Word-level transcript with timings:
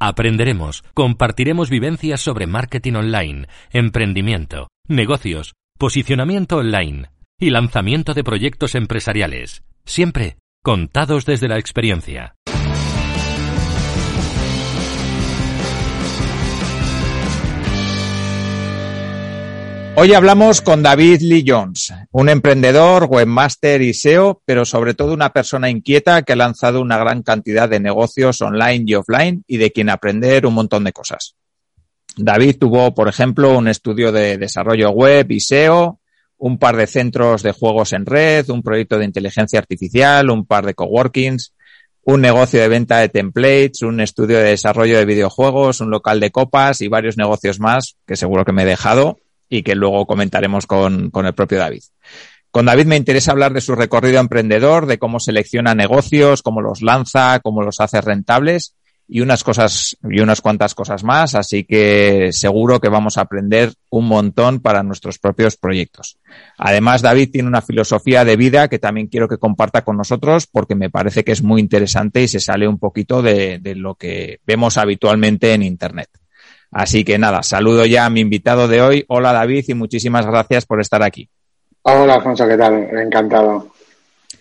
Aprenderemos, 0.00 0.82
compartiremos 0.92 1.70
vivencias 1.70 2.20
sobre 2.20 2.46
marketing 2.46 2.94
online, 2.94 3.46
emprendimiento, 3.70 4.68
negocios, 4.88 5.54
posicionamiento 5.78 6.58
online 6.58 7.10
y 7.38 7.50
lanzamiento 7.50 8.14
de 8.14 8.24
proyectos 8.24 8.74
empresariales, 8.74 9.62
siempre 9.84 10.36
contados 10.62 11.26
desde 11.26 11.48
la 11.48 11.58
experiencia. 11.58 12.34
Hoy 19.96 20.12
hablamos 20.12 20.60
con 20.60 20.82
David 20.82 21.20
Lee 21.20 21.44
Jones, 21.46 21.94
un 22.10 22.28
emprendedor, 22.28 23.06
webmaster 23.08 23.80
y 23.80 23.94
SEO, 23.94 24.42
pero 24.44 24.64
sobre 24.64 24.94
todo 24.94 25.14
una 25.14 25.32
persona 25.32 25.70
inquieta 25.70 26.22
que 26.22 26.32
ha 26.32 26.36
lanzado 26.36 26.80
una 26.80 26.98
gran 26.98 27.22
cantidad 27.22 27.68
de 27.68 27.78
negocios 27.78 28.42
online 28.42 28.82
y 28.88 28.96
offline 28.96 29.44
y 29.46 29.56
de 29.58 29.70
quien 29.70 29.88
aprender 29.88 30.46
un 30.46 30.54
montón 30.54 30.82
de 30.82 30.92
cosas. 30.92 31.36
David 32.16 32.56
tuvo, 32.58 32.92
por 32.92 33.06
ejemplo, 33.08 33.56
un 33.56 33.68
estudio 33.68 34.10
de 34.10 34.36
desarrollo 34.36 34.90
web 34.90 35.30
y 35.30 35.38
SEO, 35.38 36.00
un 36.38 36.58
par 36.58 36.76
de 36.76 36.88
centros 36.88 37.44
de 37.44 37.52
juegos 37.52 37.92
en 37.92 38.04
red, 38.04 38.50
un 38.50 38.64
proyecto 38.64 38.98
de 38.98 39.04
inteligencia 39.04 39.60
artificial, 39.60 40.28
un 40.28 40.44
par 40.44 40.66
de 40.66 40.74
coworkings, 40.74 41.54
un 42.02 42.20
negocio 42.20 42.60
de 42.60 42.68
venta 42.68 42.98
de 42.98 43.10
templates, 43.10 43.82
un 43.82 44.00
estudio 44.00 44.38
de 44.38 44.50
desarrollo 44.50 44.98
de 44.98 45.04
videojuegos, 45.04 45.80
un 45.80 45.90
local 45.90 46.18
de 46.18 46.32
copas 46.32 46.80
y 46.80 46.88
varios 46.88 47.16
negocios 47.16 47.60
más 47.60 47.96
que 48.04 48.16
seguro 48.16 48.44
que 48.44 48.52
me 48.52 48.64
he 48.64 48.66
dejado 48.66 49.18
y 49.54 49.62
que 49.62 49.76
luego 49.76 50.04
comentaremos 50.04 50.66
con, 50.66 51.10
con, 51.10 51.26
el 51.26 51.34
propio 51.34 51.58
David. 51.58 51.82
Con 52.50 52.66
David 52.66 52.86
me 52.86 52.96
interesa 52.96 53.30
hablar 53.30 53.52
de 53.52 53.60
su 53.60 53.76
recorrido 53.76 54.18
emprendedor, 54.18 54.86
de 54.86 54.98
cómo 54.98 55.20
selecciona 55.20 55.76
negocios, 55.76 56.42
cómo 56.42 56.60
los 56.60 56.82
lanza, 56.82 57.38
cómo 57.38 57.62
los 57.62 57.78
hace 57.80 58.00
rentables 58.00 58.74
y 59.06 59.20
unas 59.20 59.44
cosas 59.44 59.96
y 60.02 60.20
unas 60.20 60.40
cuantas 60.40 60.74
cosas 60.74 61.04
más, 61.04 61.36
así 61.36 61.62
que 61.64 62.30
seguro 62.32 62.80
que 62.80 62.88
vamos 62.88 63.16
a 63.16 63.20
aprender 63.20 63.74
un 63.90 64.06
montón 64.06 64.58
para 64.60 64.82
nuestros 64.82 65.20
propios 65.20 65.56
proyectos. 65.56 66.18
Además, 66.58 67.02
David 67.02 67.30
tiene 67.30 67.48
una 67.48 67.62
filosofía 67.62 68.24
de 68.24 68.36
vida 68.36 68.66
que 68.66 68.80
también 68.80 69.06
quiero 69.06 69.28
que 69.28 69.38
comparta 69.38 69.82
con 69.82 69.96
nosotros 69.96 70.48
porque 70.48 70.74
me 70.74 70.90
parece 70.90 71.22
que 71.22 71.32
es 71.32 71.42
muy 71.42 71.60
interesante 71.60 72.22
y 72.22 72.28
se 72.28 72.40
sale 72.40 72.66
un 72.66 72.78
poquito 72.78 73.22
de, 73.22 73.60
de 73.60 73.76
lo 73.76 73.94
que 73.94 74.40
vemos 74.46 74.78
habitualmente 74.78 75.52
en 75.52 75.62
Internet. 75.62 76.08
Así 76.74 77.04
que 77.04 77.18
nada, 77.18 77.44
saludo 77.44 77.86
ya 77.86 78.04
a 78.04 78.10
mi 78.10 78.20
invitado 78.20 78.66
de 78.66 78.82
hoy. 78.82 79.04
Hola 79.06 79.32
David 79.32 79.64
y 79.68 79.74
muchísimas 79.74 80.26
gracias 80.26 80.66
por 80.66 80.80
estar 80.80 81.04
aquí. 81.04 81.28
Hola 81.82 82.14
Alfonso, 82.14 82.48
¿qué 82.48 82.56
tal? 82.56 82.74
Encantado. 82.98 83.70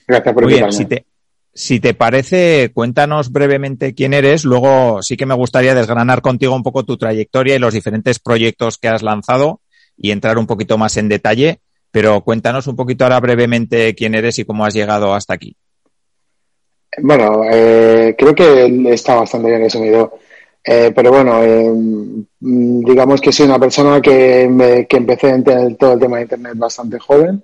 Gracias 0.08 0.34
por 0.34 0.44
Muy 0.46 0.54
bien, 0.54 0.74
si 0.74 0.86
te, 0.86 1.06
si 1.54 1.80
te 1.80 1.94
parece, 1.94 2.72
cuéntanos 2.74 3.32
brevemente 3.32 3.94
quién 3.94 4.16
eres. 4.16 4.46
Luego 4.46 5.04
sí 5.04 5.16
que 5.16 5.28
me 5.28 5.36
gustaría 5.36 5.76
desgranar 5.76 6.24
contigo 6.24 6.56
un 6.56 6.64
poco 6.64 6.84
tu 6.84 6.98
trayectoria 6.98 7.56
y 7.56 7.60
los 7.60 7.76
diferentes 7.76 8.18
proyectos 8.18 8.80
que 8.80 8.88
has 8.88 9.04
lanzado 9.04 9.62
y 9.96 10.10
entrar 10.10 10.40
un 10.40 10.48
poquito 10.48 10.80
más 10.80 10.98
en 10.98 11.10
detalle. 11.10 11.60
Pero 11.92 12.22
cuéntanos 12.22 12.66
un 12.66 12.76
poquito 12.76 13.04
ahora 13.04 13.20
brevemente 13.20 13.94
quién 13.94 14.16
eres 14.16 14.40
y 14.40 14.46
cómo 14.46 14.66
has 14.66 14.74
llegado 14.74 15.14
hasta 15.14 15.36
aquí. 15.36 15.56
Bueno, 16.98 17.44
eh, 17.52 18.16
creo 18.18 18.34
que 18.34 18.92
está 18.92 19.14
bastante 19.14 19.50
bien 19.50 19.62
resumido. 19.62 20.18
Eh, 20.66 20.94
pero 20.96 21.12
bueno, 21.12 21.44
eh, 21.44 21.74
digamos 22.40 23.20
que 23.20 23.34
soy 23.34 23.48
una 23.48 23.60
persona 23.60 24.00
que, 24.00 24.48
me, 24.50 24.88
que 24.88 24.98
empecé 24.98 25.30
en 25.30 25.76
todo 25.76 25.94
el 25.94 26.00
tema 26.00 26.18
de 26.18 26.24
Internet 26.24 26.54
bastante 26.56 27.00
joven, 27.00 27.44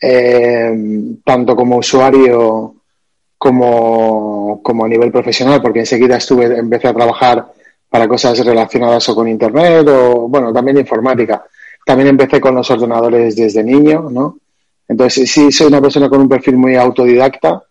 eh, 0.00 1.16
tanto 1.24 1.56
como 1.56 1.78
usuario 1.78 2.74
como, 3.38 4.60
como 4.62 4.84
a 4.84 4.88
nivel 4.88 5.10
profesional, 5.10 5.62
porque 5.62 5.80
enseguida 5.80 6.18
estuve, 6.18 6.58
empecé 6.58 6.88
a 6.88 6.94
trabajar 6.94 7.52
para 7.88 8.06
cosas 8.06 8.44
relacionadas 8.44 9.08
o 9.08 9.14
con 9.14 9.26
Internet 9.26 9.88
o, 9.88 10.28
bueno, 10.28 10.52
también 10.52 10.76
informática. 10.76 11.42
También 11.86 12.10
empecé 12.10 12.38
con 12.38 12.54
los 12.54 12.70
ordenadores 12.70 13.34
desde 13.34 13.64
niño, 13.64 14.08
¿no? 14.10 14.38
Entonces, 14.86 15.30
sí, 15.30 15.50
soy 15.50 15.68
una 15.68 15.80
persona 15.80 16.08
con 16.10 16.20
un 16.20 16.28
perfil 16.28 16.56
muy 16.58 16.76
autodidacta, 16.76 17.62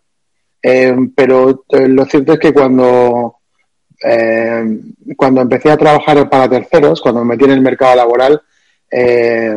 pero 1.14 1.64
lo 1.70 2.04
cierto 2.06 2.32
es 2.32 2.38
que 2.38 2.52
cuando 2.52 3.39
eh, 4.02 4.80
cuando 5.16 5.40
empecé 5.40 5.70
a 5.70 5.76
trabajar 5.76 6.28
para 6.28 6.48
terceros, 6.48 7.00
cuando 7.00 7.24
me 7.24 7.34
metí 7.34 7.44
en 7.44 7.52
el 7.52 7.60
mercado 7.60 7.96
laboral, 7.96 8.40
eh, 8.90 9.56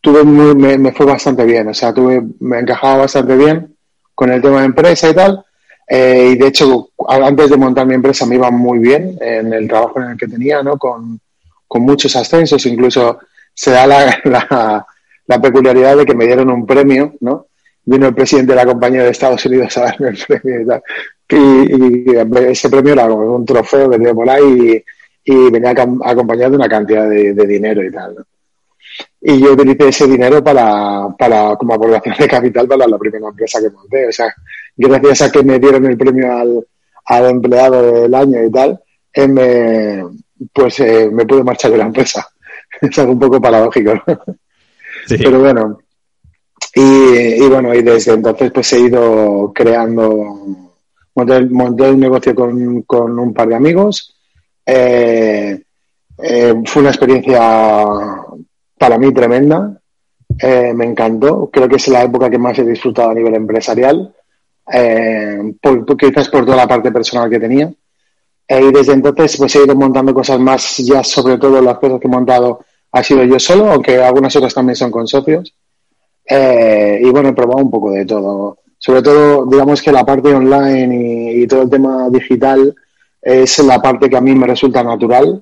tuve 0.00 0.24
muy, 0.24 0.54
me, 0.54 0.92
fue 0.92 1.06
bastante 1.06 1.44
bien, 1.44 1.68
o 1.68 1.74
sea, 1.74 1.92
tuve, 1.92 2.22
me 2.40 2.58
encajaba 2.60 2.98
bastante 2.98 3.36
bien 3.36 3.76
con 4.14 4.30
el 4.30 4.42
tema 4.42 4.60
de 4.60 4.66
empresa 4.66 5.08
y 5.10 5.14
tal. 5.14 5.44
Eh, 5.88 6.30
y 6.32 6.38
de 6.38 6.46
hecho, 6.46 6.90
antes 7.08 7.50
de 7.50 7.56
montar 7.56 7.86
mi 7.86 7.94
empresa 7.94 8.24
me 8.24 8.36
iba 8.36 8.50
muy 8.50 8.78
bien 8.78 9.18
en 9.20 9.52
el 9.52 9.68
trabajo 9.68 10.00
en 10.00 10.10
el 10.10 10.16
que 10.16 10.28
tenía, 10.28 10.62
¿no? 10.62 10.78
Con, 10.78 11.20
con 11.66 11.82
muchos 11.82 12.14
ascensos, 12.16 12.64
incluso 12.66 13.18
se 13.52 13.70
da 13.70 13.86
la, 13.86 14.20
la, 15.26 15.40
peculiaridad 15.40 15.96
de 15.96 16.06
que 16.06 16.14
me 16.14 16.26
dieron 16.26 16.50
un 16.50 16.66
premio, 16.66 17.14
¿no? 17.20 17.46
Vino 17.84 18.06
el 18.06 18.14
presidente 18.14 18.52
de 18.52 18.56
la 18.56 18.66
compañía 18.66 19.02
de 19.02 19.10
Estados 19.10 19.44
Unidos 19.46 19.76
a 19.76 19.82
darme 19.82 20.10
el 20.10 20.18
premio 20.26 20.60
y 20.60 20.66
tal 20.66 20.82
y, 21.32 22.10
y, 22.10 22.50
ese 22.50 22.68
premio 22.68 22.92
era 22.92 23.08
como 23.08 23.36
un 23.36 23.46
trofeo 23.46 23.90
que 23.90 23.96
tenía 23.96 24.14
por 24.14 24.28
ahí 24.28 24.84
y, 25.24 25.32
y 25.32 25.50
venía 25.50 25.70
acompañado 25.70 26.50
de 26.50 26.56
una 26.56 26.68
cantidad 26.68 27.08
de, 27.08 27.34
de 27.34 27.46
dinero 27.46 27.84
y 27.84 27.90
tal. 27.90 28.14
¿no? 28.16 28.24
Y 29.20 29.40
yo 29.40 29.52
utilicé 29.52 29.88
ese 29.88 30.06
dinero 30.06 30.42
para, 30.42 31.08
para, 31.18 31.56
como 31.56 31.74
aportación 31.74 32.16
de 32.18 32.28
capital 32.28 32.68
para 32.68 32.86
la 32.86 32.98
primera 32.98 33.28
empresa 33.28 33.60
que 33.60 33.70
monté. 33.70 34.08
O 34.08 34.12
sea, 34.12 34.34
gracias 34.76 35.22
a 35.22 35.32
que 35.32 35.42
me 35.42 35.58
dieron 35.58 35.86
el 35.86 35.96
premio 35.96 36.36
al, 36.36 36.66
al 37.06 37.30
empleado 37.30 38.02
del 38.02 38.14
año 38.14 38.44
y 38.44 38.50
tal, 38.50 38.80
eh, 39.14 39.28
me, 39.28 40.04
pues 40.52 40.80
eh, 40.80 41.08
me 41.10 41.24
pude 41.24 41.44
marchar 41.44 41.70
de 41.70 41.78
la 41.78 41.84
empresa. 41.84 42.28
es 42.80 42.98
algo 42.98 43.12
un 43.12 43.20
poco 43.20 43.40
paradójico, 43.40 43.94
¿no? 43.94 44.02
Sí. 45.06 45.16
Pero 45.18 45.40
bueno, 45.40 45.81
y, 46.74 47.48
bueno, 47.48 47.74
y 47.74 47.82
desde 47.82 48.14
entonces 48.14 48.50
pues 48.50 48.72
he 48.72 48.80
ido 48.80 49.52
creando 49.54 50.70
monté, 51.14 51.46
monté 51.46 51.90
un 51.90 52.00
negocio 52.00 52.34
con, 52.34 52.82
con, 52.82 53.18
un 53.18 53.34
par 53.34 53.48
de 53.48 53.54
amigos. 53.54 54.16
Eh, 54.64 55.62
eh, 56.18 56.54
fue 56.64 56.80
una 56.80 56.90
experiencia 56.90 57.40
para 58.78 58.98
mí 58.98 59.12
tremenda. 59.12 59.78
Eh, 60.38 60.72
me 60.74 60.86
encantó. 60.86 61.50
Creo 61.52 61.68
que 61.68 61.76
es 61.76 61.88
la 61.88 62.04
época 62.04 62.30
que 62.30 62.38
más 62.38 62.58
he 62.58 62.64
disfrutado 62.64 63.10
a 63.10 63.14
nivel 63.14 63.34
empresarial. 63.34 64.14
Por, 65.60 65.96
quizás 65.96 66.28
por 66.28 66.44
toda 66.44 66.56
la 66.56 66.68
parte 66.68 66.90
personal 66.90 67.28
que 67.28 67.40
tenía. 67.40 67.72
Y 68.48 68.72
desde 68.72 68.92
entonces 68.92 69.36
pues 69.36 69.54
he 69.56 69.64
ido 69.64 69.74
montando 69.74 70.14
cosas 70.14 70.38
más, 70.38 70.78
ya 70.78 71.02
sobre 71.02 71.38
todo 71.38 71.60
las 71.60 71.78
cosas 71.78 72.00
que 72.00 72.06
he 72.06 72.10
montado 72.10 72.64
ha 72.92 73.02
sido 73.02 73.24
yo 73.24 73.38
solo, 73.38 73.70
aunque 73.70 74.02
algunas 74.02 74.34
otras 74.36 74.54
también 74.54 74.76
son 74.76 74.90
con 74.90 75.06
socios. 75.06 75.54
Eh, 76.24 77.00
y 77.02 77.10
bueno, 77.10 77.30
he 77.30 77.32
probado 77.32 77.62
un 77.62 77.70
poco 77.70 77.90
de 77.90 78.04
todo 78.06 78.58
sobre 78.84 79.00
todo, 79.00 79.46
digamos 79.46 79.80
que 79.80 79.92
la 79.92 80.04
parte 80.04 80.34
online 80.34 81.34
y, 81.34 81.46
todo 81.46 81.62
el 81.62 81.70
tema 81.70 82.10
digital 82.10 82.74
es 83.20 83.58
la 83.60 83.80
parte 83.80 84.10
que 84.10 84.16
a 84.16 84.20
mí 84.20 84.34
me 84.34 84.48
resulta 84.48 84.82
natural 84.82 85.40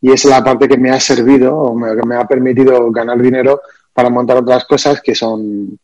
y 0.00 0.10
es 0.10 0.24
la 0.24 0.42
parte 0.42 0.66
que 0.66 0.76
me 0.76 0.90
ha 0.90 0.98
servido 0.98 1.56
o 1.56 1.72
me, 1.72 1.94
que 1.94 2.04
me 2.04 2.16
ha 2.16 2.26
permitido 2.26 2.90
ganar 2.90 3.22
dinero 3.22 3.60
para 3.94 4.10
montar 4.10 4.38
otras 4.38 4.64
cosas 4.64 5.00
que 5.00 5.14
son 5.14 5.78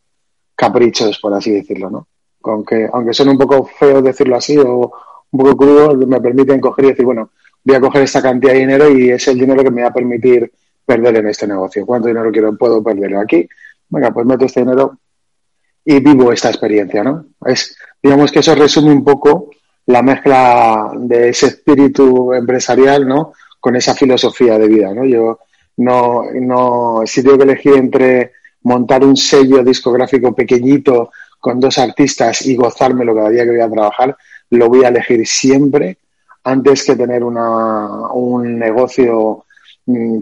caprichos, 0.53 1.17
por 1.19 1.33
así 1.33 1.51
decirlo, 1.51 1.89
¿no? 1.89 2.07
Aunque, 2.43 2.89
aunque 2.91 3.13
son 3.13 3.29
un 3.29 3.37
poco 3.37 3.63
feos 3.63 4.03
decirlo 4.03 4.35
así 4.35 4.57
o 4.57 4.91
un 5.31 5.39
poco 5.39 5.55
crudo, 5.55 5.95
me 5.95 6.19
permiten 6.19 6.59
coger 6.59 6.85
y 6.85 6.87
decir, 6.89 7.05
bueno, 7.05 7.29
voy 7.63 7.75
a 7.77 7.79
coger 7.79 8.01
esta 8.01 8.21
cantidad 8.21 8.51
de 8.51 8.59
dinero 8.59 8.91
y 8.91 9.11
es 9.11 9.25
el 9.29 9.39
dinero 9.39 9.63
que 9.63 9.71
me 9.71 9.83
va 9.83 9.87
a 9.87 9.93
permitir 9.93 10.51
perder 10.85 11.15
en 11.15 11.29
este 11.29 11.47
negocio. 11.47 11.85
¿Cuánto 11.85 12.09
dinero 12.09 12.29
quiero, 12.33 12.57
puedo 12.57 12.83
perder 12.83 13.15
aquí? 13.15 13.47
Venga, 13.89 14.11
pues 14.11 14.25
meto 14.25 14.45
este 14.45 14.61
dinero, 14.61 14.97
y 15.83 15.99
vivo 15.99 16.33
esta 16.33 16.49
experiencia, 16.49 17.03
¿no? 17.03 17.27
Es, 17.45 17.77
digamos 18.03 18.31
que 18.31 18.39
eso 18.39 18.53
resume 18.55 18.91
un 18.91 19.03
poco 19.03 19.49
la 19.85 20.01
mezcla 20.01 20.91
de 20.97 21.29
ese 21.29 21.47
espíritu 21.47 22.33
empresarial, 22.33 23.07
¿no? 23.07 23.31
Con 23.59 23.75
esa 23.77 23.95
filosofía 23.95 24.59
de 24.59 24.67
vida, 24.67 24.93
¿no? 24.93 25.05
Yo 25.05 25.39
no, 25.77 26.23
no, 26.33 27.01
si 27.05 27.23
tengo 27.23 27.37
que 27.37 27.43
elegir 27.43 27.75
entre 27.75 28.33
montar 28.63 29.05
un 29.05 29.15
sello 29.15 29.63
discográfico 29.63 30.35
pequeñito 30.35 31.11
con 31.39 31.59
dos 31.59 31.77
artistas 31.77 32.45
y 32.45 32.55
gozármelo 32.55 33.15
cada 33.15 33.29
día 33.29 33.45
que 33.45 33.51
voy 33.51 33.61
a 33.61 33.71
trabajar, 33.71 34.17
lo 34.49 34.67
voy 34.67 34.83
a 34.83 34.89
elegir 34.89 35.25
siempre 35.25 35.99
antes 36.43 36.83
que 36.83 36.95
tener 36.95 37.23
una, 37.23 38.11
un 38.11 38.59
negocio 38.59 39.45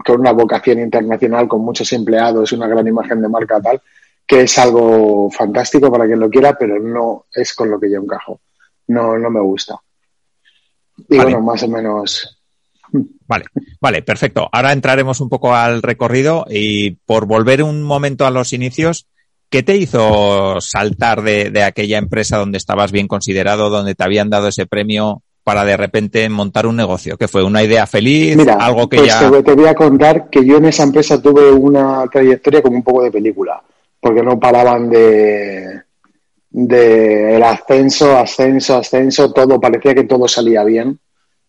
con 0.04 0.20
una 0.20 0.32
vocación 0.32 0.78
internacional, 0.78 1.48
con 1.48 1.62
muchos 1.62 1.92
empleados, 1.92 2.52
una 2.52 2.68
gran 2.68 2.86
imagen 2.86 3.20
de 3.20 3.28
marca 3.28 3.60
tal, 3.60 3.80
que 4.26 4.42
es 4.42 4.58
algo 4.58 5.30
fantástico 5.30 5.90
para 5.90 6.06
quien 6.06 6.20
lo 6.20 6.30
quiera, 6.30 6.56
pero 6.56 6.78
no 6.78 7.26
es 7.34 7.52
con 7.54 7.70
lo 7.70 7.80
que 7.80 7.90
yo 7.90 8.00
encajo. 8.00 8.40
No, 8.88 9.18
no 9.18 9.30
me 9.30 9.40
gusta. 9.40 9.76
Y 11.08 11.16
bueno, 11.16 11.40
más 11.40 11.62
o 11.64 11.68
menos. 11.68 12.38
Vale, 13.26 13.46
vale, 13.80 14.02
perfecto. 14.02 14.48
Ahora 14.52 14.72
entraremos 14.72 15.20
un 15.20 15.28
poco 15.28 15.54
al 15.54 15.82
recorrido 15.82 16.46
y 16.48 16.92
por 17.04 17.26
volver 17.26 17.62
un 17.62 17.82
momento 17.82 18.24
a 18.24 18.30
los 18.30 18.52
inicios, 18.52 19.08
¿qué 19.50 19.64
te 19.64 19.76
hizo 19.76 20.60
saltar 20.60 21.22
de, 21.22 21.50
de 21.50 21.64
aquella 21.64 21.98
empresa 21.98 22.38
donde 22.38 22.58
estabas 22.58 22.92
bien 22.92 23.08
considerado, 23.08 23.68
donde 23.68 23.96
te 23.96 24.04
habían 24.04 24.30
dado 24.30 24.48
ese 24.48 24.66
premio 24.66 25.22
para 25.46 25.64
de 25.64 25.76
repente 25.76 26.28
montar 26.28 26.66
un 26.66 26.74
negocio? 26.74 27.16
¿Qué 27.16 27.28
fue? 27.28 27.44
¿Una 27.44 27.62
idea 27.62 27.86
feliz? 27.86 28.36
Mira, 28.36 28.54
algo 28.54 28.88
que 28.88 28.96
pues 28.96 29.20
ya. 29.20 29.30
te, 29.30 29.44
te 29.44 29.54
voy 29.54 29.66
a 29.68 29.76
contar 29.76 30.28
que 30.28 30.44
yo 30.44 30.56
en 30.56 30.64
esa 30.64 30.82
empresa 30.82 31.22
tuve 31.22 31.52
una 31.52 32.04
trayectoria 32.08 32.60
como 32.60 32.78
un 32.78 32.82
poco 32.82 33.04
de 33.04 33.12
película, 33.12 33.62
porque 34.00 34.24
no 34.24 34.40
paraban 34.40 34.90
de, 34.90 35.82
de 36.50 37.36
el 37.36 37.42
ascenso, 37.44 38.18
ascenso, 38.18 38.78
ascenso, 38.78 39.32
todo, 39.32 39.60
parecía 39.60 39.94
que 39.94 40.02
todo 40.02 40.26
salía 40.26 40.64
bien. 40.64 40.98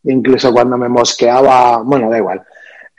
Incluso 0.03 0.53
cuando 0.53 0.77
me 0.77 0.89
mosqueaba, 0.89 1.81
bueno, 1.81 2.07
da 2.07 2.19
igual. 2.19 2.43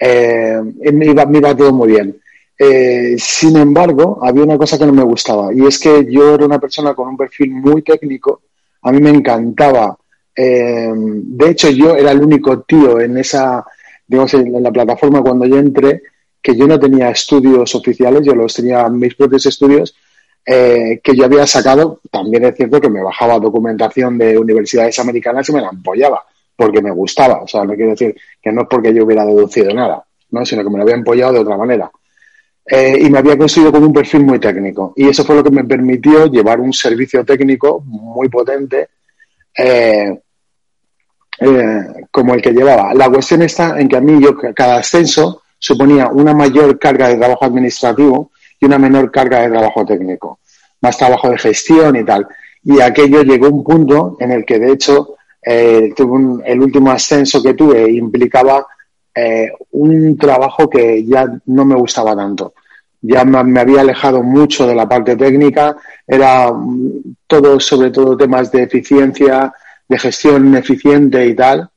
Eh, 0.00 0.60
me, 0.92 1.06
iba, 1.06 1.26
me 1.26 1.38
iba 1.38 1.56
todo 1.56 1.72
muy 1.72 1.90
bien. 1.90 2.20
Eh, 2.58 3.14
sin 3.18 3.56
embargo, 3.56 4.18
había 4.20 4.42
una 4.42 4.58
cosa 4.58 4.76
que 4.76 4.86
no 4.86 4.92
me 4.92 5.04
gustaba 5.04 5.54
y 5.54 5.64
es 5.64 5.78
que 5.78 6.10
yo 6.10 6.34
era 6.34 6.44
una 6.44 6.58
persona 6.58 6.92
con 6.92 7.06
un 7.06 7.16
perfil 7.16 7.52
muy 7.52 7.82
técnico. 7.82 8.42
A 8.82 8.90
mí 8.90 9.00
me 9.00 9.10
encantaba. 9.10 9.96
Eh, 10.40 10.92
de 10.94 11.50
hecho, 11.50 11.68
yo 11.70 11.96
era 11.96 12.12
el 12.12 12.22
único 12.22 12.60
tío 12.60 13.00
en 13.00 13.18
esa, 13.18 13.66
digamos, 14.06 14.32
en, 14.34 14.62
la 14.62 14.70
plataforma 14.70 15.20
cuando 15.20 15.44
yo 15.46 15.58
entré 15.58 16.00
que 16.40 16.54
yo 16.54 16.68
no 16.68 16.78
tenía 16.78 17.10
estudios 17.10 17.74
oficiales, 17.74 18.22
yo 18.24 18.36
los 18.36 18.54
tenía 18.54 18.88
mis 18.88 19.16
propios 19.16 19.46
estudios 19.46 19.96
eh, 20.46 21.00
que 21.02 21.16
yo 21.16 21.24
había 21.24 21.44
sacado. 21.44 22.00
También 22.08 22.44
es 22.44 22.54
cierto 22.54 22.80
que 22.80 22.88
me 22.88 23.02
bajaba 23.02 23.40
documentación 23.40 24.16
de 24.16 24.38
universidades 24.38 24.96
americanas 25.00 25.48
y 25.48 25.54
me 25.54 25.60
la 25.60 25.70
empollaba 25.70 26.22
porque 26.54 26.80
me 26.80 26.92
gustaba. 26.92 27.42
O 27.42 27.48
sea, 27.48 27.64
no 27.64 27.74
quiero 27.74 27.90
decir 27.90 28.14
que 28.40 28.52
no 28.52 28.62
es 28.62 28.68
porque 28.70 28.94
yo 28.94 29.04
hubiera 29.04 29.26
deducido 29.26 29.74
nada, 29.74 30.04
¿no? 30.30 30.46
sino 30.46 30.62
que 30.62 30.70
me 30.70 30.76
lo 30.76 30.84
había 30.84 30.94
empollado 30.94 31.32
de 31.32 31.40
otra 31.40 31.56
manera. 31.56 31.90
Eh, 32.64 32.96
y 33.00 33.10
me 33.10 33.18
había 33.18 33.36
construido 33.36 33.72
con 33.72 33.82
un 33.82 33.92
perfil 33.92 34.24
muy 34.24 34.38
técnico. 34.38 34.92
Y 34.94 35.08
eso 35.08 35.24
fue 35.24 35.34
lo 35.34 35.42
que 35.42 35.50
me 35.50 35.64
permitió 35.64 36.26
llevar 36.26 36.60
un 36.60 36.72
servicio 36.72 37.24
técnico 37.24 37.80
muy 37.84 38.28
potente 38.28 38.90
eh, 41.40 42.06
como 42.10 42.34
el 42.34 42.42
que 42.42 42.52
llevaba. 42.52 42.92
La 42.94 43.08
cuestión 43.08 43.42
está 43.42 43.78
en 43.78 43.88
que 43.88 43.96
a 43.96 44.00
mí 44.00 44.22
yo 44.22 44.36
cada 44.54 44.78
ascenso 44.78 45.42
suponía 45.58 46.08
una 46.08 46.34
mayor 46.34 46.78
carga 46.78 47.08
de 47.08 47.16
trabajo 47.16 47.44
administrativo 47.44 48.30
y 48.60 48.66
una 48.66 48.78
menor 48.78 49.10
carga 49.10 49.42
de 49.42 49.50
trabajo 49.50 49.84
técnico, 49.84 50.40
más 50.80 50.96
trabajo 50.96 51.30
de 51.30 51.38
gestión 51.38 51.96
y 51.96 52.04
tal. 52.04 52.26
Y 52.64 52.80
aquello 52.80 53.22
llegó 53.22 53.46
a 53.46 53.50
un 53.50 53.62
punto 53.62 54.16
en 54.20 54.32
el 54.32 54.44
que, 54.44 54.58
de 54.58 54.72
hecho, 54.72 55.16
eh, 55.44 55.94
el 56.44 56.60
último 56.60 56.90
ascenso 56.90 57.42
que 57.42 57.54
tuve 57.54 57.90
implicaba 57.90 58.66
eh, 59.14 59.50
un 59.72 60.16
trabajo 60.16 60.68
que 60.68 61.04
ya 61.04 61.26
no 61.46 61.64
me 61.64 61.76
gustaba 61.76 62.16
tanto. 62.16 62.54
Ya 63.00 63.24
me, 63.24 63.42
me, 63.44 63.60
había 63.60 63.82
alejado 63.82 64.22
mucho 64.24 64.66
de 64.66 64.74
la 64.74 64.88
parte 64.88 65.14
técnica, 65.14 65.76
era 66.06 66.50
todo, 67.28 67.60
sobre 67.60 67.90
todo, 67.90 68.16
temas 68.16 68.50
de 68.50 68.64
eficiencia, 68.64 69.52
de 69.88 69.98
gestión 69.98 70.54
eficiente 70.56 71.26
y 71.26 71.34
tal. 71.34 71.68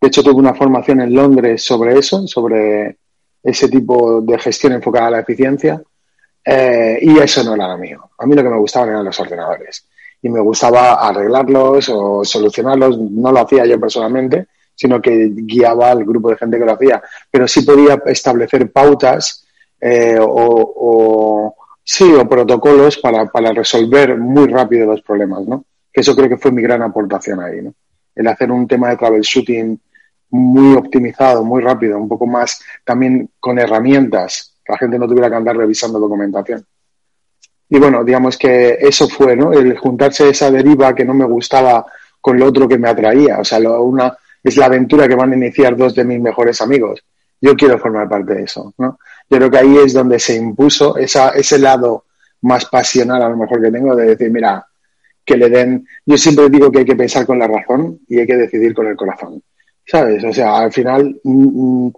De 0.00 0.08
hecho, 0.08 0.22
tuve 0.22 0.34
una 0.34 0.54
formación 0.54 1.00
en 1.00 1.14
Londres 1.14 1.62
sobre 1.62 1.98
eso, 1.98 2.26
sobre 2.26 2.98
ese 3.42 3.68
tipo 3.68 4.20
de 4.20 4.38
gestión 4.38 4.72
enfocada 4.74 5.08
a 5.08 5.10
la 5.10 5.20
eficiencia. 5.20 5.82
Eh, 6.44 6.98
y 7.02 7.18
eso 7.18 7.42
no 7.42 7.54
era 7.54 7.68
lo 7.68 7.78
mío. 7.78 8.10
A 8.18 8.26
mí 8.26 8.34
lo 8.34 8.42
que 8.42 8.48
me 8.48 8.58
gustaban 8.58 8.90
eran 8.90 9.04
los 9.04 9.18
ordenadores. 9.18 9.86
Y 10.22 10.28
me 10.28 10.40
gustaba 10.40 10.94
arreglarlos 10.94 11.88
o 11.88 12.24
solucionarlos. 12.24 12.98
No 12.98 13.32
lo 13.32 13.40
hacía 13.40 13.66
yo 13.66 13.80
personalmente, 13.80 14.46
sino 14.74 15.00
que 15.00 15.30
guiaba 15.32 15.90
al 15.90 16.04
grupo 16.04 16.30
de 16.30 16.36
gente 16.36 16.58
que 16.58 16.64
lo 16.64 16.72
hacía. 16.72 17.02
Pero 17.30 17.48
sí 17.48 17.62
podía 17.62 18.00
establecer 18.06 18.70
pautas 18.70 19.44
eh, 19.80 20.18
o, 20.20 20.74
o, 20.76 21.54
sí, 21.82 22.12
o 22.12 22.28
protocolos 22.28 22.98
para, 22.98 23.26
para, 23.26 23.52
resolver 23.52 24.16
muy 24.16 24.46
rápido 24.46 24.86
los 24.86 25.02
problemas, 25.02 25.46
¿no? 25.46 25.64
Que 25.96 26.02
eso 26.02 26.14
creo 26.14 26.28
que 26.28 26.36
fue 26.36 26.52
mi 26.52 26.60
gran 26.60 26.82
aportación 26.82 27.40
ahí, 27.40 27.62
¿no? 27.62 27.72
El 28.14 28.28
hacer 28.28 28.52
un 28.52 28.68
tema 28.68 28.90
de 28.90 28.98
troubleshooting 28.98 29.80
muy 30.28 30.76
optimizado, 30.76 31.42
muy 31.42 31.62
rápido, 31.62 31.96
un 31.96 32.06
poco 32.06 32.26
más 32.26 32.60
también 32.84 33.30
con 33.40 33.58
herramientas 33.58 34.58
que 34.62 34.74
la 34.74 34.78
gente 34.78 34.98
no 34.98 35.08
tuviera 35.08 35.30
que 35.30 35.36
andar 35.36 35.56
revisando 35.56 35.98
documentación. 35.98 36.66
Y 37.70 37.78
bueno, 37.78 38.04
digamos 38.04 38.36
que 38.36 38.76
eso 38.78 39.08
fue, 39.08 39.36
¿no? 39.36 39.54
El 39.54 39.78
juntarse 39.78 40.28
esa 40.28 40.50
deriva 40.50 40.94
que 40.94 41.06
no 41.06 41.14
me 41.14 41.24
gustaba 41.24 41.86
con 42.20 42.38
lo 42.38 42.44
otro 42.44 42.68
que 42.68 42.76
me 42.76 42.90
atraía. 42.90 43.38
O 43.38 43.44
sea, 43.44 43.58
una, 43.80 44.14
es 44.44 44.58
la 44.58 44.66
aventura 44.66 45.08
que 45.08 45.14
van 45.14 45.32
a 45.32 45.36
iniciar 45.36 45.78
dos 45.78 45.94
de 45.94 46.04
mis 46.04 46.20
mejores 46.20 46.60
amigos. 46.60 47.02
Yo 47.40 47.56
quiero 47.56 47.78
formar 47.78 48.06
parte 48.06 48.34
de 48.34 48.42
eso, 48.42 48.74
¿no? 48.76 48.98
Yo 49.30 49.38
creo 49.38 49.50
que 49.50 49.58
ahí 49.58 49.78
es 49.78 49.94
donde 49.94 50.18
se 50.18 50.36
impuso 50.36 50.98
esa, 50.98 51.30
ese 51.30 51.58
lado 51.58 52.04
más 52.42 52.66
pasional 52.66 53.22
a 53.22 53.30
lo 53.30 53.36
mejor 53.38 53.62
que 53.62 53.70
tengo 53.70 53.96
de 53.96 54.08
decir, 54.08 54.30
mira, 54.30 54.66
que 55.26 55.36
le 55.36 55.50
den, 55.50 55.86
yo 56.06 56.16
siempre 56.16 56.48
digo 56.48 56.70
que 56.70 56.78
hay 56.78 56.84
que 56.84 56.96
pensar 56.96 57.26
con 57.26 57.38
la 57.38 57.48
razón 57.48 57.98
y 58.08 58.20
hay 58.20 58.26
que 58.26 58.36
decidir 58.36 58.72
con 58.72 58.86
el 58.86 58.96
corazón. 58.96 59.42
¿Sabes? 59.84 60.22
O 60.24 60.32
sea, 60.32 60.58
al 60.58 60.72
final, 60.72 61.20
mmm, 61.24 61.88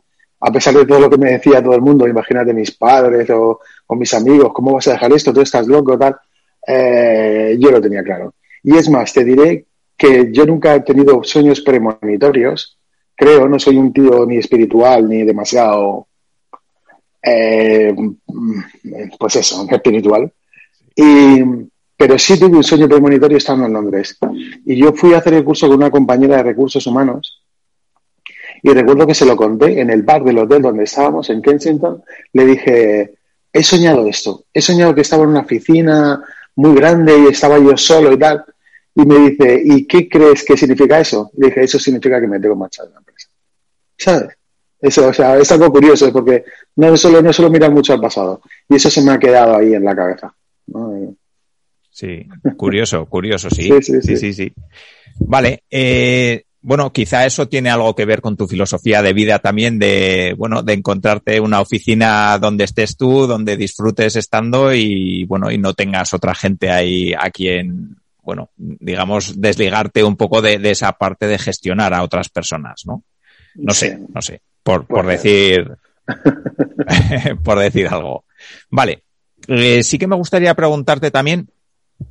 a 0.41 0.53
pesar 0.53 0.75
de 0.75 0.87
todo 0.87 1.01
lo 1.01 1.11
que 1.11 1.19
me 1.19 1.33
decía 1.33 1.63
todo 1.63 1.75
el 1.75 1.83
mundo, 1.83 2.09
imagínate 2.09 2.55
mis 2.55 2.71
padres 2.71 3.29
o, 3.31 3.61
o 3.87 3.95
mis 3.95 4.15
amigos, 4.15 4.53
¿cómo 4.55 4.73
vas 4.73 4.89
a 4.89 4.93
dejar 4.93 5.13
esto? 5.13 5.33
Tú 5.33 5.43
estás 5.43 5.67
loco, 5.67 5.99
tal. 5.99 6.17
Eh, 6.67 7.57
yo 7.59 7.71
lo 7.71 7.81
tenía 7.81 8.03
claro. 8.03 8.35
Y 8.63 8.77
es 8.77 8.89
más, 8.89 9.13
te 9.13 9.25
diré 9.25 9.67
que 9.97 10.31
yo 10.33 10.47
nunca 10.47 10.75
he 10.75 10.81
tenido 10.81 11.23
sueños 11.23 11.61
premonitorios. 11.61 12.79
Creo, 13.15 13.49
no 13.49 13.59
soy 13.59 13.77
un 13.77 13.93
tío 13.93 14.25
ni 14.27 14.39
espiritual 14.39 15.09
ni 15.09 15.25
demasiado, 15.25 16.07
eh, 17.23 17.95
pues 19.19 19.37
eso, 19.37 19.67
espiritual. 19.71 20.33
Y, 20.95 21.43
pero 21.99 22.17
sí 22.17 22.39
tuve 22.39 22.57
un 22.57 22.63
sueño 22.63 22.89
premonitorio 22.89 23.39
estando 23.39 23.67
en 23.67 23.73
Londres. 23.73 24.17
Y 24.65 24.77
yo 24.77 24.93
fui 24.93 25.15
a 25.15 25.19
hacer 25.19 25.35
el 25.35 25.43
curso 25.43 25.67
con 25.67 25.79
una 25.79 25.91
compañera 25.91 26.37
de 26.37 26.45
recursos 26.45 26.87
humanos 26.87 27.43
y 28.63 28.71
recuerdo 28.71 29.05
que 29.05 29.15
se 29.15 29.27
lo 29.27 29.37
conté 29.37 29.81
en 29.81 29.91
el 29.91 30.05
bar 30.05 30.23
del 30.23 30.39
hotel 30.39 30.63
donde 30.63 30.85
estábamos, 30.85 31.29
en 31.31 31.43
Kensington. 31.43 32.01
Le 32.33 32.47
dije, 32.47 33.15
he 33.53 33.63
soñado 33.65 34.07
esto. 34.07 34.45
He 34.55 34.61
soñado 34.61 34.95
que 34.95 35.01
estaba 35.01 35.25
en 35.25 35.31
una 35.31 35.41
oficina 35.41 36.23
muy 36.55 36.77
grande 36.77 37.19
y 37.19 37.27
estaba 37.27 37.59
yo 37.59 37.77
solo 37.77 38.13
y 38.13 38.19
tal. 38.19 38.45
Y 38.95 39.05
me 39.05 39.31
dice, 39.31 39.61
¿y 39.65 39.85
qué 39.85 40.09
crees 40.09 40.45
que 40.45 40.57
significa 40.57 41.01
eso? 41.01 41.33
Le 41.37 41.49
dije, 41.49 41.65
eso 41.65 41.81
significa 41.81 42.21
que 42.21 42.29
me 42.29 42.39
tengo 42.39 42.55
marchado 42.55 42.91
de 42.91 42.95
la 42.95 43.01
empresa. 43.01 43.29
¿Sabes? 43.97 44.37
Eso, 44.81 45.09
o 45.09 45.13
sea, 45.13 45.37
es 45.37 45.51
algo 45.51 45.73
curioso 45.73 46.13
porque 46.13 46.45
no 46.77 46.97
solo, 46.97 47.21
no 47.21 47.33
solo 47.33 47.51
mirar 47.51 47.73
mucho 47.73 47.93
al 47.93 48.01
pasado. 48.01 48.41
Y 48.69 48.77
eso 48.77 48.89
se 48.89 49.03
me 49.03 49.11
ha 49.11 49.19
quedado 49.19 49.57
ahí 49.57 49.75
en 49.75 49.85
la 49.85 49.97
cabeza. 49.97 50.33
Sí, 51.99 52.29
curioso, 52.57 53.07
curioso, 53.07 53.51
sí. 53.55 53.63
Sí, 53.63 53.83
sí, 53.83 54.01
sí. 54.03 54.17
sí, 54.17 54.33
sí. 54.33 54.53
Vale, 55.19 55.65
eh, 55.69 56.45
bueno, 56.61 56.93
quizá 56.93 57.27
eso 57.27 57.49
tiene 57.49 57.71
algo 57.71 57.93
que 57.97 58.05
ver 58.05 58.21
con 58.21 58.37
tu 58.37 58.47
filosofía 58.47 59.03
de 59.03 59.13
vida 59.13 59.41
también 59.41 59.81
de, 59.81 60.33
bueno, 60.39 60.63
de 60.63 60.75
encontrarte 60.75 61.41
una 61.41 61.61
oficina 61.61 62.39
donde 62.39 62.65
estés 62.65 62.97
tú, 62.97 63.27
donde 63.27 63.57
disfrutes 63.57 64.15
estando 64.15 64.73
y, 64.73 65.25
bueno, 65.25 65.51
y 65.51 65.59
no 65.59 65.75
tengas 65.75 66.15
otra 66.15 66.37
gente 66.37 66.71
ahí 66.71 67.15
a 67.19 67.31
quien, 67.31 67.97
bueno, 68.23 68.51
digamos, 68.57 69.41
desligarte 69.41 70.05
un 70.05 70.17
poco 70.17 70.41
de, 70.41 70.61
de 70.61 70.71
esa 70.71 70.93
parte 70.93 71.27
de 71.27 71.39
gestionar 71.39 71.95
a 71.95 72.05
otras 72.05 72.29
personas, 72.29 72.83
¿no? 72.87 73.03
No 73.57 73.75
sí. 73.75 73.87
sé, 73.87 73.99
no 74.15 74.23
sé, 74.23 74.41
por, 74.63 74.87
por 74.87 75.05
decir, 75.05 75.69
por 77.43 77.59
decir 77.59 77.89
algo. 77.89 78.25
Vale. 78.71 79.03
Eh, 79.49 79.83
sí 79.83 79.99
que 79.99 80.07
me 80.07 80.17
gustaría 80.17 80.55
preguntarte 80.55 81.11
también, 81.11 81.49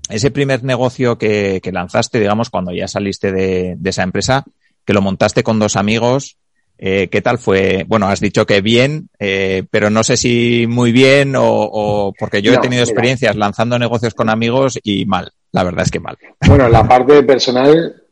ese 0.09 0.31
primer 0.31 0.63
negocio 0.63 1.17
que, 1.17 1.59
que, 1.61 1.71
lanzaste, 1.71 2.19
digamos, 2.19 2.49
cuando 2.49 2.71
ya 2.71 2.87
saliste 2.87 3.31
de, 3.31 3.75
de, 3.77 3.89
esa 3.89 4.03
empresa, 4.03 4.45
que 4.85 4.93
lo 4.93 5.01
montaste 5.01 5.43
con 5.43 5.59
dos 5.59 5.75
amigos, 5.75 6.37
eh, 6.77 7.07
¿qué 7.09 7.21
tal 7.21 7.39
fue? 7.39 7.85
Bueno, 7.87 8.07
has 8.07 8.19
dicho 8.19 8.45
que 8.45 8.61
bien, 8.61 9.09
eh, 9.19 9.63
pero 9.71 9.89
no 9.89 10.03
sé 10.03 10.15
si 10.15 10.65
muy 10.67 10.91
bien 10.91 11.35
o, 11.35 11.43
o 11.43 12.13
porque 12.17 12.41
yo 12.41 12.51
no, 12.51 12.59
he 12.59 12.61
tenido 12.61 12.81
mira. 12.81 12.91
experiencias 12.91 13.35
lanzando 13.35 13.79
negocios 13.79 14.13
con 14.13 14.29
amigos 14.29 14.79
y 14.83 15.05
mal, 15.05 15.31
la 15.51 15.63
verdad 15.63 15.85
es 15.85 15.91
que 15.91 15.99
mal. 15.99 16.17
Bueno, 16.47 16.69
la 16.69 16.87
parte 16.87 17.23
personal, 17.23 18.03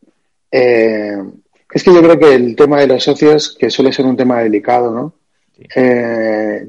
eh, 0.52 1.18
es 1.72 1.84
que 1.84 1.94
yo 1.94 2.02
creo 2.02 2.20
que 2.20 2.34
el 2.34 2.56
tema 2.56 2.80
de 2.80 2.88
los 2.88 3.04
socios, 3.04 3.56
que 3.58 3.70
suele 3.70 3.94
ser 3.94 4.06
un 4.06 4.18
tema 4.18 4.42
delicado, 4.42 4.92
¿no? 4.92 5.14
Sí. 5.56 5.64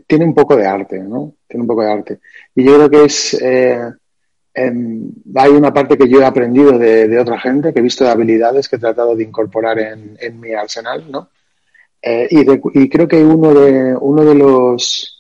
Tiene 0.07 0.25
un 0.25 0.35
poco 0.35 0.55
de 0.55 0.67
arte, 0.67 1.01
¿no? 1.01 1.35
Tiene 1.49 1.63
un 1.63 1.67
poco 1.67 1.83
de 1.83 1.91
arte. 1.91 2.19
Y 2.55 2.63
yo 2.63 2.77
creo 2.77 2.91
que 2.91 3.05
es 3.05 3.43
hay 4.57 5.51
una 5.51 5.73
parte 5.73 5.99
que 5.99 6.09
yo 6.09 6.21
he 6.21 6.25
aprendido 6.25 6.79
de, 6.79 7.19
otra 7.19 7.39
gente, 7.39 7.73
que 7.73 7.81
he 7.81 7.83
visto 7.83 8.05
de 8.05 8.11
habilidades 8.11 8.69
que 8.69 8.77
he 8.77 8.79
tratado 8.79 9.15
de 9.15 9.25
incorporar 9.25 9.79
en, 9.79 10.41
mi 10.41 10.53
arsenal, 10.53 11.05
¿no? 11.11 11.29
Eh, 12.01 12.29
y, 12.31 12.89
creo 12.89 13.09
que 13.09 13.23
uno 13.23 13.53
de, 13.53 13.97
uno 13.97 14.25
de 14.25 14.35
los 14.35 15.13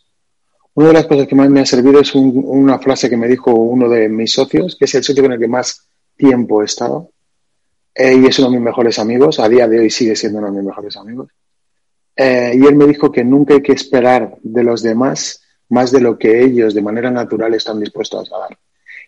una 0.75 0.89
de 0.89 0.93
las 0.93 1.07
cosas 1.07 1.27
que 1.27 1.35
más 1.35 1.49
me 1.49 1.61
ha 1.61 1.67
servido 1.67 2.01
es 2.01 2.15
una 2.15 2.79
frase 2.79 3.09
que 3.09 3.17
me 3.17 3.29
dijo 3.29 3.51
uno 3.51 3.89
de 3.89 4.11
mis 4.11 4.33
socios, 4.33 4.77
que 4.79 4.85
es 4.85 4.95
el 4.95 5.03
socio 5.03 5.23
con 5.23 5.33
el 5.33 5.39
que 5.39 5.49
más 5.49 5.89
tiempo 6.17 6.61
he 6.61 6.67
estado, 6.67 7.11
eh, 7.95 8.15
y 8.15 8.27
es 8.27 8.39
uno 8.39 8.51
de 8.51 8.57
mis 8.57 8.65
mejores 8.65 8.99
amigos, 8.99 9.41
a 9.41 9.49
día 9.49 9.67
de 9.67 9.79
hoy 9.79 9.91
sigue 9.91 10.15
siendo 10.15 10.39
uno 10.39 10.49
de 10.49 10.59
mis 10.59 10.67
mejores 10.67 10.97
amigos. 10.99 11.31
Eh, 12.15 12.53
y 12.55 12.67
él 12.67 12.77
me 12.77 12.87
dijo 12.87 13.11
que 13.11 13.25
nunca 13.25 13.55
hay 13.55 13.63
que 13.63 13.73
esperar 13.73 14.37
de 14.43 14.63
los 14.63 14.83
demás 14.83 15.43
más 15.69 15.91
de 15.91 16.01
lo 16.01 16.19
que 16.19 16.45
ellos 16.45 16.75
de 16.75 16.83
manera 16.83 17.11
natural 17.11 17.55
están 17.55 17.81
dispuestos 17.81 18.31
a 18.33 18.39
dar. 18.39 18.59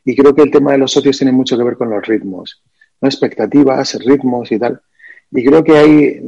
Y 0.09 0.17
creo 0.17 0.35
que 0.35 0.41
el 0.41 0.51
tema 0.51 0.73
de 0.73 0.79
los 0.79 0.93
socios 0.93 1.19
tiene 1.19 1.33
mucho 1.33 1.55
que 1.59 1.63
ver 1.63 1.77
con 1.77 1.91
los 1.91 2.03
ritmos, 2.07 2.63
¿no? 2.99 3.09
expectativas, 3.11 3.93
ritmos 4.03 4.51
y 4.51 4.59
tal. 4.59 4.81
Y 5.31 5.45
creo 5.45 5.63
que 5.63 5.77
hay, 5.77 6.23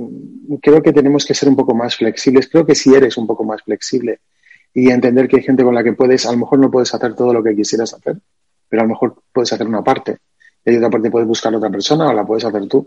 creo 0.60 0.82
que 0.82 0.92
tenemos 0.92 1.24
que 1.24 1.32
ser 1.32 1.48
un 1.48 1.56
poco 1.56 1.74
más 1.74 1.96
flexibles. 1.96 2.46
Creo 2.50 2.66
que 2.66 2.74
si 2.74 2.94
eres 2.94 3.16
un 3.16 3.26
poco 3.26 3.42
más 3.42 3.62
flexible 3.62 4.20
y 4.74 4.90
entender 4.90 5.28
que 5.28 5.36
hay 5.36 5.42
gente 5.44 5.64
con 5.64 5.74
la 5.74 5.82
que 5.82 5.94
puedes, 5.94 6.26
a 6.26 6.32
lo 6.32 6.36
mejor 6.36 6.58
no 6.58 6.70
puedes 6.70 6.92
hacer 6.92 7.14
todo 7.14 7.32
lo 7.32 7.42
que 7.42 7.56
quisieras 7.56 7.94
hacer, 7.94 8.18
pero 8.68 8.82
a 8.82 8.84
lo 8.84 8.90
mejor 8.90 9.22
puedes 9.32 9.50
hacer 9.50 9.66
una 9.66 9.82
parte. 9.82 10.18
Y 10.62 10.76
otra 10.76 10.90
parte 10.90 11.10
puedes 11.10 11.26
buscar 11.26 11.54
a 11.54 11.56
otra 11.56 11.70
persona 11.70 12.10
o 12.10 12.12
la 12.12 12.26
puedes 12.26 12.44
hacer 12.44 12.68
tú. 12.68 12.86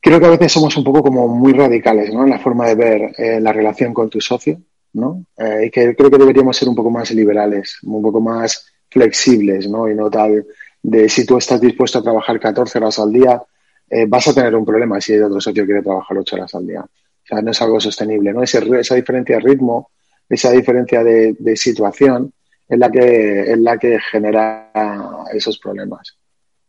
Creo 0.00 0.18
que 0.18 0.26
a 0.26 0.30
veces 0.30 0.50
somos 0.50 0.76
un 0.76 0.82
poco 0.82 1.00
como 1.00 1.28
muy 1.28 1.52
radicales, 1.52 2.12
¿no? 2.12 2.24
En 2.24 2.30
la 2.30 2.40
forma 2.40 2.66
de 2.66 2.74
ver 2.74 3.12
eh, 3.16 3.40
la 3.40 3.52
relación 3.52 3.94
con 3.94 4.10
tu 4.10 4.20
socio, 4.20 4.60
¿no? 4.94 5.26
Eh, 5.36 5.66
y 5.66 5.70
que 5.70 5.94
creo 5.94 6.10
que 6.10 6.18
deberíamos 6.18 6.56
ser 6.56 6.68
un 6.68 6.74
poco 6.74 6.90
más 6.90 7.12
liberales, 7.12 7.78
un 7.84 8.02
poco 8.02 8.20
más 8.20 8.66
flexibles, 8.90 9.68
¿no? 9.68 9.88
Y 9.88 9.94
no 9.94 10.10
tal 10.10 10.46
de 10.82 11.08
si 11.08 11.26
tú 11.26 11.36
estás 11.36 11.60
dispuesto 11.60 11.98
a 11.98 12.02
trabajar 12.02 12.40
14 12.40 12.78
horas 12.78 12.98
al 12.98 13.12
día, 13.12 13.42
eh, 13.88 14.06
vas 14.06 14.28
a 14.28 14.34
tener 14.34 14.54
un 14.54 14.64
problema 14.64 15.00
si 15.00 15.12
el 15.12 15.24
otro 15.24 15.40
socio 15.40 15.64
quiere 15.64 15.82
trabajar 15.82 16.16
8 16.16 16.36
horas 16.36 16.54
al 16.54 16.66
día. 16.66 16.80
O 16.80 17.26
sea, 17.26 17.42
no 17.42 17.50
es 17.50 17.62
algo 17.62 17.78
sostenible, 17.80 18.32
¿no? 18.32 18.42
esa 18.42 18.94
diferencia 18.94 19.36
de 19.36 19.42
ritmo 19.42 19.90
esa 20.30 20.52
diferencia 20.52 21.02
de, 21.02 21.56
situación 21.56 22.32
es 22.68 22.78
la 22.78 22.90
que 22.90 23.52
es 23.52 23.58
la 23.58 23.76
que 23.76 23.98
genera 23.98 24.70
esos 25.34 25.58
problemas, 25.58 26.16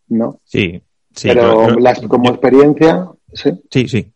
¿no? 0.07 0.39
Sí, 0.43 0.81
sí. 1.15 1.27
Pero 1.27 1.67
como 2.07 2.31
experiencia, 2.31 3.07
sí. 3.31 3.51
Sí, 3.69 3.87
sí. 3.87 4.11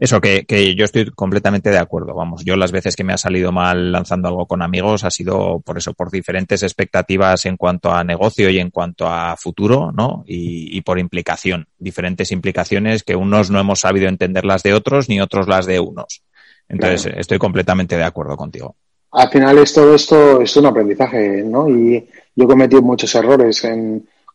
Eso, 0.00 0.18
que, 0.18 0.46
que, 0.46 0.74
yo 0.74 0.86
estoy 0.86 1.10
completamente 1.10 1.68
de 1.68 1.76
acuerdo. 1.76 2.14
Vamos, 2.14 2.42
yo 2.42 2.56
las 2.56 2.72
veces 2.72 2.96
que 2.96 3.04
me 3.04 3.12
ha 3.12 3.18
salido 3.18 3.52
mal 3.52 3.92
lanzando 3.92 4.28
algo 4.28 4.46
con 4.46 4.62
amigos 4.62 5.04
ha 5.04 5.10
sido 5.10 5.60
por 5.60 5.76
eso, 5.76 5.92
por 5.92 6.10
diferentes 6.10 6.62
expectativas 6.62 7.44
en 7.44 7.58
cuanto 7.58 7.92
a 7.92 8.02
negocio 8.02 8.48
y 8.48 8.58
en 8.58 8.70
cuanto 8.70 9.06
a 9.06 9.36
futuro, 9.36 9.92
¿no? 9.92 10.24
Y, 10.26 10.74
y 10.74 10.80
por 10.80 10.98
implicación, 10.98 11.68
diferentes 11.78 12.32
implicaciones 12.32 13.02
que 13.02 13.14
unos 13.14 13.50
no 13.50 13.60
hemos 13.60 13.80
sabido 13.80 14.08
entender 14.08 14.46
las 14.46 14.62
de 14.62 14.72
otros 14.72 15.10
ni 15.10 15.20
otros 15.20 15.46
las 15.48 15.66
de 15.66 15.80
unos. 15.80 16.22
Entonces, 16.66 17.12
estoy 17.16 17.38
completamente 17.38 17.98
de 17.98 18.04
acuerdo 18.04 18.36
contigo. 18.38 18.76
Al 19.12 19.28
final 19.28 19.58
es 19.58 19.74
todo 19.74 19.94
esto 19.94 20.40
es 20.40 20.56
un 20.56 20.64
aprendizaje, 20.66 21.42
¿no? 21.44 21.68
Y 21.68 22.08
yo 22.34 22.44
he 22.44 22.48
cometido 22.48 22.80
muchos 22.80 23.14
errores 23.14 23.66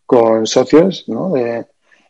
con 0.05 0.45
socios, 0.45 1.05
¿no? 1.07 1.33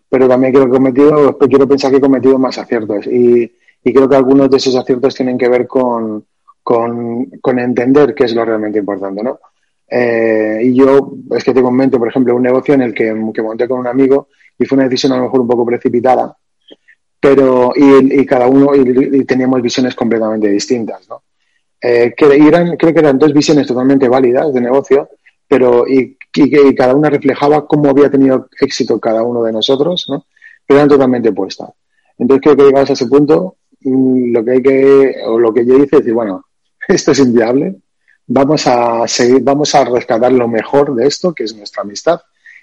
Pero 0.10 0.28
también 0.28 0.54
creo 0.54 0.66
que 0.66 0.72
he 0.72 0.74
cometido, 0.74 1.38
quiero 1.38 1.68
pensar 1.68 1.92
que 1.92 1.98
he 1.98 2.02
cometido 2.02 2.38
más 2.38 2.58
aciertos. 2.58 3.08
Y, 3.08 3.52
creo 3.84 4.10
que 4.10 4.16
algunos 4.16 4.50
de 4.50 4.58
esos 4.58 4.76
aciertos 4.76 5.14
tienen 5.14 5.38
que 5.38 5.48
ver 5.48 5.68
con, 5.68 6.26
con, 6.64 7.60
entender 7.60 8.16
qué 8.16 8.24
es 8.24 8.34
lo 8.34 8.44
realmente 8.44 8.80
importante, 8.80 9.22
¿no? 9.22 9.40
Eh, 9.88 10.62
y 10.64 10.74
yo, 10.74 11.14
es 11.32 11.44
que 11.44 11.54
tengo 11.54 11.70
en 11.70 11.76
mente, 11.76 12.00
por 12.00 12.08
ejemplo, 12.08 12.36
un 12.36 12.42
negocio 12.42 12.74
en 12.74 12.82
el 12.82 12.94
que, 12.94 13.16
que 13.32 13.42
monté 13.44 13.68
con 13.68 13.80
un 13.80 13.88
amigo 13.88 14.30
y 14.58 14.66
fue 14.66 14.78
una 14.78 14.86
decisión 14.86 15.12
a 15.12 15.18
lo 15.18 15.24
mejor 15.24 15.42
un 15.42 15.48
poco 15.48 15.66
precipitada, 15.66 16.36
pero 17.20 17.74
y, 17.76 18.26
cada 18.26 18.48
uno 18.48 18.76
y, 18.76 19.24
teníamos 19.26 19.62
visiones 19.62 19.96
completamente 19.96 20.48
distintas, 20.48 21.08
¿no? 21.10 21.24
Eh, 21.82 22.14
que 22.18 22.26
eran, 22.26 22.78
creo 22.78 22.94
que 22.94 23.00
eran 23.00 23.20
dos 23.20 23.34
visiones 23.34 23.68
totalmente 23.68 24.08
válidas 24.08 24.52
de 24.54 24.62
negocio, 24.62 25.10
pero 25.48 25.88
y, 25.88 26.18
y, 26.36 26.76
cada 26.76 26.96
una 26.96 27.10
reflejaba 27.10 27.66
cómo 27.66 27.90
había 27.90 28.10
tenido 28.10 28.50
éxito 28.60 29.00
cada 29.00 29.24
uno 29.24 29.44
de 29.44 29.52
nosotros, 29.52 30.06
¿no? 30.10 30.26
Pero 30.66 30.80
eran 30.80 30.90
totalmente 30.90 31.30
opuestas. 31.30 31.70
Entonces 32.18 32.42
creo 32.44 32.56
que 32.56 32.64
llegados 32.64 32.90
a 32.90 32.94
ese 32.94 33.08
punto, 33.08 33.58
mm, 33.82 34.34
lo 34.34 34.44
que 34.44 34.52
hay 34.52 34.62
que, 34.62 35.16
o 35.26 35.40
lo 35.40 35.54
que 35.54 35.66
yo 35.66 35.76
hice 35.76 35.98
es 35.98 36.02
decir, 36.02 36.14
bueno, 36.14 36.46
esto 36.88 37.12
es 37.12 37.20
inviable, 37.20 37.76
vamos 38.28 38.68
a 38.68 39.08
seguir, 39.08 39.42
vamos 39.44 39.74
a 39.76 39.86
rescatar 39.86 40.32
lo 40.32 40.48
mejor 40.48 40.96
de 40.96 41.08
esto, 41.08 41.34
que 41.34 41.44
es 41.44 41.56
nuestra 41.56 41.84
amistad, 41.84 42.20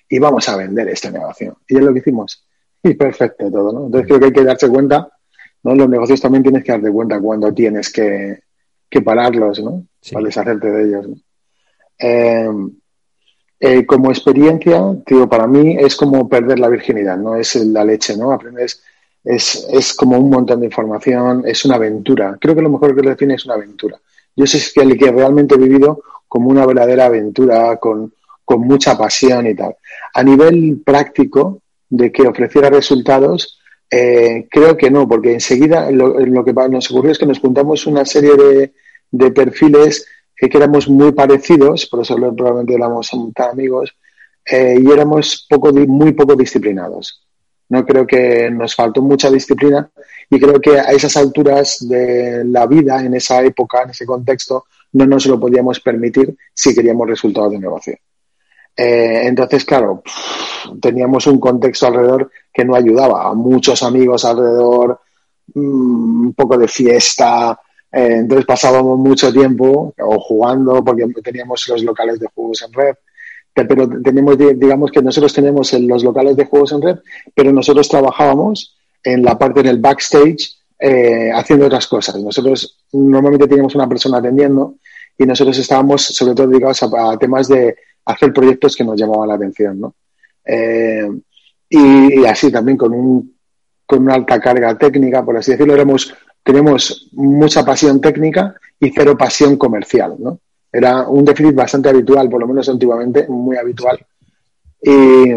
y 0.09 0.19
vamos 0.19 0.49
a 0.49 0.57
vender 0.57 0.89
este 0.89 1.11
negocio. 1.11 1.59
Y 1.69 1.77
es 1.77 1.83
lo 1.83 1.93
que 1.93 2.01
hicimos 2.01 2.47
y 2.83 2.95
perfecto 2.95 3.51
todo, 3.51 3.73
¿no? 3.73 3.87
Entonces 3.87 4.07
creo 4.09 4.21
que 4.21 4.27
hay 4.27 4.33
que 4.33 4.45
darse 4.45 4.69
cuenta, 4.69 5.09
¿no? 5.63 5.75
Los 5.75 5.89
negocios 5.89 6.21
también 6.21 6.43
tienes 6.43 6.65
que 6.65 6.73
darte 6.73 6.91
cuenta 6.91 7.21
cuando 7.21 7.53
tienes 7.55 7.91
que, 7.91 8.43
pararlos, 9.05 9.61
¿no? 9.61 9.87
Para 10.13 10.27
deshacerte 10.27 10.71
de 10.71 10.85
ellos. 10.85 11.07
Eh, 11.99 12.51
eh, 13.65 13.87
como 13.87 14.11
experiencia, 14.11 14.83
digo, 15.07 15.29
para 15.29 15.47
mí 15.47 15.77
es 15.79 15.95
como 15.95 16.29
perder 16.29 16.59
la 16.59 16.69
virginidad, 16.69 17.17
no 17.17 17.37
es 17.37 17.55
la 17.55 17.85
leche, 17.85 18.17
¿no? 18.17 18.33
Aprendes, 18.33 18.83
es, 19.23 19.69
es 19.71 19.95
como 19.95 20.19
un 20.19 20.31
montón 20.31 20.59
de 20.59 20.67
información, 20.67 21.45
es 21.47 21.65
una 21.65 21.77
aventura. 21.77 22.37
Creo 22.41 22.57
que 22.57 22.63
lo 22.63 22.71
mejor 22.71 22.93
que 22.97 23.03
lo 23.03 23.11
define 23.11 23.35
es 23.35 23.45
una 23.45 23.55
aventura. 23.55 24.01
Yo 24.35 24.49
sé 24.49 24.59
que 24.75 24.99
que 24.99 25.13
realmente 25.13 25.55
he 25.55 25.59
vivido 25.59 26.03
como 26.27 26.51
una 26.51 26.67
verdadera 26.67 27.05
aventura, 27.05 27.77
con, 27.77 28.13
con 28.45 28.63
mucha 28.63 28.99
pasión 28.99 29.47
y 29.47 29.55
tal. 29.55 29.77
A 30.13 30.25
nivel 30.25 30.83
práctico, 30.85 31.61
de 31.89 32.11
que 32.11 32.27
ofreciera 32.27 32.69
resultados, 32.69 33.61
eh, 33.89 34.49
creo 34.51 34.77
que 34.77 34.91
no, 34.91 35.07
porque 35.07 35.35
enseguida 35.35 35.89
lo, 35.93 36.19
lo, 36.19 36.45
que 36.45 36.53
nos 36.53 36.91
ocurrió 36.91 37.13
es 37.13 37.19
que 37.19 37.27
nos 37.27 37.39
juntamos 37.39 37.87
una 37.87 38.05
serie 38.05 38.35
de, 38.35 38.73
de 39.13 39.31
perfiles 39.31 40.05
que 40.49 40.59
éramos 40.59 40.89
muy 40.89 41.13
parecidos, 41.13 41.87
por 41.87 42.01
eso 42.01 42.17
probablemente 42.17 42.75
éramos 42.75 43.11
tan 43.35 43.51
amigos, 43.51 43.95
eh, 44.45 44.77
y 44.81 44.91
éramos 44.91 45.47
muy 45.87 46.13
poco 46.13 46.35
disciplinados. 46.35 47.25
No 47.69 47.87
creo 47.87 48.07
que 48.07 48.51
nos 48.51 48.75
faltó 48.75 49.01
mucha 49.01 49.31
disciplina 49.31 49.91
y 50.29 50.39
creo 50.39 50.61
que 50.61 50.79
a 50.79 50.91
esas 50.93 51.17
alturas 51.17 51.79
de 51.89 52.45
la 52.45 52.67
vida, 52.67 53.01
en 53.01 53.15
esa 53.15 53.43
época, 53.43 53.83
en 53.83 53.91
ese 53.91 54.05
contexto, 54.05 54.67
no 54.93 55.07
nos 55.07 55.27
lo 55.27 55.41
podíamos 55.41 55.81
permitir 55.81 56.37
si 56.53 56.75
queríamos 56.75 57.09
resultados 57.09 57.53
de 57.53 57.59
negocio. 57.59 57.97
Eh, 58.77 59.23
entonces, 59.25 59.65
claro, 59.65 60.03
teníamos 60.81 61.27
un 61.27 61.39
contexto 61.39 61.87
alrededor 61.87 62.31
que 62.53 62.65
no 62.65 62.75
ayudaba, 62.75 63.33
muchos 63.35 63.83
amigos 63.83 64.25
alrededor, 64.25 65.01
mm, 65.55 66.27
un 66.27 66.35
poco 66.35 66.59
de 66.59 66.69
fiesta, 66.69 67.59
eh, 67.93 68.17
entonces 68.21 68.47
pasábamos 68.47 68.99
mucho 68.99 69.33
tiempo 69.33 69.95
o 69.99 70.21
jugando 70.21 70.83
porque 70.83 71.07
teníamos 71.23 71.67
los 71.69 71.83
locales 71.83 72.19
de 72.19 72.27
juegos 72.35 72.63
en 72.63 72.73
red, 72.73 72.95
pero 73.55 73.89
tenemos, 74.03 74.39
digamos 74.39 74.91
que 74.91 75.03
nosotros 75.03 75.33
tenemos 75.35 75.73
los 75.75 76.03
locales 76.03 76.37
de 76.37 76.47
juegos 76.47 76.73
en 76.73 76.83
red, 76.83 76.97
pero 77.35 77.53
nosotros 77.53 77.89
trabajábamos 77.89 78.77
en 79.05 79.23
la 79.23 79.39
parte 79.39 79.63
del 79.63 79.79
backstage 79.79 80.57
eh, 80.79 81.31
haciendo 81.33 81.67
otras 81.67 81.87
cosas. 81.87 82.17
Nosotros 82.17 82.79
normalmente 82.93 83.47
teníamos 83.47 83.75
una 83.75 83.89
persona 83.89 84.19
atendiendo 84.19 84.77
y 85.19 85.25
nosotros 85.25 85.59
estábamos 85.59 86.03
sobre 86.03 86.35
todo 86.35 86.49
dedicados 86.49 86.83
a 86.83 87.17
temas 87.19 87.49
de 87.49 87.77
hacer 88.07 88.33
proyectos 88.33 88.75
que 88.75 88.85
nos 88.85 88.99
llamaban 88.99 89.29
la 89.29 89.35
atención, 89.35 89.81
¿no? 89.81 89.95
Eh, 90.45 91.09
y, 91.69 92.25
así 92.25 92.51
también 92.51 92.77
con, 92.77 92.93
un, 92.93 93.32
con 93.93 94.05
una 94.05 94.15
alta 94.15 94.41
carga 94.41 94.79
técnica, 94.79 95.23
por 95.23 95.37
así 95.37 95.51
decirlo, 95.51 95.75
éramos, 95.75 96.15
tenemos 96.43 97.11
mucha 97.13 97.63
pasión 97.63 98.01
técnica 98.01 98.55
y 98.81 98.91
cero 98.91 99.19
pasión 99.19 99.59
comercial. 99.59 100.17
Era 100.73 101.07
un 101.07 101.27
déficit 101.27 101.55
bastante 101.55 101.91
habitual, 101.91 102.31
por 102.31 102.41
lo 102.41 102.47
menos 102.47 102.67
antiguamente, 102.71 103.27
muy 103.29 103.59
habitual. 103.59 103.99
Y, 104.81 105.35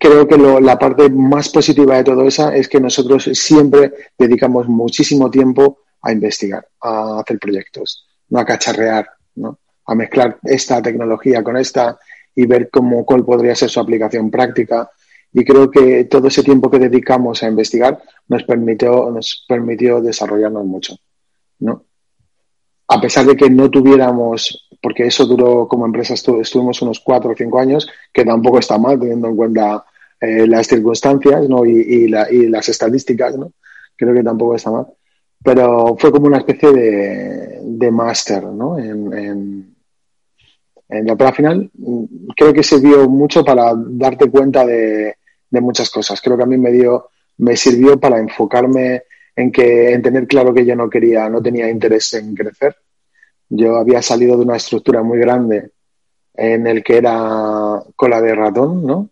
creo 0.00 0.26
que 0.26 0.36
la 0.36 0.76
parte 0.76 1.08
más 1.10 1.48
positiva 1.50 1.96
de 1.96 2.02
todo 2.02 2.26
eso 2.26 2.50
es 2.50 2.66
que 2.68 2.80
nosotros 2.80 3.30
siempre 3.34 3.92
dedicamos 4.18 4.66
muchísimo 4.66 5.30
tiempo 5.30 5.78
a 6.00 6.10
investigar, 6.10 6.66
a 6.80 7.20
hacer 7.20 7.38
proyectos, 7.38 8.08
no 8.30 8.40
a 8.40 8.44
cacharrear, 8.44 9.08
¿no? 9.36 9.60
a 9.86 9.94
mezclar 9.94 10.38
esta 10.42 10.82
tecnología 10.82 11.44
con 11.44 11.56
esta 11.56 11.96
y 12.34 12.46
ver 12.46 12.68
cómo, 12.68 13.04
cuál 13.04 13.24
podría 13.24 13.54
ser 13.54 13.70
su 13.70 13.78
aplicación 13.78 14.28
práctica. 14.28 14.90
Y 15.32 15.44
creo 15.44 15.70
que 15.70 16.04
todo 16.04 16.28
ese 16.28 16.42
tiempo 16.42 16.70
que 16.70 16.78
dedicamos 16.78 17.42
a 17.42 17.48
investigar 17.48 17.98
nos 18.28 18.44
permitió, 18.44 19.10
nos 19.10 19.44
permitió 19.48 20.00
desarrollarnos 20.00 20.64
mucho. 20.64 20.96
¿no? 21.60 21.84
A 22.88 23.00
pesar 23.00 23.24
de 23.24 23.36
que 23.36 23.48
no 23.48 23.70
tuviéramos, 23.70 24.68
porque 24.82 25.06
eso 25.06 25.24
duró 25.24 25.66
como 25.66 25.86
empresa, 25.86 26.14
estuvimos 26.14 26.82
unos 26.82 27.00
cuatro 27.00 27.30
o 27.30 27.34
cinco 27.36 27.58
años, 27.58 27.88
que 28.12 28.24
tampoco 28.24 28.58
está 28.58 28.76
mal 28.76 29.00
teniendo 29.00 29.28
en 29.28 29.36
cuenta 29.36 29.84
eh, 30.20 30.46
las 30.46 30.66
circunstancias 30.66 31.48
¿no? 31.48 31.64
y, 31.64 32.08
las 32.08 32.68
estadísticas, 32.68 33.36
¿no? 33.38 33.52
creo 33.96 34.14
que 34.14 34.22
tampoco 34.22 34.54
está 34.54 34.70
mal. 34.70 34.86
Pero 35.42 35.96
fue 35.98 36.12
como 36.12 36.26
una 36.26 36.38
especie 36.38 36.70
de, 36.72 37.60
de 37.62 37.90
máster 37.90 38.44
¿no? 38.44 38.78
en, 38.78 39.72
pero 40.88 41.26
al 41.26 41.34
final 41.34 41.70
mm, 41.72 42.04
creo 42.36 42.52
que 42.52 42.62
sirvió 42.62 43.08
mucho 43.08 43.44
para 43.44 43.72
darte 43.74 44.30
cuenta 44.30 44.64
de, 44.66 45.16
de 45.52 45.60
muchas 45.60 45.90
cosas. 45.90 46.20
Creo 46.20 46.36
que 46.36 46.42
a 46.42 46.46
mí 46.46 46.56
me 46.56 46.72
dio, 46.72 47.10
me 47.38 47.56
sirvió 47.56 48.00
para 48.00 48.18
enfocarme 48.18 49.02
en 49.36 49.52
que, 49.52 49.92
en 49.92 50.02
tener 50.02 50.26
claro 50.26 50.52
que 50.52 50.64
yo 50.64 50.74
no 50.74 50.90
quería, 50.90 51.28
no 51.28 51.42
tenía 51.42 51.70
interés 51.70 52.14
en 52.14 52.34
crecer. 52.34 52.74
Yo 53.48 53.76
había 53.76 54.00
salido 54.00 54.36
de 54.36 54.44
una 54.44 54.56
estructura 54.56 55.02
muy 55.02 55.18
grande 55.18 55.70
en 56.34 56.66
el 56.66 56.82
que 56.82 56.96
era 56.96 57.82
cola 57.94 58.20
de 58.22 58.34
ratón, 58.34 58.84
¿no? 58.84 59.10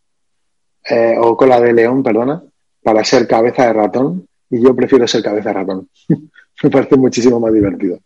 Eh, 0.88 1.14
o 1.20 1.37
cola 1.37 1.61
de 1.61 1.75
león, 1.75 2.02
perdona, 2.02 2.42
para 2.82 3.04
ser 3.04 3.28
cabeza 3.28 3.66
de 3.66 3.75
ratón. 3.75 4.26
Y 4.49 4.62
yo 4.62 4.75
prefiero 4.75 5.06
ser 5.06 5.23
cabeza 5.23 5.50
de 5.50 5.54
ratón. 5.54 5.88
me 6.62 6.70
parece 6.70 6.97
muchísimo 6.97 7.38
más 7.38 7.52
divertido. 7.52 7.99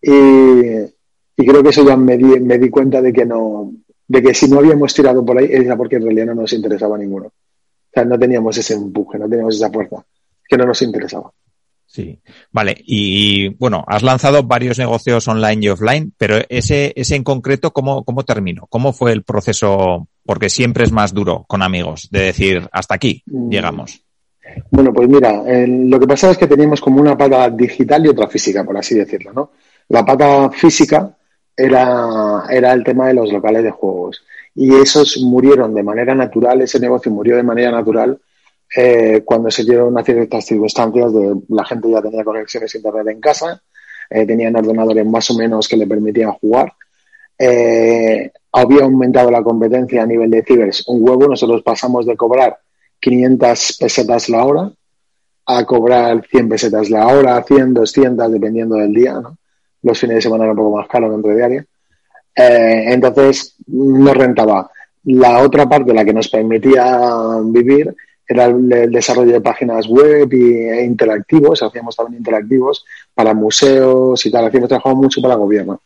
Y, 0.00 0.90
creo 1.36 1.62
que 1.62 1.70
eso 1.70 1.84
ya 1.84 1.96
me 1.96 2.16
di, 2.16 2.40
me 2.40 2.58
di 2.58 2.70
cuenta 2.70 3.00
de 3.00 3.12
que 3.12 3.24
no, 3.24 3.72
de 4.08 4.22
que 4.22 4.34
si 4.34 4.48
no 4.48 4.58
habíamos 4.58 4.92
tirado 4.92 5.24
por 5.24 5.38
ahí 5.38 5.48
era 5.50 5.76
porque 5.76 5.96
en 5.96 6.02
realidad 6.02 6.26
no 6.26 6.34
nos 6.34 6.52
interesaba 6.52 6.98
ninguno. 6.98 7.32
O 7.92 7.94
sea, 7.94 8.04
no 8.06 8.18
teníamos 8.18 8.56
ese 8.56 8.72
empuje, 8.72 9.18
no 9.18 9.28
teníamos 9.28 9.56
esa 9.56 9.70
fuerza, 9.70 10.02
que 10.48 10.56
no 10.56 10.64
nos 10.64 10.80
interesaba. 10.80 11.30
Sí, 11.92 12.18
vale. 12.50 12.74
Y, 12.86 13.50
bueno, 13.56 13.84
has 13.86 14.02
lanzado 14.02 14.42
varios 14.44 14.78
negocios 14.78 15.28
online 15.28 15.58
y 15.60 15.68
offline, 15.68 16.14
pero 16.16 16.38
ese, 16.48 16.94
ese 16.96 17.16
en 17.16 17.22
concreto, 17.22 17.70
¿cómo, 17.72 18.02
¿cómo 18.02 18.24
terminó? 18.24 18.66
¿Cómo 18.70 18.94
fue 18.94 19.12
el 19.12 19.24
proceso? 19.24 20.08
Porque 20.24 20.48
siempre 20.48 20.84
es 20.84 20.92
más 20.92 21.12
duro 21.12 21.44
con 21.46 21.60
amigos, 21.60 22.08
de 22.10 22.20
decir, 22.20 22.66
hasta 22.72 22.94
aquí 22.94 23.22
mm. 23.26 23.50
llegamos. 23.50 24.02
Bueno, 24.70 24.90
pues 24.94 25.06
mira, 25.06 25.42
lo 25.66 26.00
que 26.00 26.06
pasaba 26.06 26.32
es 26.32 26.38
que 26.38 26.46
teníamos 26.46 26.80
como 26.80 26.98
una 26.98 27.16
pata 27.16 27.50
digital 27.50 28.06
y 28.06 28.08
otra 28.08 28.26
física, 28.26 28.64
por 28.64 28.76
así 28.78 28.94
decirlo, 28.94 29.34
¿no? 29.34 29.50
La 29.88 30.02
pata 30.02 30.50
física 30.50 31.14
era, 31.54 32.44
era 32.48 32.72
el 32.72 32.82
tema 32.82 33.08
de 33.08 33.14
los 33.14 33.30
locales 33.30 33.64
de 33.64 33.70
juegos. 33.70 34.24
Y 34.54 34.74
esos 34.74 35.18
murieron 35.18 35.74
de 35.74 35.82
manera 35.82 36.14
natural, 36.14 36.60
ese 36.60 36.78
negocio 36.78 37.10
murió 37.10 37.36
de 37.36 37.42
manera 37.42 37.70
natural 37.70 38.18
eh, 38.74 39.22
cuando 39.24 39.50
se 39.50 39.64
dieron 39.64 39.88
una 39.88 40.02
ciertas 40.02 40.46
circunstancias 40.46 41.12
de 41.12 41.34
la 41.48 41.64
gente 41.64 41.90
ya 41.90 42.00
tenía 42.00 42.24
conexiones 42.24 42.74
a 42.74 42.78
internet 42.78 43.06
en 43.08 43.20
casa, 43.20 43.62
eh, 44.08 44.26
tenían 44.26 44.56
ordenadores 44.56 45.06
más 45.06 45.30
o 45.30 45.34
menos 45.34 45.68
que 45.68 45.76
le 45.76 45.86
permitían 45.86 46.32
jugar. 46.32 46.72
Eh, 47.38 48.30
había 48.52 48.84
aumentado 48.84 49.30
la 49.30 49.42
competencia 49.42 50.02
a 50.02 50.06
nivel 50.06 50.30
de 50.30 50.42
cibers 50.42 50.86
un 50.86 51.06
huevo. 51.06 51.28
Nosotros 51.28 51.62
pasamos 51.62 52.06
de 52.06 52.16
cobrar 52.16 52.58
500 53.00 53.78
pesetas 53.80 54.28
la 54.28 54.44
hora 54.44 54.72
a 55.44 55.64
cobrar 55.64 56.24
100 56.26 56.48
pesetas 56.48 56.88
la 56.88 57.08
hora, 57.08 57.42
100, 57.42 57.74
200, 57.74 58.30
dependiendo 58.32 58.76
del 58.76 58.92
día. 58.92 59.14
¿no? 59.14 59.36
Los 59.82 59.98
fines 59.98 60.16
de 60.16 60.22
semana 60.22 60.44
era 60.44 60.52
un 60.52 60.58
poco 60.58 60.76
más 60.76 60.88
caro 60.88 61.08
que 61.08 61.16
entre 61.16 61.36
diario. 61.36 61.64
Eh, 62.34 62.84
entonces, 62.88 63.56
no 63.66 64.14
rentaba. 64.14 64.70
La 65.04 65.40
otra 65.40 65.68
parte, 65.68 65.92
la 65.92 66.04
que 66.04 66.12
nos 66.12 66.28
permitía 66.28 67.00
vivir, 67.44 67.94
era 68.26 68.46
el, 68.46 68.90
desarrollo 68.90 69.32
de 69.32 69.40
páginas 69.40 69.86
web 69.86 70.28
e 70.32 70.84
interactivos. 70.84 71.62
Hacíamos 71.62 71.96
también 71.96 72.20
interactivos 72.20 72.84
para 73.14 73.34
museos 73.34 74.24
y 74.24 74.30
tal. 74.30 74.46
Hacíamos 74.46 74.68
trabajado 74.68 74.96
mucho 74.96 75.20
para 75.20 75.34
el 75.34 75.40
gobierno. 75.40 75.80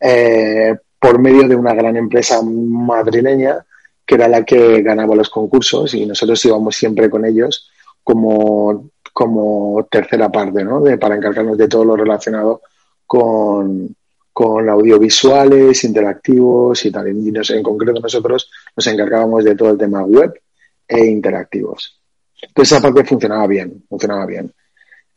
Eh, 0.00 0.74
por 0.98 1.18
medio 1.18 1.48
de 1.48 1.56
una 1.56 1.74
gran 1.74 1.96
empresa 1.96 2.40
madrileña 2.42 3.64
que 4.04 4.16
era 4.16 4.28
la 4.28 4.44
que 4.44 4.82
ganaba 4.82 5.14
los 5.14 5.30
concursos 5.30 5.94
y 5.94 6.06
nosotros 6.06 6.44
íbamos 6.44 6.76
siempre 6.76 7.08
con 7.08 7.24
ellos 7.24 7.70
como, 8.02 8.90
como 9.12 9.86
tercera 9.90 10.30
parte, 10.30 10.64
¿no? 10.64 10.80
De, 10.80 10.98
para 10.98 11.16
encargarnos 11.16 11.56
de 11.56 11.68
todo 11.68 11.84
lo 11.84 11.96
relacionado 11.96 12.62
con, 13.06 13.94
con 14.32 14.68
audiovisuales, 14.68 15.84
interactivos 15.84 16.84
y 16.84 16.90
tal. 16.90 17.08
Y 17.08 17.28
en 17.28 17.62
concreto 17.62 18.00
nosotros 18.00 18.50
nos 18.76 18.86
encargábamos 18.86 19.44
de 19.44 19.54
todo 19.54 19.70
el 19.70 19.78
tema 19.78 20.04
web 20.04 20.40
e 20.88 21.06
interactivos. 21.06 22.00
Entonces 22.40 22.72
esa 22.72 22.82
parte 22.82 23.04
funcionaba 23.04 23.46
bien, 23.46 23.84
funcionaba 23.88 24.26
bien. 24.26 24.52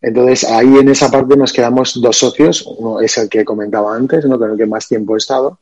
Entonces 0.01 0.43
ahí 0.43 0.77
en 0.77 0.89
esa 0.89 1.09
parte 1.09 1.35
nos 1.35 1.51
quedamos 1.51 1.99
dos 1.99 2.17
socios, 2.17 2.65
uno 2.77 2.99
es 2.99 3.17
el 3.17 3.29
que 3.29 3.43
comentaba 3.43 3.95
antes, 3.95 4.25
¿no? 4.25 4.37
con 4.37 4.51
el 4.51 4.57
que 4.57 4.65
más 4.65 4.87
tiempo 4.87 5.15
he 5.15 5.17
estado, 5.17 5.59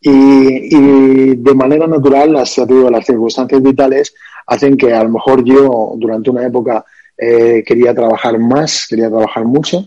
y, 0.00 1.36
de 1.36 1.54
manera 1.54 1.86
natural 1.86 2.32
las, 2.32 2.56
las 2.56 3.06
circunstancias 3.06 3.62
vitales 3.62 4.14
hacen 4.46 4.76
que 4.76 4.94
a 4.94 5.04
lo 5.04 5.10
mejor 5.10 5.44
yo 5.44 5.92
durante 5.96 6.30
una 6.30 6.46
época 6.46 6.84
eh, 7.16 7.62
quería 7.66 7.94
trabajar 7.94 8.38
más, 8.38 8.86
quería 8.88 9.08
trabajar 9.08 9.44
mucho, 9.44 9.86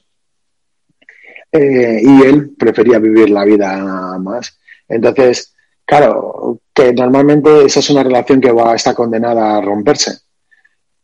eh, 1.53 2.01
y 2.03 2.21
él 2.23 2.55
prefería 2.57 2.97
vivir 2.97 3.29
la 3.29 3.45
vida 3.45 4.17
más. 4.17 4.57
Entonces, 4.89 5.53
claro, 5.85 6.59
que 6.73 6.91
normalmente 6.93 7.65
esa 7.65 7.79
es 7.79 7.89
una 7.91 8.01
relación 8.01 8.41
que 8.41 8.51
va 8.51 8.71
a 8.71 8.75
estar 8.75 8.95
condenada 8.95 9.57
a 9.57 9.61
romperse. 9.61 10.17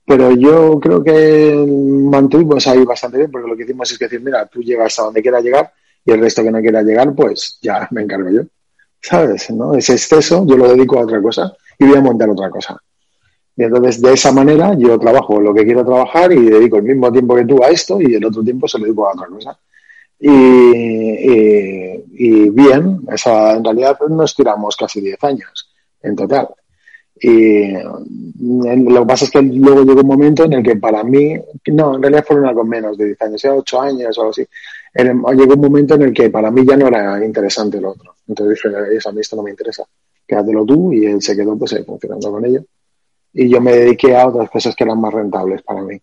Pero 0.06 0.32
yo 0.32 0.80
creo 0.80 1.04
que 1.04 1.54
mantuvimos 2.10 2.66
ahí 2.66 2.84
bastante 2.84 3.20
bien, 3.20 3.32
porque 3.32 3.48
lo 3.48 3.56
que 3.56 3.64
hicimos 3.64 3.92
es 3.92 4.00
decir, 4.00 4.22
mira, 4.22 4.48
tú 4.48 4.64
llegas 4.64 4.98
a 4.98 5.04
donde 5.04 5.22
quieras 5.22 5.44
llegar 5.44 5.72
y 6.04 6.12
el 6.12 6.20
resto 6.20 6.42
que 6.42 6.50
no 6.50 6.62
quiera 6.62 6.82
llegar, 6.82 7.14
pues 7.14 7.60
ya 7.62 7.88
me 7.92 8.02
encargo 8.02 8.32
yo. 8.32 8.42
¿Sabes? 9.00 9.52
¿no? 9.52 9.76
Ese 9.76 9.94
exceso 9.94 10.46
yo 10.48 10.58
lo 10.58 10.68
dedico 10.68 10.98
a 10.98 11.04
otra 11.04 11.22
cosa 11.22 11.54
y 11.78 11.86
voy 11.86 11.98
a 11.98 12.02
montar 12.02 12.28
otra 12.28 12.50
cosa. 12.50 12.82
Y 13.56 13.64
entonces, 13.66 14.02
de 14.02 14.14
esa 14.14 14.32
manera, 14.32 14.74
yo 14.74 14.98
trabajo 14.98 15.40
lo 15.40 15.54
que 15.54 15.64
quiero 15.64 15.86
trabajar 15.86 16.32
y 16.32 16.44
dedico 16.44 16.78
el 16.78 16.84
mismo 16.84 17.12
tiempo 17.12 17.36
que 17.36 17.46
tú 17.46 17.64
a 17.64 17.68
esto 17.68 18.02
y 18.02 18.16
el 18.16 18.26
otro 18.26 18.42
tiempo 18.42 18.68
se 18.68 18.80
lo 18.80 18.86
dedico 18.86 19.08
a 19.08 19.14
otra 19.14 19.28
cosa. 19.28 19.60
Y, 20.20 22.00
bien, 22.50 23.02
esa, 23.12 23.56
en 23.56 23.64
realidad 23.64 23.98
nos 24.10 24.36
tiramos 24.36 24.76
casi 24.76 25.00
10 25.02 25.24
años 25.24 25.70
en 26.02 26.16
total. 26.16 26.50
Y 27.22 27.74
lo 27.74 29.02
que 29.02 29.06
pasa 29.06 29.26
es 29.26 29.32
que 29.32 29.42
luego 29.42 29.84
llegó 29.84 30.02
un 30.02 30.08
momento 30.08 30.46
en 30.46 30.54
el 30.54 30.64
que 30.64 30.78
para 30.78 31.04
mí, 31.04 31.36
no, 31.72 31.96
en 31.96 32.02
realidad 32.02 32.26
fueron 32.26 32.46
algo 32.46 32.64
menos 32.64 32.98
de 32.98 33.06
10 33.08 33.22
años, 33.24 33.44
era 33.46 33.56
8 33.56 33.82
años 33.82 34.18
o 34.18 34.22
algo 34.22 34.32
así. 34.32 34.46
llegó 34.96 35.54
un 35.54 35.62
momento 35.62 35.96
en 35.96 36.04
el 36.04 36.14
que 36.14 36.30
para 36.30 36.50
mí 36.52 36.66
ya 36.66 36.78
no 36.78 36.88
era 36.88 37.24
interesante 37.24 37.82
lo 37.82 37.92
otro. 37.92 38.16
Entonces 38.28 38.62
dije, 38.64 38.76
a 39.06 39.12
mí 39.12 39.22
esto 39.22 39.36
no 39.36 39.44
me 39.44 39.52
interesa, 39.52 39.84
quédatelo 40.26 40.66
tú 40.66 40.94
y 40.94 41.06
él 41.06 41.22
se 41.22 41.36
quedó 41.36 41.58
pues 41.58 41.76
funcionando 41.86 42.32
con 42.32 42.46
ello. 42.46 42.64
Y 43.34 43.50
yo 43.50 43.62
me 43.62 43.74
dediqué 43.74 44.16
a 44.16 44.28
otras 44.28 44.50
cosas 44.50 44.76
que 44.76 44.84
eran 44.84 45.00
más 45.00 45.14
rentables 45.14 45.62
para 45.62 45.82
mí. 45.82 46.00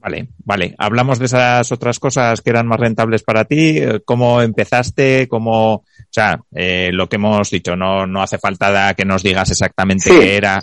Vale, 0.00 0.28
vale. 0.44 0.74
Hablamos 0.78 1.18
de 1.18 1.26
esas 1.26 1.70
otras 1.72 1.98
cosas 1.98 2.40
que 2.40 2.50
eran 2.50 2.66
más 2.66 2.80
rentables 2.80 3.22
para 3.22 3.44
ti. 3.44 3.78
¿Cómo 4.04 4.40
empezaste? 4.40 5.28
¿Cómo, 5.28 5.74
o 5.74 5.84
sea, 6.08 6.40
eh, 6.54 6.90
lo 6.92 7.08
que 7.08 7.16
hemos 7.16 7.50
dicho, 7.50 7.76
no, 7.76 8.06
no 8.06 8.22
hace 8.22 8.38
falta 8.38 8.94
que 8.94 9.04
nos 9.04 9.22
digas 9.22 9.50
exactamente 9.50 10.10
qué 10.10 10.36
era. 10.36 10.62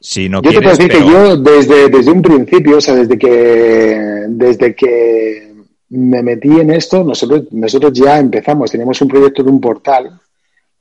Si 0.00 0.28
no 0.28 0.40
yo 0.40 0.50
te 0.50 0.56
puedo 0.58 0.76
decir 0.76 0.90
que 0.90 1.00
yo 1.00 1.36
desde, 1.36 1.88
desde 1.88 2.12
un 2.12 2.22
principio, 2.22 2.76
o 2.76 2.80
sea, 2.80 2.94
desde 2.94 3.18
que, 3.18 4.24
desde 4.28 4.74
que 4.74 5.52
me 5.88 6.22
metí 6.22 6.60
en 6.60 6.70
esto, 6.70 7.02
nosotros, 7.02 7.44
nosotros 7.50 7.92
ya 7.92 8.18
empezamos, 8.18 8.70
teníamos 8.70 9.00
un 9.00 9.08
proyecto 9.08 9.42
de 9.42 9.50
un 9.50 9.60
portal 9.60 10.20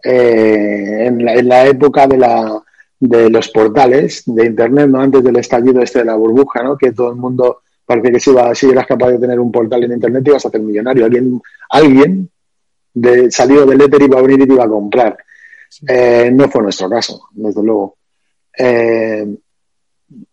eh, 0.04 1.08
en, 1.08 1.26
la, 1.26 1.34
en 1.34 1.48
la 1.48 1.66
época 1.66 2.06
de 2.08 2.18
la, 2.18 2.62
de 3.00 3.30
los 3.30 3.50
portales 3.50 4.24
de 4.26 4.46
internet, 4.46 4.90
¿no? 4.90 5.00
Antes 5.00 5.24
del 5.24 5.38
estallido 5.38 5.82
este 5.82 6.00
de 6.00 6.06
la 6.06 6.16
burbuja, 6.16 6.62
¿no? 6.62 6.78
Que 6.78 6.92
todo 6.92 7.10
el 7.10 7.16
mundo 7.16 7.62
Parece 7.86 8.12
que 8.12 8.20
si, 8.20 8.32
si 8.54 8.70
eras 8.70 8.88
capaz 8.88 9.12
de 9.12 9.20
tener 9.20 9.40
un 9.40 9.52
portal 9.52 9.84
en 9.84 9.94
internet 9.94 10.28
ibas 10.28 10.46
a 10.46 10.50
ser 10.50 10.62
millonario. 10.62 11.06
Alguien, 11.06 11.42
alguien 11.70 12.30
de, 12.94 13.32
salido 13.32 13.66
del 13.66 13.82
éter 13.82 14.02
iba 14.02 14.18
a 14.18 14.22
venir 14.22 14.42
y 14.42 14.48
te 14.48 14.54
iba 14.54 14.64
a 14.64 14.70
comprar. 14.70 15.18
Eh, 15.88 16.32
no 16.34 16.50
fue 16.50 16.64
nuestro 16.64 16.90
caso, 16.90 17.28
desde 17.32 17.62
luego. 17.62 17.98
Eh, 18.58 19.28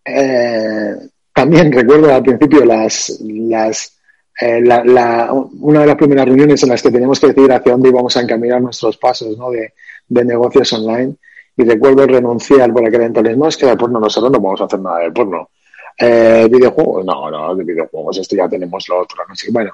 eh, 0.04 0.94
también 1.34 1.72
recuerdo 1.72 2.14
al 2.14 2.22
principio 2.22 2.64
las, 2.64 3.20
las 3.20 3.98
una 4.40 5.80
de 5.80 5.86
las 5.86 5.96
primeras 5.96 6.26
reuniones 6.26 6.62
en 6.62 6.70
las 6.70 6.82
que 6.82 6.90
teníamos 6.90 7.20
que 7.20 7.28
decidir 7.28 7.52
hacia 7.52 7.72
dónde 7.72 7.90
íbamos 7.90 8.16
a 8.16 8.22
encaminar 8.22 8.62
nuestros 8.62 8.96
pasos 8.96 9.36
¿no? 9.36 9.50
de, 9.50 9.74
de 10.08 10.24
negocios 10.24 10.72
online. 10.72 11.16
Y 11.56 11.64
recuerdo 11.64 12.06
renunciar 12.06 12.72
por 12.72 12.86
aquel 12.86 13.02
entonces, 13.02 13.36
no, 13.36 13.46
es 13.46 13.56
que 13.58 13.66
de 13.66 13.76
porno 13.76 14.00
nosotros 14.00 14.32
no 14.32 14.40
vamos 14.40 14.60
a 14.62 14.64
hacer 14.64 14.80
nada 14.80 15.00
de 15.00 15.10
porno. 15.10 15.50
Eh, 15.98 16.48
videojuegos, 16.50 17.04
no, 17.04 17.30
no, 17.30 17.54
de 17.54 17.64
videojuegos, 17.64 18.18
esto 18.18 18.36
ya 18.36 18.48
tenemos 18.48 18.88
lo 18.88 19.00
otro, 19.00 19.18
no 19.28 19.34
sé, 19.36 19.50
bueno. 19.50 19.72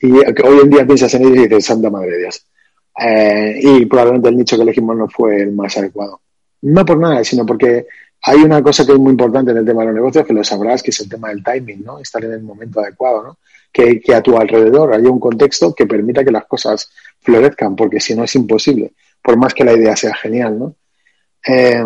Y 0.00 0.12
hoy 0.12 0.60
en 0.62 0.70
día 0.70 0.86
piensas 0.86 1.12
en 1.14 1.22
ello 1.24 1.34
y 1.34 1.48
dices, 1.48 1.66
Santa 1.66 1.90
Madre 1.90 2.12
de 2.12 2.18
Dios. 2.18 2.46
Eh, 2.98 3.60
y 3.62 3.86
probablemente 3.86 4.28
el 4.28 4.36
nicho 4.36 4.56
que 4.56 4.62
elegimos 4.62 4.96
no 4.96 5.08
fue 5.08 5.42
el 5.42 5.52
más 5.52 5.76
adecuado. 5.76 6.20
No 6.62 6.84
por 6.84 6.98
nada, 6.98 7.22
sino 7.24 7.46
porque 7.46 7.86
hay 8.22 8.38
una 8.38 8.62
cosa 8.62 8.84
que 8.84 8.92
es 8.92 8.98
muy 8.98 9.12
importante 9.12 9.50
en 9.50 9.58
el 9.58 9.64
tema 9.64 9.80
de 9.80 9.86
los 9.86 9.94
negocios, 9.94 10.26
que 10.26 10.32
lo 10.32 10.44
sabrás, 10.44 10.82
que 10.82 10.90
es 10.90 11.00
el 11.00 11.08
tema 11.08 11.28
del 11.28 11.42
timing, 11.42 11.84
¿no? 11.84 11.98
Estar 11.98 12.24
en 12.24 12.32
el 12.32 12.42
momento 12.42 12.80
adecuado, 12.80 13.22
¿no? 13.22 13.38
Que, 13.72 14.00
que 14.00 14.14
a 14.14 14.22
tu 14.22 14.36
alrededor 14.36 14.92
haya 14.92 15.08
un 15.08 15.20
contexto 15.20 15.74
que 15.74 15.86
permita 15.86 16.24
que 16.24 16.32
las 16.32 16.46
cosas 16.46 16.90
florezcan, 17.20 17.76
porque 17.76 18.00
si 18.00 18.14
no 18.14 18.24
es 18.24 18.34
imposible, 18.34 18.92
por 19.22 19.36
más 19.36 19.54
que 19.54 19.64
la 19.64 19.72
idea 19.72 19.96
sea 19.96 20.14
genial, 20.14 20.58
¿no? 20.58 20.74
Eh, 21.46 21.84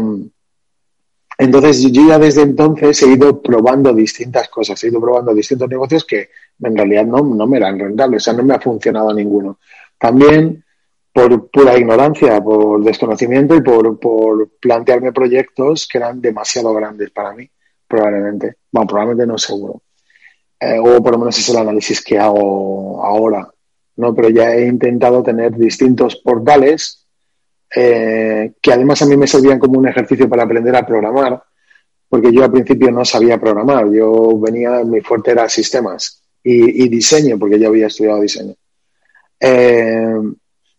entonces 1.38 1.83
yo 1.92 2.09
ya 2.09 2.18
desde 2.18 2.42
entonces 2.42 3.03
he 3.03 3.09
ido 3.09 3.40
probando 3.42 3.92
distintas 3.92 4.49
cosas, 4.49 4.83
he 4.85 4.88
ido 4.88 5.01
probando 5.01 5.35
distintos 5.35 5.68
negocios 5.68 6.05
que 6.05 6.31
en 6.62 6.77
realidad 6.77 7.07
no, 7.07 7.23
no 7.23 7.47
me 7.47 7.57
eran 7.57 7.79
rentables, 7.79 8.23
o 8.23 8.25
sea, 8.25 8.35
no 8.35 8.44
me 8.44 8.55
ha 8.55 8.61
funcionado 8.61 9.12
ninguno. 9.12 9.59
También 9.99 10.64
por 11.12 11.49
pura 11.49 11.79
ignorancia, 11.79 12.42
por 12.42 12.83
desconocimiento 12.83 13.55
y 13.55 13.62
por, 13.62 14.01
por 14.01 14.51
plantearme 14.61 15.12
proyectos 15.12 15.87
que 15.87 15.99
eran 15.99 16.20
demasiado 16.20 16.75
grandes 16.75 17.11
para 17.11 17.33
mí, 17.33 17.49
probablemente. 17.87 18.57
Bueno, 18.73 18.88
probablemente 18.88 19.27
no 19.27 19.38
seguro. 19.38 19.83
Eh, 20.59 20.79
o 20.81 21.03
por 21.03 21.12
lo 21.12 21.18
menos 21.18 21.38
es 21.38 21.49
el 21.51 21.59
análisis 21.59 22.03
que 22.03 22.18
hago 22.18 23.05
ahora. 23.05 23.49
¿no? 23.97 24.12
Pero 24.12 24.29
ya 24.31 24.55
he 24.55 24.66
intentado 24.66 25.23
tener 25.23 25.57
distintos 25.57 26.16
portales 26.16 27.03
eh, 27.74 28.52
que 28.60 28.72
además 28.72 29.02
a 29.02 29.06
mí 29.06 29.16
me 29.16 29.26
servían 29.26 29.58
como 29.58 29.78
un 29.78 29.88
ejercicio 29.88 30.28
para 30.28 30.44
aprender 30.44 30.76
a 30.76 30.87
programar, 30.87 31.42
porque 32.08 32.32
yo 32.32 32.44
al 32.44 32.52
principio 32.52 32.90
no 32.92 33.04
sabía 33.04 33.40
programar. 33.40 33.90
Yo 33.90 34.38
venía, 34.38 34.84
mi 34.84 35.00
fuerte 35.00 35.32
era 35.32 35.48
sistemas 35.48 36.22
y, 36.42 36.88
diseño, 36.88 37.38
porque 37.38 37.58
ya 37.58 37.68
había 37.68 37.88
estudiado 37.88 38.20
diseño. 38.20 38.54
Eh, 39.40 40.20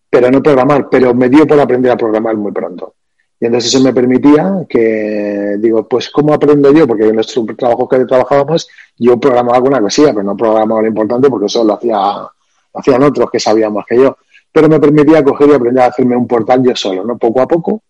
pero 0.09 0.31
no 0.31 0.41
programar, 0.41 0.87
pero 0.89 1.13
me 1.13 1.27
dio 1.27 1.45
por 1.45 1.59
aprender 1.59 1.91
a 1.91 1.97
programar 1.97 2.37
muy 2.37 2.53
pronto. 2.53 2.95
Y 3.37 3.47
entonces 3.47 3.73
eso 3.73 3.83
me 3.83 3.93
permitía 3.93 4.65
que, 4.69 5.57
digo, 5.59 5.85
pues 5.89 6.09
¿cómo 6.09 6.33
aprendo 6.33 6.71
yo? 6.71 6.87
Porque 6.87 7.07
en 7.07 7.15
nuestro 7.15 7.45
trabajo 7.57 7.89
que 7.89 8.05
trabajábamos, 8.05 8.69
yo 8.97 9.19
programaba 9.19 9.57
alguna 9.57 9.81
cosilla, 9.81 10.13
pero 10.13 10.23
no 10.23 10.37
programaba 10.37 10.81
lo 10.81 10.87
importante 10.87 11.29
porque 11.29 11.47
eso 11.47 11.65
lo 11.65 11.73
hacía, 11.73 11.99
hacían 12.73 13.03
otros 13.03 13.29
que 13.29 13.39
sabían 13.39 13.73
más 13.73 13.85
que 13.85 13.97
yo. 13.97 14.17
Pero 14.55 14.69
me 14.69 14.79
permitía 14.79 15.21
coger 15.21 15.49
y 15.49 15.53
aprender 15.53 15.83
a 15.83 15.87
hacerme 15.87 16.15
un 16.15 16.27
portal 16.27 16.63
yo 16.63 16.73
solo, 16.73 17.03
¿no? 17.03 17.17
Poco 17.17 17.41
a 17.41 17.47
poco, 17.47 17.83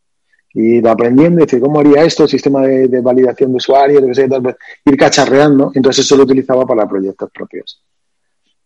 y 0.51 0.85
aprendiendo, 0.87 1.41
decir, 1.41 1.61
¿cómo 1.61 1.79
haría 1.79 2.03
esto? 2.03 2.23
El 2.23 2.29
sistema 2.29 2.63
de, 2.63 3.01
validación 3.01 3.51
de 3.51 3.57
usuario, 3.57 4.01
de 4.01 4.11
que 4.11 4.41
pues, 4.41 4.55
ir 4.83 4.97
cacharreando. 4.97 5.71
Entonces 5.75 6.03
eso 6.03 6.17
lo 6.17 6.23
utilizaba 6.23 6.65
para 6.65 6.87
proyectos 6.89 7.29
propios. 7.29 7.83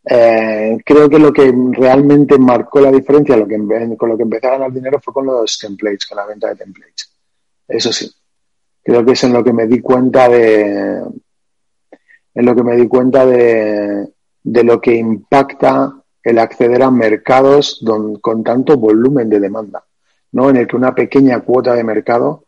Eh, 0.05 0.77
creo 0.85 1.09
que 1.09 1.19
lo 1.19 1.33
que 1.33 1.53
realmente 1.73 2.39
marcó 2.39 2.79
la 2.79 2.89
diferencia 2.89 3.35
lo 3.35 3.45
que, 3.45 3.57
con 3.97 4.07
lo 4.07 4.15
que 4.15 4.23
empecé 4.23 4.47
a 4.47 4.51
ganar 4.51 4.71
dinero 4.71 5.01
fue 5.03 5.13
con 5.13 5.25
los 5.25 5.59
templates, 5.59 6.05
con 6.05 6.19
la 6.19 6.25
venta 6.25 6.47
de 6.47 6.55
templates. 6.55 7.11
Eso 7.67 7.91
sí. 7.91 8.09
Creo 8.81 9.03
que 9.03 9.11
es 9.11 9.23
en 9.25 9.33
lo 9.33 9.43
que 9.43 9.51
me 9.51 9.67
di 9.67 9.81
cuenta 9.81 10.29
de. 10.29 11.03
En 12.33 12.45
lo 12.45 12.55
que 12.55 12.63
me 12.63 12.77
di 12.77 12.87
cuenta 12.87 13.25
de, 13.25 14.07
de 14.41 14.63
lo 14.63 14.79
que 14.79 14.95
impacta 14.95 15.98
el 16.29 16.39
acceder 16.39 16.83
a 16.83 16.91
mercados 16.91 17.83
con 18.21 18.43
tanto 18.43 18.77
volumen 18.77 19.29
de 19.29 19.39
demanda, 19.39 19.83
¿no? 20.31 20.49
En 20.49 20.57
el 20.57 20.67
que 20.67 20.75
una 20.75 20.93
pequeña 20.93 21.39
cuota 21.41 21.73
de 21.73 21.83
mercado 21.83 22.45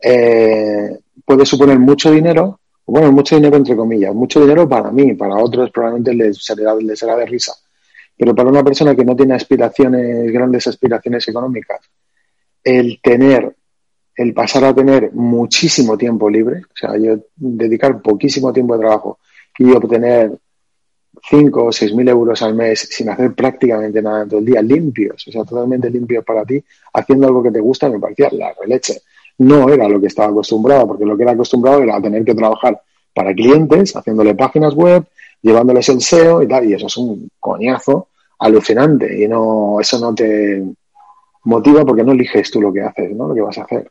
eh, 0.00 0.98
puede 1.24 1.46
suponer 1.46 1.78
mucho 1.78 2.10
dinero, 2.10 2.60
bueno, 2.86 3.10
mucho 3.12 3.36
dinero 3.36 3.56
entre 3.56 3.76
comillas, 3.76 4.14
mucho 4.14 4.40
dinero 4.40 4.68
para 4.68 4.90
mí, 4.90 5.14
para 5.14 5.36
otros 5.36 5.70
probablemente 5.70 6.14
les 6.14 6.44
será, 6.44 6.74
les 6.74 6.98
será 6.98 7.16
de 7.16 7.24
risa, 7.24 7.54
pero 8.16 8.34
para 8.34 8.50
una 8.50 8.62
persona 8.62 8.94
que 8.94 9.04
no 9.04 9.16
tiene 9.16 9.34
aspiraciones, 9.34 10.30
grandes 10.30 10.66
aspiraciones 10.66 11.26
económicas, 11.26 11.80
el 12.62 13.00
tener, 13.02 13.56
el 14.16 14.34
pasar 14.34 14.64
a 14.64 14.74
tener 14.74 15.12
muchísimo 15.14 15.96
tiempo 15.96 16.28
libre, 16.28 16.58
o 16.58 16.76
sea, 16.76 16.98
yo 16.98 17.18
dedicar 17.34 18.02
poquísimo 18.02 18.52
tiempo 18.52 18.74
de 18.74 18.80
trabajo 18.80 19.18
y 19.58 19.70
obtener 19.72 20.32
5 21.28 21.64
o 21.64 21.72
6 21.72 21.94
mil 21.94 22.08
euros 22.08 22.42
al 22.42 22.54
mes 22.54 22.88
sin 22.90 23.08
hacer 23.08 23.34
prácticamente 23.34 24.02
nada 24.02 24.26
todo 24.26 24.40
el 24.40 24.46
día, 24.46 24.62
limpios, 24.62 25.26
o 25.26 25.32
sea, 25.32 25.44
totalmente 25.44 25.90
limpios 25.90 26.24
para 26.24 26.44
ti, 26.44 26.62
haciendo 26.92 27.26
algo 27.26 27.42
que 27.42 27.50
te 27.50 27.60
gusta, 27.60 27.88
me 27.88 27.98
parecía 27.98 28.28
la 28.32 28.52
releche 28.52 29.02
no 29.38 29.68
era 29.68 29.88
lo 29.88 30.00
que 30.00 30.06
estaba 30.06 30.30
acostumbrado, 30.30 30.86
porque 30.86 31.04
lo 31.04 31.16
que 31.16 31.22
era 31.22 31.32
acostumbrado 31.32 31.82
era 31.82 32.00
tener 32.00 32.24
que 32.24 32.34
trabajar 32.34 32.80
para 33.12 33.34
clientes, 33.34 33.94
haciéndole 33.96 34.34
páginas 34.34 34.74
web, 34.74 35.04
llevándoles 35.42 35.88
el 35.88 36.00
SEO 36.00 36.42
y 36.42 36.48
tal, 36.48 36.68
y 36.68 36.74
eso 36.74 36.86
es 36.86 36.96
un 36.96 37.28
coñazo 37.38 38.08
alucinante 38.38 39.22
y 39.22 39.28
no 39.28 39.80
eso 39.80 39.98
no 39.98 40.14
te 40.14 40.62
motiva 41.44 41.84
porque 41.84 42.02
no 42.02 42.12
eliges 42.12 42.50
tú 42.50 42.60
lo 42.60 42.72
que 42.72 42.82
haces, 42.82 43.14
¿no? 43.14 43.28
Lo 43.28 43.34
que 43.34 43.40
vas 43.40 43.58
a 43.58 43.62
hacer. 43.62 43.90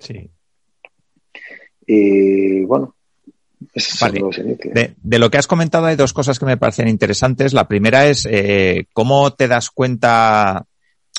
Sí. 0.00 0.30
Y 1.86 2.64
bueno, 2.64 2.94
de, 3.60 4.94
de, 5.02 5.18
lo 5.18 5.30
que 5.30 5.38
has 5.38 5.46
comentado 5.46 5.86
hay 5.86 5.96
dos 5.96 6.12
cosas 6.12 6.38
que 6.38 6.46
me 6.46 6.56
parecen 6.56 6.88
interesantes. 6.88 7.52
La 7.52 7.68
primera 7.68 8.06
es 8.06 8.26
eh, 8.30 8.86
cómo 8.92 9.32
te 9.32 9.48
das 9.48 9.70
cuenta 9.70 10.66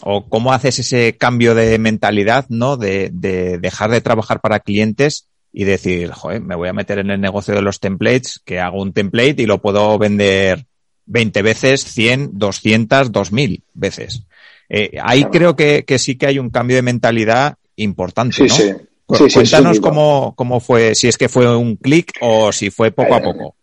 o 0.03 0.27
cómo 0.27 0.51
haces 0.51 0.79
ese 0.79 1.15
cambio 1.17 1.53
de 1.53 1.77
mentalidad, 1.77 2.45
¿no? 2.49 2.77
De, 2.77 3.09
de, 3.13 3.59
dejar 3.59 3.91
de 3.91 4.01
trabajar 4.01 4.41
para 4.41 4.59
clientes 4.59 5.27
y 5.53 5.65
decir, 5.65 6.11
joder, 6.11 6.41
me 6.41 6.55
voy 6.55 6.69
a 6.69 6.73
meter 6.73 6.99
en 6.99 7.11
el 7.11 7.21
negocio 7.21 7.53
de 7.53 7.61
los 7.61 7.79
templates, 7.79 8.41
que 8.43 8.59
hago 8.59 8.81
un 8.81 8.93
template 8.93 9.43
y 9.43 9.45
lo 9.45 9.61
puedo 9.61 9.97
vender 9.99 10.65
20 11.05 11.41
veces, 11.41 11.83
100, 11.83 12.31
200, 12.33 13.11
2000 13.11 13.63
veces. 13.73 14.23
Eh, 14.69 14.97
ahí 15.03 15.25
creo 15.25 15.55
que, 15.55 15.83
que, 15.85 15.99
sí 15.99 16.15
que 16.15 16.27
hay 16.27 16.39
un 16.39 16.49
cambio 16.49 16.77
de 16.77 16.81
mentalidad 16.81 17.57
importante, 17.75 18.43
¿no? 18.43 18.55
Sí, 18.55 18.71
sí. 19.13 19.33
Cuéntanos 19.33 19.79
cómo, 19.79 20.33
cómo 20.35 20.59
fue, 20.59 20.95
si 20.95 21.07
es 21.07 21.17
que 21.17 21.29
fue 21.29 21.55
un 21.55 21.75
clic 21.75 22.13
o 22.21 22.51
si 22.51 22.69
fue 22.69 22.91
poco 22.91 23.15
a 23.15 23.17
eh, 23.17 23.23
poco. 23.23 23.55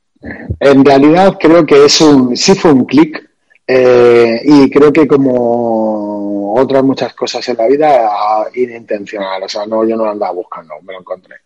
En 0.60 0.84
realidad 0.84 1.36
creo 1.38 1.64
que 1.64 1.84
es 1.84 2.00
un, 2.00 2.36
sí 2.36 2.54
fue 2.54 2.72
un 2.72 2.84
clic 2.84 3.28
eh, 3.66 4.40
y 4.44 4.70
creo 4.70 4.92
que 4.92 5.06
como 5.06 6.54
otras 6.54 6.82
muchas 6.82 7.14
cosas 7.14 7.46
en 7.48 7.56
la 7.56 7.66
vida, 7.66 8.10
inintencional. 8.54 9.42
O 9.42 9.48
sea, 9.48 9.66
no, 9.66 9.86
yo 9.86 9.96
no 9.96 10.08
andaba 10.08 10.32
buscando, 10.32 10.74
me 10.82 10.94
lo 10.94 11.00
encontré. 11.00 11.36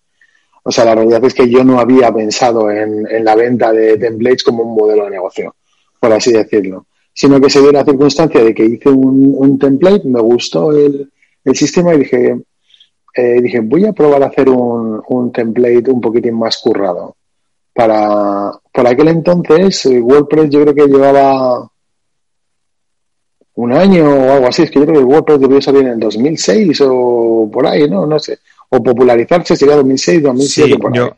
O 0.65 0.71
sea, 0.71 0.85
la 0.85 0.95
realidad 0.95 1.25
es 1.25 1.35
que 1.35 1.49
yo 1.49 1.65
no 1.65 1.81
había 1.81 2.13
pensado 2.13 2.71
en, 2.71 3.25
la 3.25 3.35
venta 3.35 3.73
de 3.73 3.99
templates 3.99 4.45
como 4.45 4.63
un 4.63 4.75
modelo 4.77 5.05
de 5.05 5.11
negocio, 5.11 5.55
por 5.99 6.13
así 6.13 6.33
decirlo. 6.33 6.87
Sino 7.13 7.41
que 7.41 7.51
se 7.51 7.61
dio 7.61 7.73
la 7.73 7.85
circunstancia 7.85 8.43
de 8.43 8.55
que 8.55 8.65
hice 8.65 8.89
un, 8.89 9.59
template, 9.59 10.07
me 10.09 10.21
gustó 10.21 10.71
el, 10.73 11.11
sistema 11.55 11.95
y 11.95 11.99
dije, 11.99 12.41
eh, 13.15 13.41
dije, 13.43 13.61
voy 13.61 13.87
a 13.87 13.93
probar 13.93 14.23
a 14.23 14.27
hacer 14.27 14.49
un, 14.49 15.03
un 15.07 15.33
template 15.33 15.91
un 15.91 16.01
poquitín 16.01 16.39
más 16.39 16.59
currado. 16.59 17.17
Para, 17.75 18.53
para 18.73 18.91
aquel 18.91 19.09
entonces, 19.09 19.87
eh, 19.87 20.01
WordPress 20.01 20.51
yo 20.51 20.63
creo 20.63 20.75
que 20.75 20.87
llevaba 20.87 21.69
un 23.55 23.73
año 23.73 24.09
o 24.09 24.33
algo 24.33 24.49
así. 24.49 24.63
Es 24.63 24.71
que 24.71 24.81
yo 24.81 24.87
creo 24.87 24.95
que 24.97 25.01
el 25.01 25.13
WordPress 25.13 25.41
debió 25.41 25.61
salir 25.61 25.83
en 25.83 25.89
el 25.89 26.01
2006 26.01 26.83
o 26.87 27.51
por 27.53 27.67
ahí, 27.67 27.89
¿no? 27.89 28.07
No 28.07 28.19
sé. 28.19 28.39
O 28.71 28.83
popularizarse 28.83 29.57
sería 29.57 29.77
2006, 29.77 30.23
2007, 30.23 30.79
por 30.79 30.95
yo, 30.95 31.17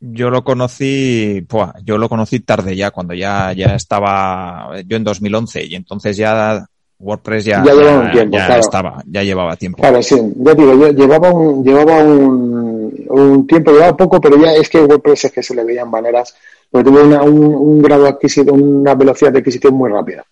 Yo 0.00 0.28
lo 0.28 0.44
conocí, 0.44 1.46
yo 1.84 1.96
lo 1.96 2.08
conocí 2.08 2.40
tarde 2.40 2.76
ya, 2.76 2.90
cuando 2.90 3.14
ya, 3.14 3.52
ya 3.54 3.74
estaba, 3.74 4.82
yo 4.86 4.96
en 4.98 5.04
2011, 5.04 5.64
y 5.64 5.74
entonces 5.74 6.16
ya 6.16 6.66
WordPress 7.02 7.44
ya, 7.44 7.64
ya, 7.64 7.74
llevaba 7.74 8.00
un 8.00 8.12
tiempo, 8.12 8.36
estaba, 8.38 9.02
ya 9.06 9.22
llevaba 9.22 9.56
tiempo. 9.56 9.78
Claro, 9.82 10.02
sí, 10.02 10.16
ya 10.36 10.54
digo, 10.54 10.74
yo 10.74 10.90
llevaba 10.90 11.30
un, 11.30 11.64
llevaba 11.64 11.98
un, 11.98 13.06
un 13.08 13.46
tiempo, 13.46 13.72
llevaba 13.72 13.96
poco, 13.96 14.20
pero 14.20 14.36
ya 14.40 14.54
es 14.54 14.68
que 14.68 14.80
WordPress 14.80 15.26
es 15.26 15.32
que 15.32 15.42
se 15.42 15.54
le 15.54 15.64
veían 15.64 15.90
maneras, 15.90 16.34
porque 16.70 16.90
tuvo 16.90 17.02
una, 17.02 17.22
un, 17.22 17.42
un 17.42 17.82
grado 17.82 18.06
adquisitivo, 18.06 18.54
una 18.54 18.94
velocidad 18.94 19.32
de 19.32 19.40
adquisición 19.40 19.74
muy 19.74 19.90
rápida 19.90 20.24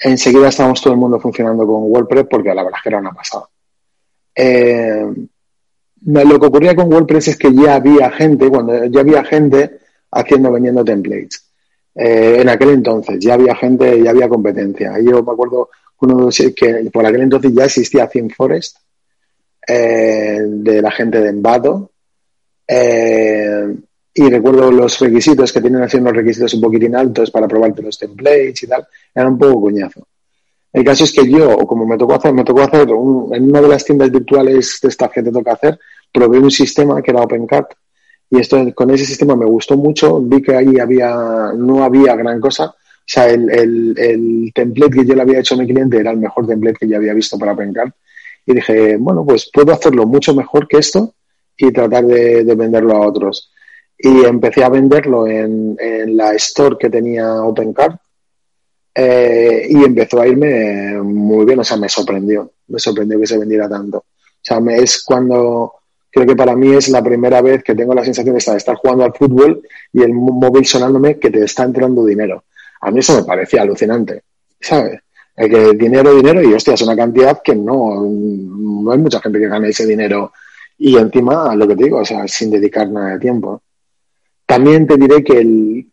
enseguida 0.00 0.48
estábamos 0.48 0.80
todo 0.80 0.94
el 0.94 0.98
mundo 0.98 1.20
funcionando 1.20 1.66
con 1.66 1.82
WordPress 1.82 2.26
porque 2.28 2.54
la 2.54 2.62
verdad 2.62 2.78
es 2.78 2.82
que 2.82 2.88
era 2.88 2.98
una 2.98 3.12
pasada. 3.12 3.48
Eh, 4.34 5.06
lo 6.06 6.40
que 6.40 6.46
ocurría 6.46 6.74
con 6.74 6.92
WordPress 6.92 7.28
es 7.28 7.36
que 7.36 7.52
ya 7.52 7.74
había 7.74 8.10
gente, 8.10 8.48
cuando 8.48 8.86
ya 8.86 9.00
había 9.00 9.22
gente 9.24 9.78
haciendo, 10.10 10.50
vendiendo 10.50 10.84
templates. 10.84 11.49
Eh, 11.94 12.38
en 12.40 12.48
aquel 12.48 12.70
entonces 12.70 13.18
ya 13.18 13.34
había 13.34 13.54
gente, 13.54 14.02
ya 14.02 14.10
había 14.10 14.28
competencia. 14.28 14.94
Yo 15.00 15.22
me 15.22 15.32
acuerdo 15.32 15.70
que 16.54 16.90
por 16.92 17.04
aquel 17.04 17.22
entonces 17.22 17.52
ya 17.52 17.64
existía 17.64 18.08
ThemeForest 18.08 18.78
eh, 19.66 20.40
de 20.46 20.82
la 20.82 20.90
gente 20.90 21.20
de 21.20 21.28
Envato. 21.28 21.90
Eh, 22.66 23.76
y 24.12 24.28
recuerdo 24.28 24.70
los 24.70 24.98
requisitos 24.98 25.52
que 25.52 25.60
tienen 25.60 25.82
haciendo 25.82 26.10
los 26.10 26.18
requisitos 26.18 26.54
un 26.54 26.60
poquitín 26.60 26.96
altos 26.96 27.30
para 27.30 27.46
probarte 27.46 27.82
los 27.82 27.98
templates 27.98 28.62
y 28.62 28.66
tal, 28.66 28.86
era 29.14 29.28
un 29.28 29.38
poco 29.38 29.62
coñazo. 29.62 30.06
El 30.72 30.84
caso 30.84 31.04
es 31.04 31.12
que 31.12 31.28
yo, 31.28 31.56
como 31.58 31.86
me 31.86 31.96
tocó 31.96 32.14
hacer, 32.14 32.32
me 32.32 32.44
tocó 32.44 32.62
hacer 32.62 32.88
en 32.88 33.44
una 33.44 33.60
de 33.60 33.68
las 33.68 33.84
tiendas 33.84 34.10
virtuales 34.10 34.78
de 34.82 34.88
esta 34.88 35.08
que 35.08 35.22
te 35.22 35.32
toca 35.32 35.52
hacer, 35.52 35.78
probé 36.12 36.38
un 36.38 36.50
sistema 36.50 37.02
que 37.02 37.10
era 37.10 37.22
OpenCat 37.22 37.72
y 38.30 38.38
esto 38.38 38.56
con 38.74 38.90
ese 38.90 39.04
sistema 39.04 39.36
me 39.36 39.46
gustó 39.46 39.76
mucho, 39.76 40.20
vi 40.20 40.40
que 40.42 40.54
ahí 40.54 40.78
había, 40.78 41.52
no 41.56 41.82
había 41.82 42.14
gran 42.16 42.40
cosa, 42.40 42.66
o 42.66 43.12
sea, 43.12 43.28
el, 43.28 43.50
el, 43.50 43.94
el 43.98 44.52
template 44.54 44.98
que 44.98 45.06
yo 45.06 45.14
le 45.14 45.22
había 45.22 45.40
hecho 45.40 45.54
a 45.54 45.58
mi 45.58 45.66
cliente 45.66 45.98
era 45.98 46.12
el 46.12 46.18
mejor 46.18 46.46
template 46.46 46.78
que 46.78 46.88
yo 46.88 46.96
había 46.96 47.14
visto 47.14 47.38
para 47.38 47.52
OpenCat 47.52 47.92
y 48.46 48.54
dije, 48.54 48.96
bueno, 48.98 49.24
pues 49.26 49.50
puedo 49.52 49.72
hacerlo 49.72 50.06
mucho 50.06 50.34
mejor 50.34 50.68
que 50.68 50.78
esto 50.78 51.14
y 51.56 51.72
tratar 51.72 52.06
de, 52.06 52.44
de 52.44 52.54
venderlo 52.54 52.96
a 52.96 53.06
otros 53.06 53.52
y 54.02 54.24
empecé 54.24 54.64
a 54.64 54.70
venderlo 54.70 55.26
en, 55.26 55.76
en 55.78 56.16
la 56.16 56.32
store 56.34 56.76
que 56.78 56.88
tenía 56.88 57.42
OpenCard 57.42 57.96
eh, 58.94 59.66
y 59.68 59.84
empezó 59.84 60.20
a 60.20 60.26
irme 60.26 61.00
muy 61.02 61.44
bien, 61.44 61.60
o 61.60 61.64
sea, 61.64 61.76
me 61.76 61.88
sorprendió, 61.88 62.52
me 62.68 62.78
sorprendió 62.78 63.20
que 63.20 63.26
se 63.26 63.38
vendiera 63.38 63.68
tanto. 63.68 63.98
O 63.98 64.42
sea, 64.42 64.58
me, 64.58 64.76
es 64.78 65.04
cuando, 65.04 65.74
creo 66.10 66.26
que 66.26 66.36
para 66.36 66.56
mí 66.56 66.74
es 66.74 66.88
la 66.88 67.02
primera 67.02 67.40
vez 67.40 67.62
que 67.62 67.74
tengo 67.74 67.94
la 67.94 68.04
sensación 68.04 68.34
de 68.34 68.38
estar 68.38 68.76
jugando 68.76 69.04
al 69.04 69.14
fútbol 69.14 69.62
y 69.92 70.02
el 70.02 70.12
móvil 70.12 70.66
sonándome 70.66 71.18
que 71.18 71.30
te 71.30 71.44
está 71.44 71.64
entrando 71.64 72.04
dinero. 72.04 72.44
A 72.80 72.90
mí 72.90 73.00
eso 73.00 73.16
me 73.16 73.24
parecía 73.24 73.62
alucinante, 73.62 74.22
¿sabes? 74.60 75.00
Hay 75.36 75.48
que 75.48 75.72
dinero, 75.72 76.14
dinero, 76.14 76.42
y 76.42 76.52
hostia, 76.52 76.74
es 76.74 76.82
una 76.82 76.96
cantidad 76.96 77.40
que 77.42 77.54
no, 77.54 78.02
no 78.02 78.92
hay 78.92 78.98
mucha 78.98 79.20
gente 79.20 79.38
que 79.38 79.48
gane 79.48 79.68
ese 79.68 79.86
dinero. 79.86 80.32
Y 80.78 80.96
encima, 80.96 81.54
lo 81.54 81.68
que 81.68 81.76
te 81.76 81.84
digo, 81.84 81.98
o 81.98 82.04
sea, 82.04 82.26
sin 82.26 82.50
dedicar 82.50 82.88
nada 82.88 83.12
de 83.12 83.18
tiempo. 83.20 83.62
También 84.44 84.86
te 84.86 84.96
diré 84.96 85.22
que, 85.22 85.38
el, 85.38 85.86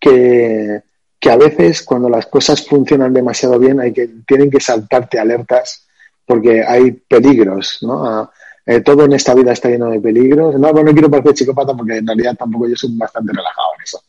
que, 0.00 0.82
que 1.20 1.30
a 1.30 1.36
veces 1.36 1.82
cuando 1.82 2.08
las 2.08 2.26
cosas 2.26 2.66
funcionan 2.66 3.12
demasiado 3.12 3.58
bien, 3.58 3.80
hay 3.80 3.92
que, 3.92 4.08
tienen 4.26 4.50
que 4.50 4.60
saltarte 4.60 5.18
alertas 5.18 5.86
porque 6.24 6.62
hay 6.62 6.92
peligros, 6.92 7.78
¿no? 7.82 8.30
Eh, 8.70 8.82
todo 8.82 9.06
en 9.06 9.14
esta 9.14 9.34
vida 9.34 9.52
está 9.52 9.70
lleno 9.70 9.88
de 9.88 9.98
peligros. 9.98 10.54
No, 10.60 10.70
no 10.70 10.92
quiero 10.92 11.10
parecer 11.10 11.38
psicópata 11.38 11.74
porque 11.74 11.96
en 11.96 12.06
realidad 12.06 12.36
tampoco 12.36 12.68
yo 12.68 12.76
soy 12.76 12.90
bastante 12.98 13.32
relajado 13.32 13.68
en 13.78 13.82
eso. 13.82 14.02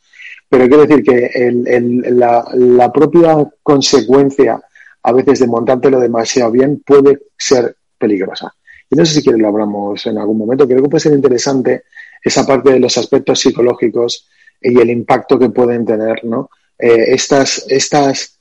Pero 0.49 0.67
quiero 0.67 0.85
decir 0.85 1.01
que 1.01 2.11
la, 2.11 2.91
propia 2.91 3.37
consecuencia 3.63 4.61
a 5.01 5.13
veces 5.13 5.39
de 5.39 5.47
montártelo 5.47 6.01
demasiado 6.01 6.51
bien 6.51 6.83
puede 6.85 7.19
ser 7.37 7.73
peligrosa. 7.97 8.53
Y 8.89 8.97
no 8.97 9.05
sé 9.05 9.13
si 9.13 9.23
quieres 9.23 9.39
lo 9.39 9.47
hablamos 9.47 10.05
en 10.07 10.17
algún 10.17 10.39
momento. 10.39 10.67
Creo 10.67 10.83
que 10.83 10.89
puede 10.89 11.03
ser 11.03 11.13
interesante 11.13 11.83
esa 12.21 12.45
parte 12.45 12.73
de 12.73 12.81
los 12.81 12.97
aspectos 12.97 13.39
psicológicos 13.39 14.27
y 14.59 14.77
el 14.77 14.89
impacto 14.89 15.39
que 15.39 15.51
pueden 15.51 15.85
tener 15.85 16.25
¿no? 16.25 16.49
Eh, 16.77 17.13
estas, 17.13 17.65
estas 17.69 18.37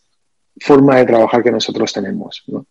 formas 0.59 0.97
de 0.97 1.07
trabajar 1.07 1.45
que 1.45 1.53
nosotros 1.53 1.93
tenemos. 1.93 2.43
¿no? 2.49 2.67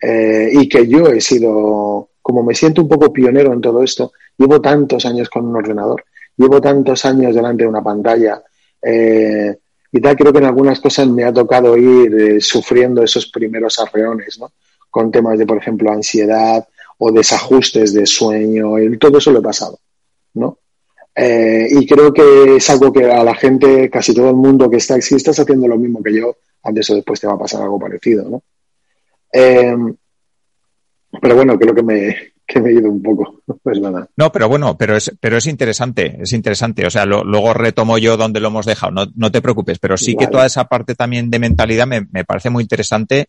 Eh, 0.00 0.48
y 0.52 0.66
que 0.66 0.86
yo 0.86 1.08
he 1.08 1.20
sido, 1.20 2.10
como 2.26 2.42
me 2.42 2.56
siento 2.56 2.82
un 2.82 2.88
poco 2.88 3.12
pionero 3.12 3.52
en 3.52 3.60
todo 3.60 3.84
esto, 3.84 4.12
llevo 4.36 4.60
tantos 4.60 5.06
años 5.06 5.30
con 5.30 5.46
un 5.46 5.54
ordenador, 5.54 6.04
llevo 6.36 6.60
tantos 6.60 7.04
años 7.04 7.32
delante 7.32 7.62
de 7.62 7.68
una 7.68 7.84
pantalla 7.84 8.42
eh, 8.82 9.56
y 9.92 10.00
tal, 10.00 10.16
creo 10.16 10.32
que 10.32 10.40
en 10.40 10.46
algunas 10.46 10.80
cosas 10.80 11.06
me 11.06 11.22
ha 11.22 11.32
tocado 11.32 11.76
ir 11.76 12.12
eh, 12.20 12.40
sufriendo 12.40 13.04
esos 13.04 13.28
primeros 13.28 13.78
arreones, 13.78 14.40
¿no? 14.40 14.50
Con 14.90 15.12
temas 15.12 15.38
de, 15.38 15.46
por 15.46 15.58
ejemplo, 15.58 15.92
ansiedad 15.92 16.66
o 16.98 17.12
desajustes 17.12 17.94
de 17.94 18.04
sueño, 18.06 18.72
todo 18.98 19.18
eso 19.18 19.30
lo 19.30 19.38
he 19.38 19.42
pasado, 19.42 19.78
¿no? 20.34 20.58
y 21.18 21.86
creo 21.86 22.12
que 22.12 22.56
es 22.56 22.68
algo 22.68 22.92
que 22.92 23.04
a 23.04 23.24
la 23.24 23.34
gente, 23.34 23.88
casi 23.88 24.12
todo 24.12 24.28
el 24.28 24.36
mundo 24.36 24.68
que 24.68 24.76
está, 24.76 25.00
si 25.00 25.14
estás 25.14 25.38
haciendo 25.38 25.66
lo 25.66 25.78
mismo 25.78 26.02
que 26.02 26.12
yo, 26.12 26.36
antes 26.62 26.90
o 26.90 26.94
después 26.94 27.18
te 27.18 27.26
va 27.26 27.34
a 27.34 27.38
pasar 27.38 27.62
algo 27.62 27.78
parecido, 27.78 28.28
¿no? 28.28 28.42
Pero 31.20 31.36
bueno, 31.36 31.58
creo 31.58 31.74
que 31.74 31.82
me, 31.82 32.16
que 32.46 32.60
me 32.60 32.70
he 32.70 32.74
ido 32.74 32.90
un 32.90 33.02
poco. 33.02 33.42
Pues 33.62 33.80
nada. 33.80 34.08
No, 34.16 34.30
pero 34.30 34.48
bueno, 34.48 34.78
pero 34.78 34.96
es, 34.96 35.12
pero 35.18 35.38
es 35.38 35.46
interesante, 35.46 36.18
es 36.20 36.32
interesante. 36.32 36.86
O 36.86 36.90
sea, 36.90 37.04
luego 37.04 37.52
retomo 37.52 37.98
yo 37.98 38.16
donde 38.16 38.38
lo 38.38 38.46
hemos 38.46 38.64
dejado, 38.64 38.92
no, 38.92 39.06
no 39.16 39.32
te 39.32 39.42
preocupes, 39.42 39.80
pero 39.80 39.96
sí 39.96 40.14
que 40.14 40.28
toda 40.28 40.46
esa 40.46 40.66
parte 40.66 40.94
también 40.94 41.30
de 41.30 41.40
mentalidad 41.40 41.84
me, 41.86 42.06
me, 42.12 42.24
parece 42.24 42.48
muy 42.48 42.62
interesante. 42.62 43.28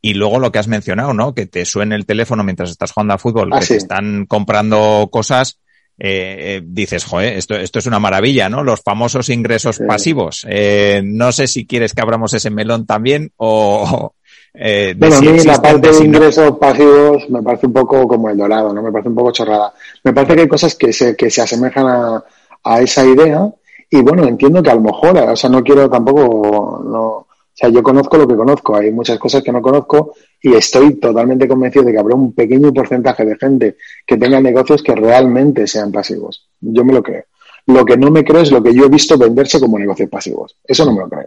Y 0.00 0.14
luego 0.14 0.38
lo 0.38 0.52
que 0.52 0.60
has 0.60 0.68
mencionado, 0.68 1.14
¿no? 1.14 1.34
Que 1.34 1.46
te 1.46 1.64
suene 1.64 1.96
el 1.96 2.06
teléfono 2.06 2.44
mientras 2.44 2.70
estás 2.70 2.92
jugando 2.92 3.14
a 3.14 3.18
fútbol, 3.18 3.50
ah, 3.52 3.58
que 3.58 3.66
te 3.66 3.76
están 3.76 4.26
comprando 4.26 5.08
cosas. 5.10 5.58
Eh, 5.98 6.56
eh, 6.56 6.62
dices, 6.64 7.04
joder, 7.04 7.34
esto, 7.34 7.54
esto 7.54 7.78
es 7.78 7.86
una 7.86 8.00
maravilla, 8.00 8.48
¿no? 8.48 8.64
Los 8.64 8.82
famosos 8.82 9.28
ingresos 9.28 9.80
pasivos. 9.86 10.46
Eh, 10.48 11.02
no 11.04 11.32
sé 11.32 11.46
si 11.46 11.66
quieres 11.66 11.92
que 11.92 12.02
abramos 12.02 12.34
ese 12.34 12.50
melón 12.50 12.86
también 12.86 13.32
o, 13.36 14.14
eh, 14.54 14.94
bueno, 14.96 15.16
a 15.16 15.20
mí 15.20 15.38
la 15.44 15.60
parte 15.60 15.90
de 15.90 16.04
ingresos 16.04 16.58
pasivos 16.58 17.28
me 17.30 17.42
parece 17.42 17.66
un 17.66 17.72
poco 17.72 18.06
como 18.06 18.28
el 18.28 18.36
dorado, 18.36 18.72
¿no? 18.72 18.82
Me 18.82 18.92
parece 18.92 19.08
un 19.08 19.14
poco 19.14 19.32
chorrada. 19.32 19.72
Me 20.04 20.12
parece 20.12 20.34
que 20.34 20.40
hay 20.42 20.48
cosas 20.48 20.74
que 20.74 20.92
se, 20.92 21.16
que 21.16 21.30
se 21.30 21.42
asemejan 21.42 21.86
a, 21.86 22.24
a 22.64 22.80
esa 22.80 23.04
idea 23.04 23.50
y 23.90 24.00
bueno, 24.00 24.24
entiendo 24.24 24.62
que 24.62 24.70
a 24.70 24.74
lo 24.74 24.80
mejor, 24.80 25.16
o 25.18 25.36
sea, 25.36 25.50
no 25.50 25.62
quiero 25.62 25.88
tampoco, 25.90 26.82
no, 26.82 27.26
o 27.52 27.54
sea, 27.54 27.68
yo 27.68 27.82
conozco 27.82 28.16
lo 28.16 28.26
que 28.26 28.36
conozco, 28.36 28.74
hay 28.74 28.90
muchas 28.90 29.18
cosas 29.18 29.42
que 29.42 29.52
no 29.52 29.60
conozco 29.60 30.14
y 30.40 30.54
estoy 30.54 30.94
totalmente 30.94 31.46
convencido 31.46 31.84
de 31.84 31.92
que 31.92 31.98
habrá 31.98 32.14
un 32.14 32.32
pequeño 32.32 32.72
porcentaje 32.72 33.26
de 33.26 33.36
gente 33.36 33.76
que 34.06 34.16
tenga 34.16 34.40
negocios 34.40 34.82
que 34.82 34.94
realmente 34.94 35.66
sean 35.66 35.92
pasivos. 35.92 36.48
Yo 36.60 36.84
me 36.84 36.94
lo 36.94 37.02
creo. 37.02 37.24
Lo 37.66 37.84
que 37.84 37.98
no 37.98 38.10
me 38.10 38.24
creo 38.24 38.40
es 38.40 38.50
lo 38.50 38.62
que 38.62 38.74
yo 38.74 38.86
he 38.86 38.88
visto 38.88 39.18
venderse 39.18 39.60
como 39.60 39.78
negocios 39.78 40.08
pasivos. 40.08 40.56
Eso 40.64 40.86
no 40.86 40.92
me 40.92 41.00
lo 41.00 41.08
creo. 41.10 41.26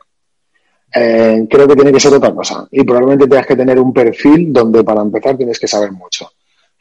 Eh, 0.97 1.45
creo 1.49 1.67
que 1.67 1.75
tiene 1.75 1.91
que 1.91 1.99
ser 1.99 2.13
otra 2.13 2.33
cosa. 2.33 2.67
Y 2.71 2.83
probablemente 2.83 3.27
tengas 3.27 3.45
que 3.45 3.55
tener 3.55 3.77
un 3.77 3.93
perfil 3.93 4.53
donde 4.53 4.83
para 4.83 5.01
empezar 5.01 5.35
tienes 5.35 5.59
que 5.59 5.67
saber 5.67 5.91
mucho. 5.91 6.31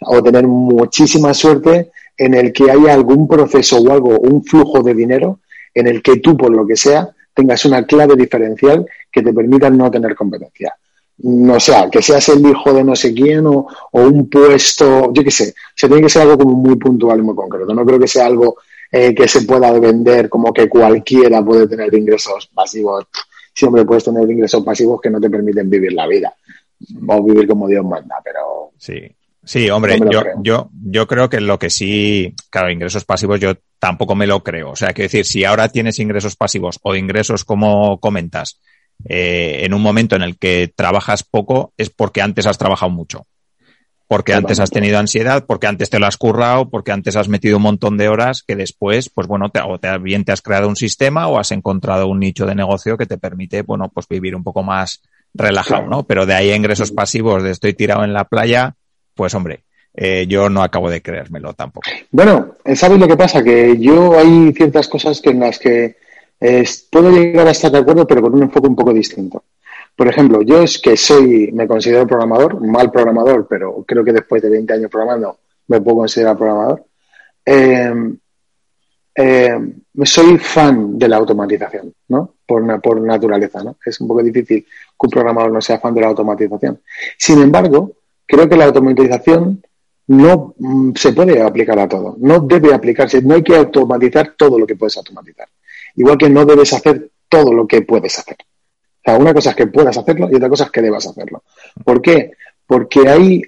O 0.00 0.22
tener 0.22 0.46
muchísima 0.46 1.34
suerte 1.34 1.90
en 2.16 2.34
el 2.34 2.52
que 2.52 2.70
haya 2.70 2.94
algún 2.94 3.26
proceso 3.26 3.78
o 3.78 3.90
algo, 3.90 4.18
un 4.20 4.44
flujo 4.44 4.82
de 4.82 4.94
dinero 4.94 5.40
en 5.74 5.88
el 5.88 6.00
que 6.00 6.18
tú, 6.18 6.36
por 6.36 6.52
lo 6.52 6.64
que 6.64 6.76
sea, 6.76 7.08
tengas 7.34 7.64
una 7.64 7.84
clave 7.84 8.14
diferencial 8.14 8.86
que 9.10 9.22
te 9.22 9.32
permita 9.32 9.68
no 9.68 9.90
tener 9.90 10.14
competencia. 10.14 10.72
No 11.18 11.58
sea, 11.58 11.90
que 11.90 12.00
seas 12.00 12.28
el 12.28 12.46
hijo 12.46 12.72
de 12.72 12.84
no 12.84 12.94
sé 12.94 13.12
quién 13.12 13.46
o, 13.46 13.66
un 13.90 14.28
puesto, 14.28 15.12
yo 15.12 15.24
qué 15.24 15.30
sé. 15.32 15.54
se 15.74 15.88
tiene 15.88 16.02
que 16.02 16.08
ser 16.08 16.22
algo 16.22 16.38
como 16.38 16.54
muy 16.54 16.76
puntual 16.76 17.18
y 17.18 17.22
muy 17.22 17.34
concreto. 17.34 17.74
No 17.74 17.84
creo 17.84 17.98
que 17.98 18.08
sea 18.08 18.26
algo 18.26 18.58
eh, 18.92 19.12
que 19.12 19.26
se 19.26 19.42
pueda 19.42 19.72
vender 19.72 20.28
como 20.28 20.52
que 20.52 20.68
cualquiera 20.68 21.44
puede 21.44 21.66
tener 21.66 21.92
ingresos 21.94 22.48
pasivos 22.54 23.06
siempre 23.54 23.84
puedes 23.84 24.04
tener 24.04 24.28
ingresos 24.28 24.64
pasivos 24.64 25.00
que 25.00 25.10
no 25.10 25.20
te 25.20 25.30
permiten 25.30 25.70
vivir 25.70 25.92
la 25.92 26.06
vida. 26.06 26.34
O 27.06 27.22
vivir 27.22 27.46
como 27.46 27.68
Dios 27.68 27.84
manda, 27.84 28.16
pero... 28.22 28.72
Sí, 28.76 29.00
sí, 29.44 29.70
hombre, 29.70 29.98
yo, 30.10 30.22
yo, 30.42 30.70
yo 30.84 31.06
creo 31.06 31.30
que 31.30 31.40
lo 31.40 31.58
que 31.58 31.70
sí, 31.70 32.34
claro, 32.50 32.70
ingresos 32.70 33.04
pasivos 33.04 33.40
yo 33.40 33.54
tampoco 33.78 34.14
me 34.14 34.26
lo 34.26 34.42
creo. 34.42 34.70
O 34.70 34.76
sea, 34.76 34.92
quiero 34.92 35.06
decir, 35.06 35.24
si 35.24 35.44
ahora 35.44 35.68
tienes 35.68 35.98
ingresos 35.98 36.36
pasivos 36.36 36.80
o 36.82 36.94
ingresos 36.96 37.44
como 37.44 38.00
comentas, 38.00 38.60
eh, 39.08 39.60
en 39.62 39.72
un 39.72 39.82
momento 39.82 40.16
en 40.16 40.22
el 40.22 40.36
que 40.36 40.72
trabajas 40.74 41.22
poco, 41.22 41.72
es 41.76 41.90
porque 41.90 42.22
antes 42.22 42.46
has 42.46 42.58
trabajado 42.58 42.90
mucho 42.90 43.26
porque 44.14 44.32
antes 44.32 44.60
has 44.60 44.70
tenido 44.70 45.00
ansiedad, 45.00 45.44
porque 45.44 45.66
antes 45.66 45.90
te 45.90 45.98
lo 45.98 46.06
has 46.06 46.16
currado, 46.16 46.70
porque 46.70 46.92
antes 46.92 47.16
has 47.16 47.28
metido 47.28 47.56
un 47.56 47.64
montón 47.64 47.96
de 47.96 48.08
horas 48.08 48.44
que 48.46 48.54
después, 48.54 49.10
pues 49.10 49.26
bueno, 49.26 49.50
te, 49.50 49.58
o 49.60 49.80
te, 49.80 49.98
bien 49.98 50.24
te 50.24 50.30
has 50.30 50.40
creado 50.40 50.68
un 50.68 50.76
sistema 50.76 51.26
o 51.26 51.36
has 51.36 51.50
encontrado 51.50 52.06
un 52.06 52.20
nicho 52.20 52.46
de 52.46 52.54
negocio 52.54 52.96
que 52.96 53.06
te 53.06 53.18
permite, 53.18 53.62
bueno, 53.62 53.90
pues 53.92 54.06
vivir 54.06 54.36
un 54.36 54.44
poco 54.44 54.62
más 54.62 55.02
relajado, 55.34 55.88
¿no? 55.88 56.04
Pero 56.04 56.26
de 56.26 56.34
ahí 56.34 56.52
a 56.52 56.54
ingresos 56.54 56.92
pasivos 56.92 57.42
de 57.42 57.50
estoy 57.50 57.74
tirado 57.74 58.04
en 58.04 58.12
la 58.12 58.22
playa, 58.22 58.76
pues 59.16 59.34
hombre, 59.34 59.64
eh, 59.92 60.26
yo 60.28 60.48
no 60.48 60.62
acabo 60.62 60.88
de 60.90 61.02
creérmelo 61.02 61.52
tampoco. 61.54 61.90
Bueno, 62.12 62.54
¿sabes 62.72 63.00
lo 63.00 63.08
que 63.08 63.16
pasa? 63.16 63.42
Que 63.42 63.76
yo 63.80 64.16
hay 64.16 64.52
ciertas 64.52 64.86
cosas 64.86 65.20
que 65.20 65.30
en 65.30 65.40
las 65.40 65.58
que 65.58 65.96
eh, 66.40 66.64
puedo 66.88 67.10
llegar 67.10 67.48
a 67.48 67.50
estar 67.50 67.72
de 67.72 67.78
acuerdo, 67.78 68.06
pero 68.06 68.22
con 68.22 68.34
un 68.34 68.44
enfoque 68.44 68.68
un 68.68 68.76
poco 68.76 68.92
distinto. 68.92 69.42
Por 69.96 70.08
ejemplo, 70.08 70.42
yo 70.42 70.62
es 70.62 70.78
que 70.78 70.96
soy, 70.96 71.50
me 71.52 71.68
considero 71.68 72.06
programador, 72.06 72.60
mal 72.60 72.90
programador, 72.90 73.46
pero 73.48 73.84
creo 73.86 74.04
que 74.04 74.12
después 74.12 74.42
de 74.42 74.50
20 74.50 74.72
años 74.72 74.90
programando 74.90 75.38
me 75.68 75.80
puedo 75.80 75.98
considerar 75.98 76.36
programador. 76.36 76.84
Eh, 77.46 77.92
eh, 79.16 79.58
soy 80.02 80.38
fan 80.38 80.98
de 80.98 81.08
la 81.08 81.16
automatización, 81.16 81.94
¿no? 82.08 82.34
Por, 82.44 82.80
por 82.80 83.00
naturaleza, 83.00 83.62
¿no? 83.62 83.76
Es 83.84 84.00
un 84.00 84.08
poco 84.08 84.22
difícil 84.22 84.64
que 84.64 85.06
un 85.06 85.10
programador 85.10 85.52
no 85.52 85.60
sea 85.60 85.78
fan 85.78 85.94
de 85.94 86.00
la 86.00 86.08
automatización. 86.08 86.80
Sin 87.16 87.40
embargo, 87.40 87.92
creo 88.26 88.48
que 88.48 88.56
la 88.56 88.64
automatización 88.64 89.62
no 90.08 90.54
mm, 90.58 90.92
se 90.96 91.12
puede 91.12 91.40
aplicar 91.40 91.78
a 91.78 91.88
todo, 91.88 92.16
no 92.18 92.40
debe 92.40 92.74
aplicarse, 92.74 93.22
no 93.22 93.34
hay 93.34 93.42
que 93.42 93.56
automatizar 93.56 94.34
todo 94.36 94.58
lo 94.58 94.66
que 94.66 94.76
puedes 94.76 94.96
automatizar. 94.96 95.48
Igual 95.94 96.18
que 96.18 96.28
no 96.28 96.44
debes 96.44 96.72
hacer 96.72 97.10
todo 97.28 97.52
lo 97.52 97.66
que 97.66 97.82
puedes 97.82 98.18
hacer. 98.18 98.36
O 99.06 99.10
sea, 99.10 99.18
una 99.18 99.34
cosa 99.34 99.50
es 99.50 99.56
que 99.56 99.66
puedas 99.66 99.96
hacerlo 99.98 100.28
y 100.30 100.36
otra 100.36 100.48
cosa 100.48 100.64
es 100.64 100.70
que 100.70 100.80
debas 100.80 101.06
hacerlo. 101.06 101.42
¿Por 101.84 102.00
qué? 102.00 102.32
Porque 102.66 103.06
hay 103.06 103.42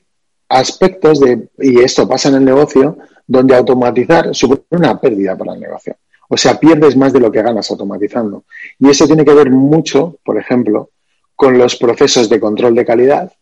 aspectos 0.49 1.21
de, 1.21 1.49
y 1.59 1.81
esto 1.81 2.07
pasa 2.07 2.29
en 2.29 2.37
el 2.37 2.45
negocio, 2.45 2.99
donde 3.27 3.57
automatizar 3.57 4.35
supone 4.35 4.63
una 4.71 5.01
pérdida 5.01 5.37
para 5.37 5.55
el 5.55 5.61
negocio. 5.61 5.97
O 6.29 6.37
sea, 6.37 6.61
pierdes 6.61 6.97
más 6.97 7.13
de 7.13 7.21
lo 7.21 7.33
que 7.33 7.41
ganas 7.41 7.71
automatizando. 7.71 8.45
Y 8.79 8.91
eso 8.91 9.07
tiene 9.07 9.25
que 9.25 9.33
ver 9.33 9.51
mucho, 9.51 10.19
por 10.23 10.39
ejemplo, 10.39 10.91
con 11.35 11.57
los 11.57 11.77
procesos 11.77 12.29
de 12.29 12.39
control 12.39 12.75
de 12.75 12.85
calidad, 12.85 13.33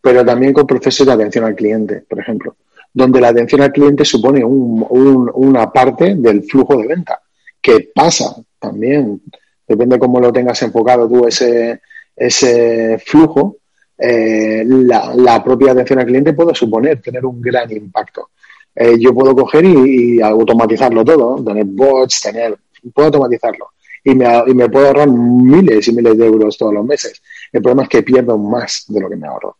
pero 0.00 0.24
también 0.24 0.52
con 0.52 0.66
procesos 0.66 1.06
de 1.06 1.12
atención 1.12 1.44
al 1.44 1.54
cliente, 1.54 2.04
por 2.08 2.20
ejemplo, 2.20 2.56
donde 2.92 3.20
la 3.20 3.28
atención 3.28 3.62
al 3.62 3.72
cliente 3.72 4.04
supone 4.04 4.44
una 4.44 5.72
parte 5.72 6.14
del 6.16 6.44
flujo 6.44 6.76
de 6.76 6.86
venta, 6.86 7.20
que 7.60 7.90
pasa 7.94 8.36
también 8.58 9.22
depende 9.66 9.98
cómo 9.98 10.20
lo 10.20 10.32
tengas 10.32 10.60
enfocado 10.62 11.08
tú 11.08 11.26
ese, 11.26 11.80
ese 12.14 12.98
flujo, 13.04 13.58
eh, 13.98 14.64
la, 14.66 15.42
propia 15.42 15.72
atención 15.72 15.98
al 15.98 16.06
cliente 16.06 16.32
puede 16.34 16.54
suponer 16.54 17.00
tener 17.00 17.24
un 17.24 17.40
gran 17.40 17.70
impacto. 17.70 18.30
Eh, 18.74 18.96
yo 18.98 19.14
puedo 19.14 19.34
coger 19.34 19.64
y, 19.64 20.20
automatizarlo 20.20 21.04
todo, 21.04 21.42
tener 21.42 21.64
bots, 21.64 22.20
tener, 22.20 22.56
puedo 22.92 23.06
automatizarlo 23.06 23.70
y 24.04 24.14
me, 24.14 24.26
y 24.46 24.54
me 24.54 24.68
puedo 24.68 24.86
ahorrar 24.86 25.08
miles 25.08 25.88
y 25.88 25.92
miles 25.92 26.16
de 26.16 26.26
euros 26.26 26.56
todos 26.56 26.72
los 26.72 26.84
meses. 26.84 27.20
El 27.50 27.62
problema 27.62 27.84
es 27.84 27.88
que 27.88 28.02
pierdo 28.02 28.38
más 28.38 28.84
de 28.86 29.00
lo 29.00 29.08
que 29.08 29.16
me 29.16 29.26
ahorro. 29.26 29.56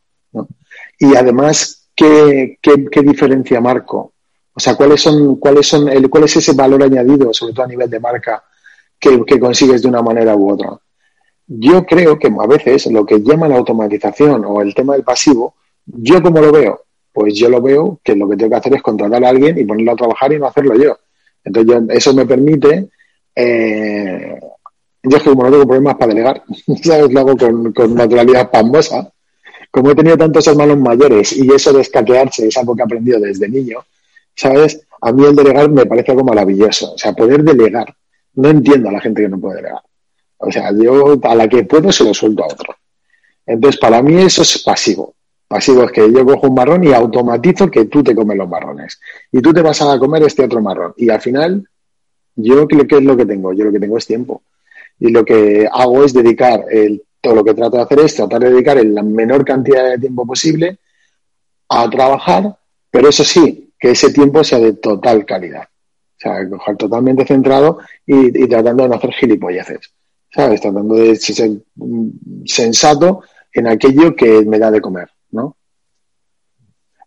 Y 0.99 1.17
además, 1.17 1.89
¿qué, 1.95 2.59
qué, 2.63 3.03
diferencia 3.03 3.61
marco? 3.61 4.13
O 4.55 4.61
sea, 4.61 4.75
¿cuáles 4.75 5.01
son, 5.01 5.37
cuáles 5.37 5.67
son 5.67 5.89
el, 5.89 6.09
¿cuál 6.09 6.25
es 6.25 6.37
ese 6.37 6.53
valor 6.53 6.83
añadido, 6.83 7.33
sobre 7.33 7.53
todo 7.53 7.65
a 7.65 7.69
nivel 7.69 7.91
de 7.91 8.01
marca, 8.01 8.45
que, 8.99 9.39
consigues 9.39 9.83
de 9.83 9.89
una 9.89 10.03
manera 10.03 10.35
u 10.35 10.53
otra. 10.53 10.79
yo 11.47 11.85
creo 11.85 12.19
que 12.19 12.29
a 12.29 12.47
veces 12.47 12.87
lo 12.87 13.07
que 13.07 13.21
llama 13.21 13.49
la 13.49 13.57
automatización 13.57 14.45
o 14.45 14.61
el 14.61 14.75
tema 14.75 14.95
del 14.95 15.05
pasivo, 15.05 15.55
yo 15.87 16.23
como 16.23 16.41
lo 16.41 16.51
veo, 16.51 16.81
pues 17.13 17.35
yo 17.35 17.49
lo 17.49 17.63
veo 17.63 18.01
que 18.05 18.15
lo 18.15 18.29
que 18.29 18.37
tengo 18.37 18.51
que 18.51 18.57
hacer 18.57 18.75
es 18.75 18.83
contratar 18.83 19.25
a 19.25 19.31
alguien 19.31 19.57
y 19.59 19.65
ponerlo 19.65 19.93
a 19.93 19.97
trabajar 19.97 20.33
y 20.33 20.39
no 20.39 20.47
hacerlo 20.47 20.75
yo. 20.75 20.99
Entonces 21.45 21.97
eso 21.97 22.13
me 22.13 22.27
permite, 22.27 22.89
eh, 23.35 24.39
yo 25.03 25.17
es 25.17 25.23
que 25.23 25.31
como 25.31 25.45
no 25.45 25.51
tengo 25.51 25.67
problemas 25.67 25.95
para 25.95 26.13
delegar, 26.13 26.43
¿sabes? 26.83 27.13
Lo 27.13 27.21
hago 27.21 27.37
con, 27.37 27.95
naturalidad 27.95 28.51
pambosa. 28.51 29.11
Como 29.71 29.91
he 29.91 29.95
tenido 29.95 30.17
tantos 30.17 30.47
hermanos 30.47 30.79
mayores 30.79 31.33
y 31.37 31.51
eso 31.53 31.73
de 31.73 31.83
escaquearse 31.83 32.49
es 32.49 32.57
algo 32.57 32.75
que 32.75 32.83
he 32.83 32.85
aprendido 32.85 33.21
desde 33.21 33.49
niño, 33.49 33.79
¿sabes? 34.35 34.87
A 35.01 35.13
mí 35.13 35.25
el 35.25 35.37
delegar 35.37 35.71
me 35.71 35.87
parece 35.87 36.13
algo 36.13 36.25
maravilloso. 36.25 36.95
O 36.95 36.99
sea, 36.99 37.13
poder 37.13 37.43
delegar. 37.43 37.95
No 38.37 38.49
entiendo 38.49 38.89
a 38.89 38.93
la 38.93 39.01
gente 39.01 39.23
que 39.23 39.29
no 39.29 39.39
puede 39.39 39.57
delegar. 39.57 39.83
O 40.39 40.53
sea, 40.53 40.71
yo 40.73 41.19
a 41.23 41.35
la 41.35 41.49
que 41.49 41.65
puedo 41.65 41.91
se 41.91 42.05
lo 42.05 42.13
suelto 42.13 42.45
a 42.45 42.47
otro. 42.47 42.75
Entonces, 43.47 43.81
para 43.81 44.03
mí 44.03 44.21
eso 44.21 44.43
es 44.43 44.63
pasivo. 44.63 45.15
Pasivo 45.49 45.85
es 45.85 45.93
que 45.93 46.13
yo 46.13 46.25
cojo 46.25 46.49
un 46.49 46.55
marrón 46.55 46.85
y 46.85 46.93
automatizo 46.93 47.71
que 47.71 47.87
tú 47.87 48.03
te 48.03 48.15
comes 48.15 48.37
los 48.37 48.49
marrones. 48.49 49.01
Y 49.31 49.41
tú 49.41 49.53
te 49.53 49.63
vas 49.63 49.81
a 49.83 49.99
comer 49.99 50.25
este 50.25 50.45
otro 50.45 50.61
marrón. 50.61 50.93
Y 50.97 51.09
al 51.09 51.21
final, 51.21 51.67
yo, 52.35 52.67
¿qué 52.67 52.97
es 52.97 53.03
lo 53.03 53.17
que 53.17 53.27
tengo? 53.27 53.53
Yo 53.53 53.65
lo 53.65 53.73
que 53.73 53.81
tengo 53.81 53.97
es 53.97 54.07
tiempo. 54.07 54.43
Y 54.99 55.11
lo 55.11 55.25
que 55.25 55.69
hago 55.71 56.05
es 56.05 56.13
dedicar 56.13 56.65
el, 56.71 57.03
todo 57.21 57.35
lo 57.37 57.45
que 57.45 57.55
trato 57.55 57.77
de 57.77 57.83
hacer 57.83 58.01
es 58.01 58.15
tratar 58.15 58.41
de 58.41 58.51
dedicar 58.51 58.85
la 58.85 59.03
menor 59.03 59.45
cantidad 59.45 59.91
de 59.91 59.99
tiempo 59.99 60.27
posible 60.27 60.79
a 61.69 61.89
trabajar, 61.91 62.57
pero 62.91 63.09
eso 63.09 63.25
sí, 63.25 63.73
que 63.79 63.91
ese 63.91 64.13
tiempo 64.13 64.45
sea 64.45 64.59
de 64.59 64.75
total 64.75 65.25
calidad. 65.25 65.69
O 66.17 66.19
sea, 66.19 66.77
totalmente 66.77 67.27
centrado 67.27 67.79
y, 68.07 68.43
y 68.43 68.49
tratando 68.49 68.85
de 68.85 68.89
no 68.89 68.95
hacer 68.97 69.13
gilipolleces. 69.13 69.93
¿sabes? 70.37 70.61
Tratando 70.61 70.95
de 70.95 71.17
ser 71.17 71.51
sensato 72.45 73.23
en 73.53 73.67
aquello 73.67 74.15
que 74.15 74.45
me 74.45 74.59
da 74.59 74.71
de 74.71 74.81
comer, 74.81 75.09
¿no? 75.31 75.57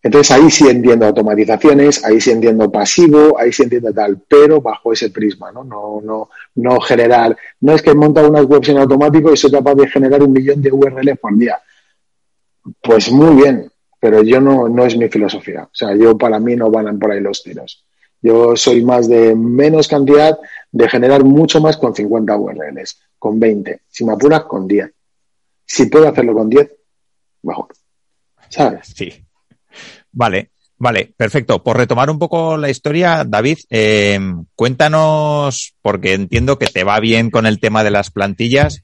Entonces 0.01 0.31
ahí 0.31 0.49
sí 0.49 0.67
entiendo 0.67 1.05
automatizaciones, 1.05 2.05
ahí 2.05 2.21
sí 2.21 2.31
entiendo 2.31 2.71
pasivo, 2.71 3.37
ahí 3.37 3.51
sí 3.51 3.63
entiendo 3.63 3.93
tal, 3.93 4.21
pero 4.27 4.61
bajo 4.61 4.93
ese 4.93 5.09
prisma, 5.09 5.51
¿no? 5.51 5.63
No, 5.63 5.99
no, 6.01 6.29
no 6.55 6.79
generar, 6.79 7.35
no 7.59 7.73
es 7.73 7.81
que 7.81 7.93
monta 7.93 8.27
unas 8.27 8.45
webs 8.45 8.69
en 8.69 8.77
automático 8.77 9.33
y 9.33 9.37
soy 9.37 9.51
capaz 9.51 9.75
de 9.75 9.89
generar 9.89 10.23
un 10.23 10.31
millón 10.31 10.61
de 10.61 10.71
URLs 10.71 11.19
por 11.19 11.37
día. 11.37 11.59
Pues 12.81 13.11
muy 13.11 13.43
bien, 13.43 13.69
pero 13.99 14.23
yo 14.23 14.39
no, 14.39 14.69
no 14.69 14.85
es 14.85 14.97
mi 14.97 15.09
filosofía. 15.09 15.63
O 15.63 15.73
sea, 15.73 15.93
yo 15.95 16.17
para 16.17 16.39
mí 16.39 16.55
no 16.55 16.71
van 16.71 16.97
por 16.97 17.11
ahí 17.11 17.19
los 17.19 17.43
tiros. 17.43 17.85
Yo 18.21 18.55
soy 18.55 18.83
más 18.83 19.07
de 19.07 19.35
menos 19.35 19.87
cantidad, 19.87 20.37
de 20.71 20.89
generar 20.89 21.23
mucho 21.23 21.61
más 21.61 21.77
con 21.77 21.95
50 21.95 22.35
URLs, 22.35 22.99
con 23.17 23.39
20. 23.39 23.81
Si 23.87 24.03
me 24.05 24.13
apuras, 24.13 24.43
con 24.43 24.67
10. 24.67 24.91
Si 25.65 25.85
puedo 25.85 26.07
hacerlo 26.07 26.33
con 26.33 26.49
10, 26.49 26.69
mejor. 27.43 27.67
¿Sabes? 28.49 28.93
Sí. 28.95 29.13
Vale, 30.11 30.51
vale, 30.77 31.13
perfecto. 31.15 31.63
Por 31.63 31.77
retomar 31.77 32.09
un 32.09 32.19
poco 32.19 32.57
la 32.57 32.69
historia, 32.69 33.23
David, 33.25 33.59
eh, 33.69 34.19
cuéntanos, 34.55 35.75
porque 35.81 36.13
entiendo 36.13 36.57
que 36.57 36.67
te 36.67 36.83
va 36.83 36.99
bien 36.99 37.29
con 37.29 37.45
el 37.45 37.59
tema 37.59 37.83
de 37.83 37.91
las 37.91 38.11
plantillas 38.11 38.83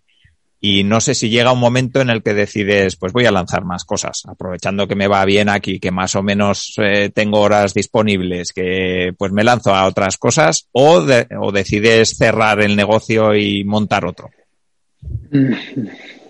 y 0.67 0.84
no 0.84 0.99
sé 0.99 1.13
si 1.13 1.30
llega 1.30 1.54
un 1.54 1.60
momento 1.60 2.01
en 2.01 2.10
el 2.10 2.23
que 2.23 2.34
decides, 2.34 2.95
pues 2.95 3.13
voy 3.13 3.28
a 3.28 3.32
lanzar 3.32 3.63
más 3.63 3.86
cosas, 3.86 4.23
aprovechando 4.28 4.88
que 4.88 4.95
me 4.95 5.08
va 5.08 5.23
bien 5.23 5.47
aquí, 5.47 5.80
que 5.80 5.91
más 5.91 6.15
o 6.15 6.23
menos 6.23 6.73
eh, 6.82 7.12
tengo 7.13 7.39
horas 7.41 7.75
disponibles, 7.75 8.51
que 8.51 9.12
pues 9.15 9.32
me 9.32 9.43
lanzo 9.43 9.75
a 9.75 9.86
otras 9.86 10.17
cosas, 10.17 10.67
o, 10.71 11.06
o 11.39 11.51
decides 11.51 12.17
cerrar 12.17 12.63
el 12.63 12.75
negocio 12.75 13.36
y 13.36 13.63
montar 13.63 14.08
otro. 14.08 14.32
Mm, 15.30 15.54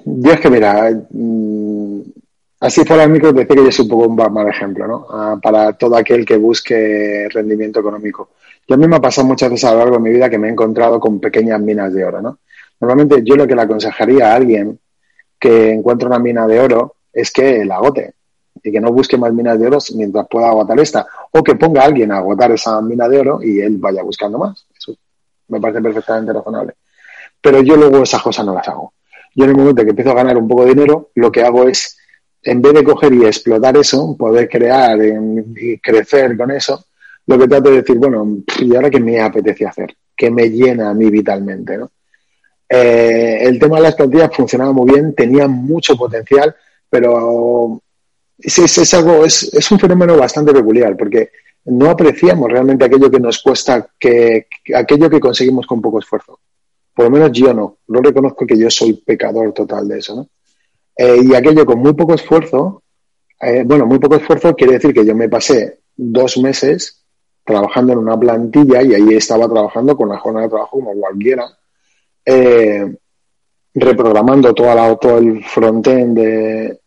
yo 0.03 0.31
es 0.33 0.39
que 0.41 0.49
mira, 0.49 0.91
mm, 1.11 2.01
así 2.59 2.83
fuera 2.83 3.05
el 3.05 3.11
micro, 3.11 3.31
decir 3.31 3.55
que 3.55 3.63
yo 3.63 3.71
soy 3.71 3.83
un 3.83 3.89
poco 3.89 4.07
un 4.07 4.33
mal 4.33 4.49
ejemplo, 4.49 4.85
¿no? 4.85 5.07
Ah, 5.11 5.39
para 5.41 5.71
todo 5.77 5.95
aquel 5.95 6.25
que 6.25 6.35
busque 6.35 7.29
rendimiento 7.29 7.79
económico. 7.79 8.31
Yo 8.67 8.75
a 8.75 8.77
mí 8.77 8.85
me 8.85 8.97
ha 8.97 9.01
pasado 9.01 9.27
muchas 9.27 9.49
veces 9.49 9.63
a 9.63 9.71
lo 9.71 9.77
largo 9.77 9.95
de 9.95 10.01
mi 10.01 10.09
vida 10.09 10.29
que 10.29 10.37
me 10.37 10.49
he 10.49 10.51
encontrado 10.51 10.99
con 10.99 11.21
pequeñas 11.21 11.61
minas 11.61 11.93
de 11.93 12.03
oro, 12.03 12.21
¿no? 12.21 12.39
Normalmente 12.79 13.21
yo 13.23 13.35
lo 13.35 13.47
que 13.47 13.55
le 13.55 13.61
aconsejaría 13.61 14.31
a 14.31 14.35
alguien 14.35 14.79
que 15.39 15.71
encuentre 15.71 16.07
una 16.07 16.19
mina 16.19 16.47
de 16.47 16.59
oro 16.59 16.95
es 17.11 17.31
que 17.31 17.63
la 17.65 17.75
agote 17.75 18.13
y 18.63 18.71
que 18.71 18.81
no 18.81 18.91
busque 18.91 19.17
más 19.17 19.33
minas 19.33 19.59
de 19.59 19.67
oro 19.67 19.77
mientras 19.95 20.27
pueda 20.27 20.49
agotar 20.49 20.79
esta. 20.79 21.05
O 21.31 21.43
que 21.43 21.55
ponga 21.55 21.81
a 21.81 21.85
alguien 21.85 22.11
a 22.11 22.17
agotar 22.17 22.51
esa 22.51 22.81
mina 22.81 23.07
de 23.07 23.19
oro 23.19 23.39
y 23.41 23.59
él 23.59 23.77
vaya 23.77 24.01
buscando 24.01 24.37
más. 24.37 24.65
Eso 24.75 24.95
me 25.47 25.59
parece 25.59 25.81
perfectamente 25.81 26.33
razonable. 26.33 26.73
Pero 27.41 27.61
yo 27.61 27.75
luego 27.75 28.03
esas 28.03 28.21
cosas 28.21 28.45
no 28.45 28.53
las 28.53 28.67
hago. 28.67 28.93
Yo 29.35 29.43
en 29.43 29.51
el 29.51 29.57
momento 29.57 29.83
que 29.83 29.89
empiezo 29.89 30.11
a 30.11 30.15
ganar 30.15 30.37
un 30.37 30.47
poco 30.47 30.63
de 30.63 30.73
dinero, 30.73 31.11
lo 31.15 31.31
que 31.31 31.43
hago 31.43 31.67
es, 31.67 31.97
en 32.41 32.61
vez 32.61 32.73
de 32.73 32.83
coger 32.83 33.13
y 33.13 33.25
explotar 33.25 33.77
eso, 33.77 34.15
poder 34.17 34.49
crear 34.49 34.97
y 35.03 35.77
crecer 35.79 36.37
con 36.37 36.51
eso, 36.51 36.85
lo 37.27 37.37
que 37.37 37.47
trato 37.47 37.69
de 37.69 37.81
decir, 37.81 37.97
bueno, 37.97 38.37
¿y 38.59 38.75
ahora 38.75 38.89
qué 38.89 38.99
me 38.99 39.19
apetece 39.19 39.65
hacer? 39.65 39.95
¿Qué 40.15 40.31
me 40.31 40.49
llena 40.49 40.89
a 40.89 40.93
mí 40.93 41.09
vitalmente? 41.09 41.77
¿no? 41.77 41.89
Eh, 42.67 43.39
el 43.41 43.59
tema 43.59 43.77
de 43.77 43.83
las 43.83 43.95
plantillas 43.95 44.35
funcionaba 44.35 44.73
muy 44.73 44.91
bien, 44.91 45.13
tenía 45.13 45.47
mucho 45.47 45.95
potencial, 45.95 46.55
pero 46.89 47.81
es, 48.37 48.93
algo, 48.93 49.25
es, 49.25 49.71
un 49.71 49.79
fenómeno 49.79 50.17
bastante 50.17 50.53
peculiar, 50.53 50.97
porque 50.97 51.31
no 51.65 51.89
apreciamos 51.89 52.51
realmente 52.51 52.85
aquello 52.85 53.09
que 53.09 53.19
nos 53.19 53.41
cuesta, 53.41 53.87
que, 53.99 54.47
aquello 54.75 55.09
que 55.09 55.19
conseguimos 55.19 55.65
con 55.67 55.81
poco 55.81 55.99
esfuerzo. 55.99 56.39
Por 56.93 57.05
lo 57.05 57.11
menos 57.11 57.31
yo 57.31 57.53
no, 57.53 57.77
no 57.87 58.01
reconozco 58.01 58.45
que 58.45 58.57
yo 58.57 58.69
soy 58.69 58.93
pecador 58.93 59.53
total 59.53 59.87
de 59.87 59.99
eso, 59.99 60.15
¿no? 60.15 60.27
Eh, 60.97 61.19
y 61.23 61.35
aquello 61.35 61.65
con 61.65 61.79
muy 61.79 61.93
poco 61.93 62.13
esfuerzo, 62.13 62.81
eh, 63.41 63.63
bueno, 63.65 63.85
muy 63.85 63.99
poco 63.99 64.15
esfuerzo 64.15 64.55
quiere 64.55 64.73
decir 64.73 64.93
que 64.93 65.05
yo 65.05 65.13
me 65.13 65.27
pasé 65.27 65.79
dos 65.95 66.37
meses 66.37 67.03
trabajando 67.43 67.93
en 67.93 67.99
una 67.99 68.17
plantilla 68.17 68.81
y 68.81 68.93
ahí 68.93 69.13
estaba 69.13 69.47
trabajando 69.49 69.97
con 69.97 70.07
la 70.07 70.17
jornada 70.17 70.45
de 70.45 70.51
trabajo 70.51 70.79
como 70.79 70.93
cualquiera 70.93 71.45
eh, 72.25 72.95
reprogramando 73.73 74.53
toda 74.53 74.75
la, 74.75 74.95
todo 74.95 75.17
el 75.17 75.43
frontend 75.43 76.77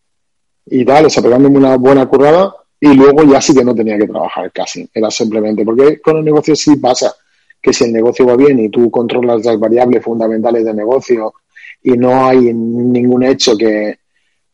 y 0.67 0.85
tal, 0.85 1.07
o 1.07 1.11
sea, 1.11 1.23
pegándome 1.23 1.59
una 1.59 1.77
buena 1.77 2.07
currada 2.07 2.55
y 2.81 2.95
luego 2.95 3.25
ya 3.25 3.41
sí 3.41 3.55
que 3.55 3.65
no 3.65 3.75
tenía 3.75 3.99
que 3.99 4.07
trabajar 4.07 4.51
casi. 4.53 4.89
Era 4.93 5.11
simplemente, 5.11 5.65
porque 5.65 6.01
con 6.01 6.19
el 6.19 6.25
negocio 6.25 6.55
sí 6.55 6.77
pasa 6.77 7.15
que 7.61 7.73
si 7.73 7.85
el 7.85 7.93
negocio 7.93 8.27
va 8.27 8.37
bien 8.37 8.59
y 8.61 8.69
tú 8.69 8.91
controlas 8.91 9.45
las 9.45 9.59
variables 9.59 10.03
fundamentales 10.03 10.65
del 10.65 10.77
negocio 10.77 11.35
y 11.83 11.93
no 11.93 12.27
hay 12.27 12.53
ningún 12.53 13.25
hecho 13.25 13.57
que, 13.57 13.99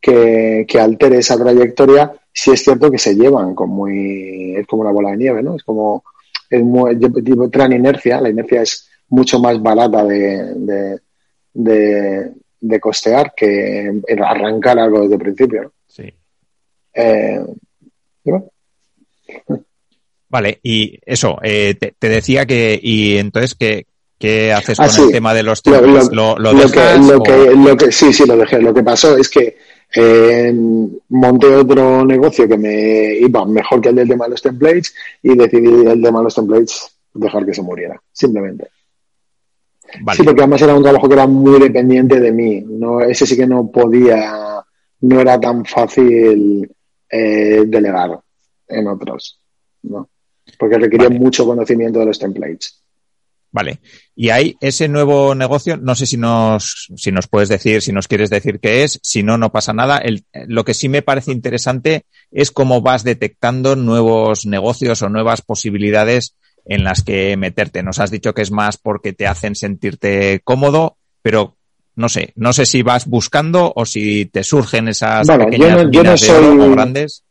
que, 0.01 0.81
altere 0.81 1.19
esa 1.19 1.37
trayectoria, 1.37 2.13
sí 2.33 2.53
es 2.53 2.63
cierto 2.63 2.91
que 2.91 2.99
se 2.99 3.15
llevan 3.15 3.55
como 3.55 3.75
muy, 3.75 4.55
es 4.57 4.67
como 4.67 4.83
una 4.83 4.93
bola 4.93 5.11
de 5.11 5.17
nieve, 5.19 5.43
¿no? 5.43 5.57
Es 5.57 5.63
como, 5.63 6.05
es 6.49 6.63
muy, 6.63 6.99
traen 7.51 7.73
inercia, 7.73 8.21
la 8.21 8.31
inercia 8.31 8.63
es 8.63 8.89
mucho 9.09 9.39
más 9.39 9.61
barata 9.63 10.05
de, 10.05 11.01
de, 11.53 12.81
costear 12.81 13.33
que 13.37 14.01
arrancar 14.25 14.79
algo 14.79 15.03
desde 15.03 15.15
el 15.15 15.21
principio. 15.21 15.73
Sí. 15.87 16.13
Eh, 16.95 17.41
vale, 20.29 20.59
y 20.63 20.99
eso, 21.05 21.39
eh, 21.43 21.75
te, 21.75 22.09
decía 22.09 22.47
que, 22.47 22.79
y 22.83 23.17
entonces, 23.17 23.55
¿qué, 23.55 23.87
qué 24.19 24.53
haces 24.53 24.79
con 24.79 24.87
ah, 24.87 25.07
el 25.07 25.13
tema 25.13 25.35
de 25.35 25.43
los 25.43 25.63
temas? 25.63 26.11
¿Lo, 26.13 26.37
lo, 26.39 26.53
lo, 26.53 27.77
que, 27.77 27.93
sí, 27.93 28.13
sí, 28.13 28.27
lo 28.27 28.37
dejé. 28.37 28.61
Lo 28.61 28.73
que 28.73 28.83
pasó 28.83 29.17
es 29.17 29.29
que 29.29 29.57
eh, 29.95 30.53
monté 31.09 31.55
otro 31.55 32.05
negocio 32.05 32.49
que 32.49 32.59
me 32.59 33.15
iba 33.19 33.45
mejor 33.47 33.81
que 33.81 33.91
el 33.91 33.97
del 33.97 34.09
tema 34.09 34.25
de 34.25 34.33
los 34.33 34.43
templates 34.43 34.95
y 35.23 35.37
decidí 35.37 35.87
el 35.87 36.03
tema 36.03 36.19
de 36.19 36.25
los 36.25 36.35
templates 36.35 36.91
dejar 37.13 37.47
que 37.47 37.55
se 37.55 37.63
muriera, 37.63 38.01
simplemente. 38.13 38.69
Sí, 40.13 40.23
porque 40.23 40.41
además 40.41 40.63
era 40.63 40.75
un 40.75 40.83
trabajo 40.83 41.09
que 41.09 41.15
era 41.15 41.27
muy 41.27 41.61
dependiente 41.61 42.19
de 42.21 42.33
mí. 42.33 42.63
No, 42.67 43.01
ese 43.01 43.27
sí 43.27 43.37
que 43.37 43.47
no 43.47 43.71
podía, 43.71 44.65
no 45.01 45.21
era 45.21 45.39
tan 45.39 45.65
fácil 45.65 46.71
eh, 47.09 47.63
delegar 47.67 48.19
en 48.69 48.87
otros, 48.89 49.41
¿no? 49.83 50.09
Porque 50.59 50.79
requería 50.79 51.11
mucho 51.11 51.47
conocimiento 51.47 52.01
de 52.01 52.07
los 52.07 52.19
templates. 52.19 52.85
Vale. 53.55 53.79
Y 54.17 54.31
hay 54.31 54.57
ese 54.61 54.89
nuevo 54.89 55.33
negocio, 55.37 55.77
no 55.77 55.95
sé 55.95 56.07
si 56.07 56.17
nos, 56.17 56.89
si 56.97 57.13
nos 57.13 57.29
puedes 57.29 57.49
decir, 57.49 57.83
si 57.83 57.93
nos 57.93 58.09
quieres 58.09 58.29
decir 58.29 58.59
qué 58.59 58.83
es, 58.83 58.99
si 59.01 59.23
no, 59.23 59.39
no 59.39 59.53
pasa 59.53 59.73
nada. 59.73 59.99
El, 59.99 60.25
lo 60.49 60.65
que 60.65 60.75
sí 60.75 60.89
me 60.89 61.03
parece 61.03 61.31
interesante 61.31 62.05
es 62.33 62.51
cómo 62.51 62.81
vas 62.81 63.05
detectando 63.05 63.77
nuevos 63.77 64.45
negocios 64.45 65.03
o 65.03 65.09
nuevas 65.09 65.41
posibilidades 65.43 66.35
en 66.65 66.85
las 66.85 67.03
que 67.03 67.37
meterte. 67.37 67.83
Nos 67.83 68.01
has 68.01 68.11
dicho 68.11 68.35
que 68.35 68.43
es 68.43 68.51
más 68.51 68.77
porque 68.77 69.13
te 69.13 69.27
hacen 69.27 69.55
sentirte 69.55 70.41
cómodo, 70.45 70.97
pero 71.23 71.57
no 71.97 72.09
sé, 72.09 72.33
no 72.37 72.53
sé 72.53 72.67
si 72.67 72.83
vas 72.83 73.07
buscando 73.07 73.73
o 73.75 73.85
si 73.85 74.27
te 74.27 74.43
surgen 74.43 74.89
esas 74.89 75.27
pequeñas 75.27 75.87
yo 75.91 76.03
no, 76.03 76.17
soy, 76.17 76.71
grandes. 76.71 77.25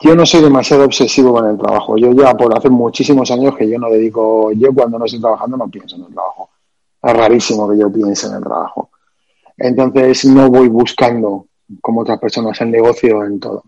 Yo 0.00 0.14
no 0.14 0.24
soy 0.24 0.42
demasiado 0.42 0.84
obsesivo 0.84 1.34
con 1.34 1.48
el 1.48 1.58
trabajo. 1.58 1.96
Yo 1.98 2.12
ya 2.12 2.34
por 2.34 2.56
hace 2.56 2.70
muchísimos 2.70 3.30
años 3.30 3.56
que 3.56 3.68
yo 3.68 3.78
no 3.78 3.90
dedico, 3.90 4.50
yo 4.52 4.72
cuando 4.72 4.98
no 4.98 5.04
estoy 5.04 5.20
trabajando 5.20 5.56
no 5.56 5.68
pienso 5.68 5.96
en 5.96 6.04
el 6.04 6.14
trabajo. 6.14 6.50
Es 7.02 7.12
rarísimo 7.12 7.68
que 7.70 7.78
yo 7.78 7.92
piense 7.92 8.26
en 8.26 8.34
el 8.34 8.42
trabajo. 8.42 8.90
Entonces 9.56 10.24
no 10.24 10.50
voy 10.50 10.68
buscando 10.68 11.46
como 11.80 12.00
otras 12.00 12.18
personas 12.18 12.60
el 12.60 12.70
negocio 12.70 13.24
en 13.24 13.38
todo. 13.38 13.64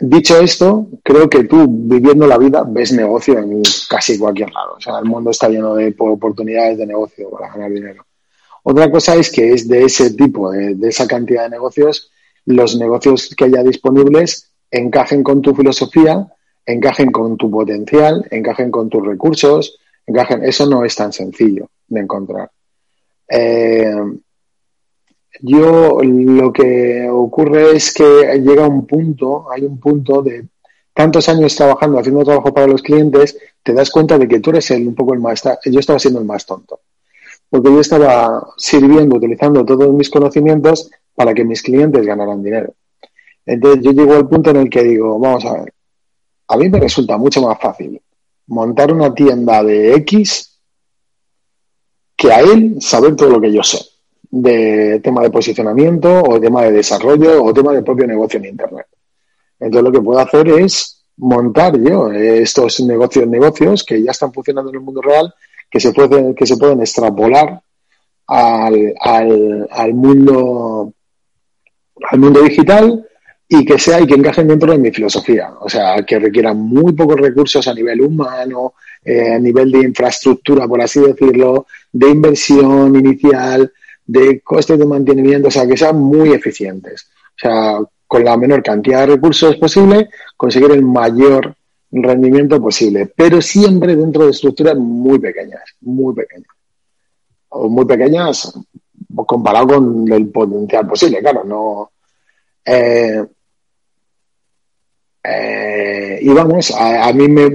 Dicho 0.00 0.38
esto, 0.38 0.86
creo 1.02 1.28
que 1.28 1.44
tú 1.44 1.66
viviendo 1.68 2.24
la 2.26 2.38
vida 2.38 2.64
ves 2.64 2.92
negocio 2.92 3.36
en 3.36 3.62
casi 3.88 4.16
cualquier 4.16 4.52
lado. 4.52 4.74
O 4.76 4.80
sea, 4.80 4.98
el 5.00 5.04
mundo 5.04 5.30
está 5.30 5.48
lleno 5.48 5.74
de 5.74 5.92
oportunidades 5.98 6.78
de 6.78 6.86
negocio 6.86 7.28
para 7.30 7.52
ganar 7.52 7.72
dinero. 7.72 8.06
Otra 8.62 8.88
cosa 8.90 9.16
es 9.16 9.32
que 9.32 9.52
es 9.52 9.66
de 9.66 9.82
ese 9.82 10.12
tipo, 10.12 10.52
de, 10.52 10.76
esa 10.88 11.08
cantidad 11.08 11.44
de 11.44 11.50
negocios, 11.50 12.12
los 12.44 12.76
negocios 12.76 13.34
que 13.36 13.46
haya 13.46 13.62
disponibles 13.64 14.52
encajen 14.70 15.24
con 15.24 15.42
tu 15.42 15.52
filosofía, 15.52 16.28
encajen 16.64 17.10
con 17.10 17.36
tu 17.36 17.50
potencial, 17.50 18.24
encajen 18.30 18.70
con 18.70 18.88
tus 18.88 19.04
recursos, 19.04 19.80
encajen. 20.06 20.44
Eso 20.44 20.66
no 20.66 20.84
es 20.84 20.94
tan 20.94 21.12
sencillo 21.12 21.70
de 21.88 22.00
encontrar. 22.00 22.50
Eh, 23.28 23.96
yo 25.40 26.00
lo 26.02 26.52
que 26.52 27.08
ocurre 27.10 27.76
es 27.76 27.92
que 27.92 28.40
llega 28.42 28.66
un 28.66 28.86
punto, 28.86 29.50
hay 29.50 29.64
un 29.64 29.78
punto 29.78 30.22
de 30.22 30.46
tantos 30.92 31.28
años 31.28 31.54
trabajando, 31.54 31.98
haciendo 31.98 32.24
trabajo 32.24 32.52
para 32.52 32.66
los 32.66 32.82
clientes, 32.82 33.38
te 33.62 33.72
das 33.72 33.90
cuenta 33.90 34.18
de 34.18 34.26
que 34.26 34.40
tú 34.40 34.50
eres 34.50 34.70
el, 34.72 34.88
un 34.88 34.94
poco 34.94 35.14
el 35.14 35.20
más, 35.20 35.42
yo 35.64 35.78
estaba 35.78 35.98
siendo 35.98 36.18
el 36.20 36.26
más 36.26 36.44
tonto. 36.44 36.80
Porque 37.48 37.70
yo 37.70 37.80
estaba 37.80 38.46
sirviendo, 38.56 39.16
utilizando 39.16 39.64
todos 39.64 39.92
mis 39.94 40.10
conocimientos 40.10 40.90
para 41.14 41.32
que 41.32 41.44
mis 41.44 41.62
clientes 41.62 42.04
ganaran 42.04 42.42
dinero. 42.42 42.74
Entonces 43.46 43.82
yo 43.82 43.92
llego 43.92 44.14
al 44.14 44.28
punto 44.28 44.50
en 44.50 44.56
el 44.56 44.70
que 44.70 44.82
digo, 44.82 45.18
vamos 45.18 45.44
a 45.44 45.54
ver, 45.54 45.72
a 46.48 46.56
mí 46.56 46.68
me 46.68 46.80
resulta 46.80 47.16
mucho 47.16 47.40
más 47.42 47.58
fácil 47.60 48.00
montar 48.48 48.92
una 48.92 49.14
tienda 49.14 49.62
de 49.62 49.94
X 49.96 50.58
que 52.16 52.32
a 52.32 52.40
él 52.40 52.76
saber 52.80 53.14
todo 53.14 53.30
lo 53.30 53.40
que 53.40 53.52
yo 53.52 53.62
sé 53.62 53.78
de 54.30 55.00
tema 55.00 55.22
de 55.22 55.30
posicionamiento 55.30 56.22
o 56.22 56.40
tema 56.40 56.64
de 56.64 56.72
desarrollo 56.72 57.42
o 57.42 57.52
tema 57.52 57.72
de 57.72 57.82
propio 57.82 58.06
negocio 58.06 58.38
en 58.38 58.46
Internet. 58.46 58.86
Entonces 59.58 59.84
lo 59.84 59.92
que 59.92 60.04
puedo 60.04 60.20
hacer 60.20 60.48
es 60.48 61.04
montar 61.16 61.78
yo 61.80 62.12
estos 62.12 62.80
negocios, 62.80 63.26
negocios 63.26 63.84
que 63.84 64.02
ya 64.02 64.12
están 64.12 64.32
funcionando 64.32 64.70
en 64.70 64.76
el 64.76 64.82
mundo 64.82 65.02
real, 65.02 65.34
que 65.70 65.80
se 65.80 65.92
pueden, 65.92 66.34
que 66.34 66.46
se 66.46 66.56
pueden 66.56 66.80
extrapolar 66.80 67.60
al, 68.26 68.94
al, 69.00 69.68
al 69.70 69.94
mundo 69.94 70.92
al 72.10 72.18
mundo 72.18 72.42
digital 72.42 73.04
y 73.48 73.64
que 73.64 73.78
sea 73.78 74.00
y 74.00 74.06
que 74.06 74.14
encajen 74.14 74.46
dentro 74.46 74.70
de 74.70 74.78
mi 74.78 74.90
filosofía. 74.90 75.52
O 75.60 75.68
sea, 75.68 76.04
que 76.06 76.18
requieran 76.18 76.58
muy 76.58 76.92
pocos 76.92 77.18
recursos 77.18 77.66
a 77.66 77.74
nivel 77.74 78.02
humano, 78.02 78.74
eh, 79.04 79.34
a 79.34 79.38
nivel 79.38 79.72
de 79.72 79.80
infraestructura, 79.80 80.68
por 80.68 80.82
así 80.82 81.00
decirlo, 81.00 81.66
de 81.90 82.10
inversión 82.10 82.94
inicial, 82.94 83.72
de 84.08 84.40
costes 84.40 84.78
de 84.78 84.86
mantenimiento, 84.86 85.48
o 85.48 85.50
sea, 85.50 85.66
que 85.66 85.76
sean 85.76 86.00
muy 86.00 86.32
eficientes. 86.32 87.08
O 87.36 87.38
sea, 87.40 87.78
con 88.06 88.24
la 88.24 88.36
menor 88.38 88.62
cantidad 88.62 89.00
de 89.00 89.14
recursos 89.14 89.56
posible, 89.56 90.08
conseguir 90.36 90.70
el 90.72 90.82
mayor 90.82 91.54
rendimiento 91.92 92.60
posible, 92.60 93.12
pero 93.14 93.40
siempre 93.40 93.94
dentro 93.94 94.24
de 94.24 94.30
estructuras 94.30 94.76
muy 94.76 95.18
pequeñas, 95.18 95.62
muy 95.82 96.14
pequeñas. 96.14 96.48
O 97.50 97.68
muy 97.68 97.84
pequeñas 97.84 98.52
comparado 99.26 99.68
con 99.68 100.10
el 100.10 100.28
potencial 100.28 100.86
posible, 100.86 101.20
claro, 101.20 101.44
no. 101.44 101.90
Eh, 102.64 103.24
eh, 105.22 106.18
y 106.22 106.28
vamos, 106.30 106.70
a, 106.70 107.08
a, 107.08 107.12
mí 107.12 107.28
me 107.28 107.50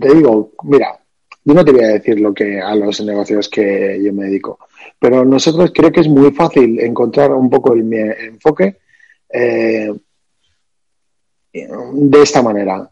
te 0.00 0.14
digo, 0.14 0.52
mira, 0.64 0.98
yo 1.44 1.54
no 1.54 1.64
te 1.64 1.72
voy 1.72 1.84
a 1.84 1.88
decir 1.88 2.18
lo 2.20 2.34
que 2.34 2.60
a 2.60 2.74
los 2.74 3.00
negocios 3.02 3.48
que 3.48 4.00
yo 4.02 4.12
me 4.12 4.24
dedico, 4.24 4.58
pero 4.98 5.24
nosotros 5.24 5.72
creo 5.74 5.90
que 5.90 6.00
es 6.00 6.08
muy 6.08 6.30
fácil 6.32 6.80
encontrar 6.80 7.32
un 7.32 7.50
poco 7.50 7.72
el, 7.72 7.92
enfoque 7.92 8.78
eh, 9.28 9.92
de 11.52 12.22
esta 12.22 12.42
manera. 12.42 12.88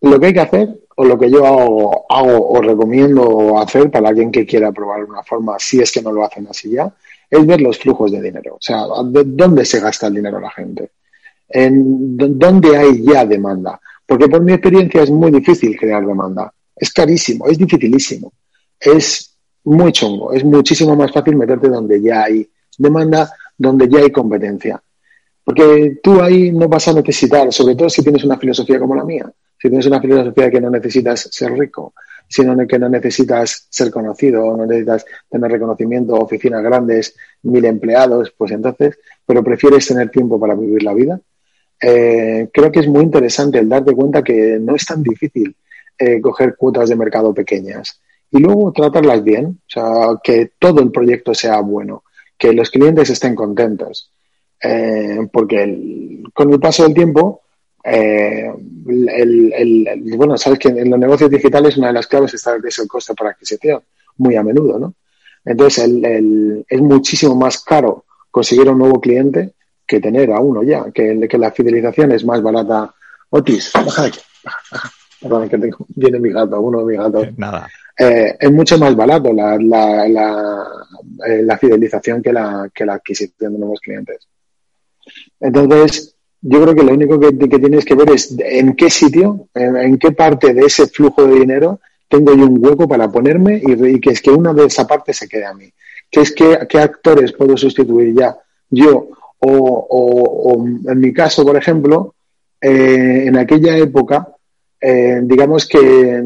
Lo 0.00 0.20
que 0.20 0.26
hay 0.26 0.32
que 0.34 0.40
hacer, 0.40 0.80
o 0.96 1.04
lo 1.04 1.18
que 1.18 1.30
yo 1.30 1.44
hago, 1.44 2.48
o 2.50 2.60
recomiendo 2.60 3.58
hacer 3.58 3.90
para 3.90 4.08
alguien 4.08 4.30
que 4.30 4.46
quiera 4.46 4.72
probar 4.72 5.04
una 5.04 5.22
forma, 5.22 5.58
si 5.58 5.80
es 5.80 5.90
que 5.92 6.02
no 6.02 6.12
lo 6.12 6.24
hacen 6.24 6.46
así 6.48 6.70
ya, 6.70 6.92
es 7.28 7.46
ver 7.46 7.60
los 7.60 7.78
flujos 7.78 8.12
de 8.12 8.22
dinero. 8.22 8.54
O 8.54 8.60
sea, 8.60 8.84
¿de 9.04 9.24
dónde 9.24 9.64
se 9.64 9.80
gasta 9.80 10.06
el 10.06 10.14
dinero 10.14 10.40
la 10.40 10.50
gente? 10.50 10.90
¿En 11.48 12.16
dónde 12.16 12.76
hay 12.76 13.02
ya 13.02 13.24
demanda? 13.24 13.80
Porque 14.04 14.28
por 14.28 14.42
mi 14.42 14.52
experiencia 14.52 15.02
es 15.02 15.10
muy 15.10 15.30
difícil 15.30 15.76
crear 15.76 16.06
demanda. 16.06 16.52
Es 16.74 16.92
carísimo, 16.92 17.46
es 17.48 17.58
dificilísimo. 17.58 18.32
Es 18.78 19.35
muy 19.66 19.92
chungo. 19.92 20.32
Es 20.32 20.44
muchísimo 20.44 20.96
más 20.96 21.12
fácil 21.12 21.36
meterte 21.36 21.68
donde 21.68 22.00
ya 22.00 22.24
hay 22.24 22.48
demanda, 22.78 23.30
donde 23.56 23.88
ya 23.88 24.00
hay 24.00 24.10
competencia. 24.10 24.80
Porque 25.44 25.98
tú 26.02 26.20
ahí 26.20 26.50
no 26.50 26.68
vas 26.68 26.88
a 26.88 26.92
necesitar, 26.92 27.52
sobre 27.52 27.74
todo 27.76 27.88
si 27.88 28.02
tienes 28.02 28.24
una 28.24 28.38
filosofía 28.38 28.78
como 28.78 28.96
la 28.96 29.04
mía, 29.04 29.30
si 29.60 29.68
tienes 29.68 29.86
una 29.86 30.00
filosofía 30.00 30.50
que 30.50 30.60
no 30.60 30.70
necesitas 30.70 31.28
ser 31.30 31.52
rico, 31.52 31.94
sino 32.28 32.56
que 32.66 32.78
no 32.78 32.88
necesitas 32.88 33.66
ser 33.70 33.90
conocido, 33.90 34.56
no 34.56 34.66
necesitas 34.66 35.04
tener 35.30 35.50
reconocimiento, 35.50 36.14
oficinas 36.14 36.62
grandes, 36.62 37.14
mil 37.42 37.64
empleados, 37.64 38.32
pues 38.36 38.50
entonces, 38.52 38.98
pero 39.24 39.44
prefieres 39.44 39.86
tener 39.86 40.10
tiempo 40.10 40.38
para 40.40 40.54
vivir 40.54 40.82
la 40.82 40.94
vida. 40.94 41.20
Eh, 41.80 42.48
creo 42.52 42.72
que 42.72 42.80
es 42.80 42.88
muy 42.88 43.02
interesante 43.02 43.58
el 43.58 43.68
darte 43.68 43.94
cuenta 43.94 44.22
que 44.24 44.58
no 44.60 44.74
es 44.74 44.84
tan 44.84 45.02
difícil 45.02 45.54
eh, 45.98 46.20
coger 46.20 46.56
cuotas 46.56 46.88
de 46.88 46.96
mercado 46.96 47.32
pequeñas 47.32 48.00
y 48.30 48.38
luego 48.38 48.72
tratarlas 48.72 49.22
bien, 49.22 49.60
o 49.66 49.70
sea, 49.70 49.84
que 50.22 50.52
todo 50.58 50.80
el 50.80 50.90
proyecto 50.90 51.34
sea 51.34 51.60
bueno, 51.60 52.04
que 52.36 52.52
los 52.52 52.70
clientes 52.70 53.10
estén 53.10 53.34
contentos. 53.34 54.10
Eh, 54.62 55.18
porque 55.32 56.22
con 56.34 56.52
el 56.52 56.60
paso 56.60 56.84
del 56.84 56.94
tiempo, 56.94 57.42
eh, 57.84 58.50
el, 58.88 60.14
bueno, 60.16 60.36
sabes 60.36 60.58
que 60.58 60.68
en 60.68 60.90
los 60.90 60.98
negocios 60.98 61.30
digitales 61.30 61.76
una 61.76 61.88
de 61.88 61.92
las 61.92 62.06
claves 62.06 62.34
está, 62.34 62.56
es 62.66 62.78
el 62.78 62.88
coste 62.88 63.14
por 63.14 63.28
adquisición, 63.28 63.82
muy 64.18 64.34
a 64.36 64.42
menudo, 64.42 64.78
¿no? 64.78 64.94
Entonces, 65.44 65.88
es 66.68 66.80
muchísimo 66.80 67.36
más 67.36 67.62
caro 67.62 68.04
conseguir 68.32 68.68
un 68.68 68.78
nuevo 68.78 69.00
cliente 69.00 69.54
que 69.86 70.00
tener 70.00 70.32
a 70.32 70.40
uno 70.40 70.64
ya, 70.64 70.90
que, 70.90 71.28
la 71.38 71.52
fidelización 71.52 72.10
es 72.10 72.24
más 72.24 72.42
barata. 72.42 72.92
Otis, 73.30 73.70
baja 73.72 74.02
de 74.02 74.08
aquí. 74.08 74.20
Perdón, 75.28 75.48
que 75.48 75.58
tengo, 75.58 75.86
viene 75.88 76.18
mi 76.18 76.30
gato, 76.30 76.60
uno 76.60 76.80
de 76.80 76.84
mis 76.84 76.98
gatos. 76.98 77.28
Nada. 77.36 77.68
Eh, 77.98 78.36
es 78.38 78.52
mucho 78.52 78.78
más 78.78 78.94
barato 78.94 79.32
la, 79.32 79.56
la, 79.56 80.06
la, 80.08 80.66
eh, 81.26 81.42
la, 81.42 81.58
fidelización 81.58 82.22
que 82.22 82.32
la, 82.32 82.68
que 82.74 82.84
la 82.84 82.94
adquisición 82.94 83.54
de 83.54 83.58
nuevos 83.58 83.80
clientes. 83.80 84.28
Entonces, 85.40 86.14
yo 86.42 86.62
creo 86.62 86.74
que 86.74 86.82
lo 86.82 86.92
único 86.92 87.18
que, 87.18 87.36
que 87.36 87.58
tienes 87.58 87.84
que 87.84 87.94
ver 87.94 88.10
es 88.10 88.36
en 88.38 88.74
qué 88.74 88.90
sitio, 88.90 89.48
en, 89.54 89.76
en, 89.76 89.98
qué 89.98 90.12
parte 90.12 90.52
de 90.52 90.66
ese 90.66 90.86
flujo 90.88 91.24
de 91.24 91.40
dinero 91.40 91.80
tengo 92.08 92.34
yo 92.34 92.46
un 92.46 92.64
hueco 92.64 92.86
para 92.86 93.10
ponerme 93.10 93.60
y, 93.64 93.86
y 93.86 94.00
que 94.00 94.10
es 94.10 94.20
que 94.20 94.30
una 94.30 94.52
de 94.52 94.66
esa 94.66 94.86
parte 94.86 95.12
se 95.12 95.28
quede 95.28 95.46
a 95.46 95.54
mí. 95.54 95.72
Que 96.10 96.20
es 96.20 96.32
que, 96.32 96.58
qué 96.68 96.78
actores 96.78 97.32
puedo 97.32 97.56
sustituir 97.56 98.14
ya 98.14 98.36
yo 98.70 99.08
o, 99.38 99.48
o, 99.48 100.54
o 100.54 100.66
en 100.66 101.00
mi 101.00 101.12
caso, 101.12 101.44
por 101.44 101.56
ejemplo, 101.56 102.14
eh, 102.60 103.24
en 103.26 103.36
aquella 103.36 103.76
época, 103.76 104.28
eh, 104.88 105.18
digamos 105.24 105.66
que 105.66 106.24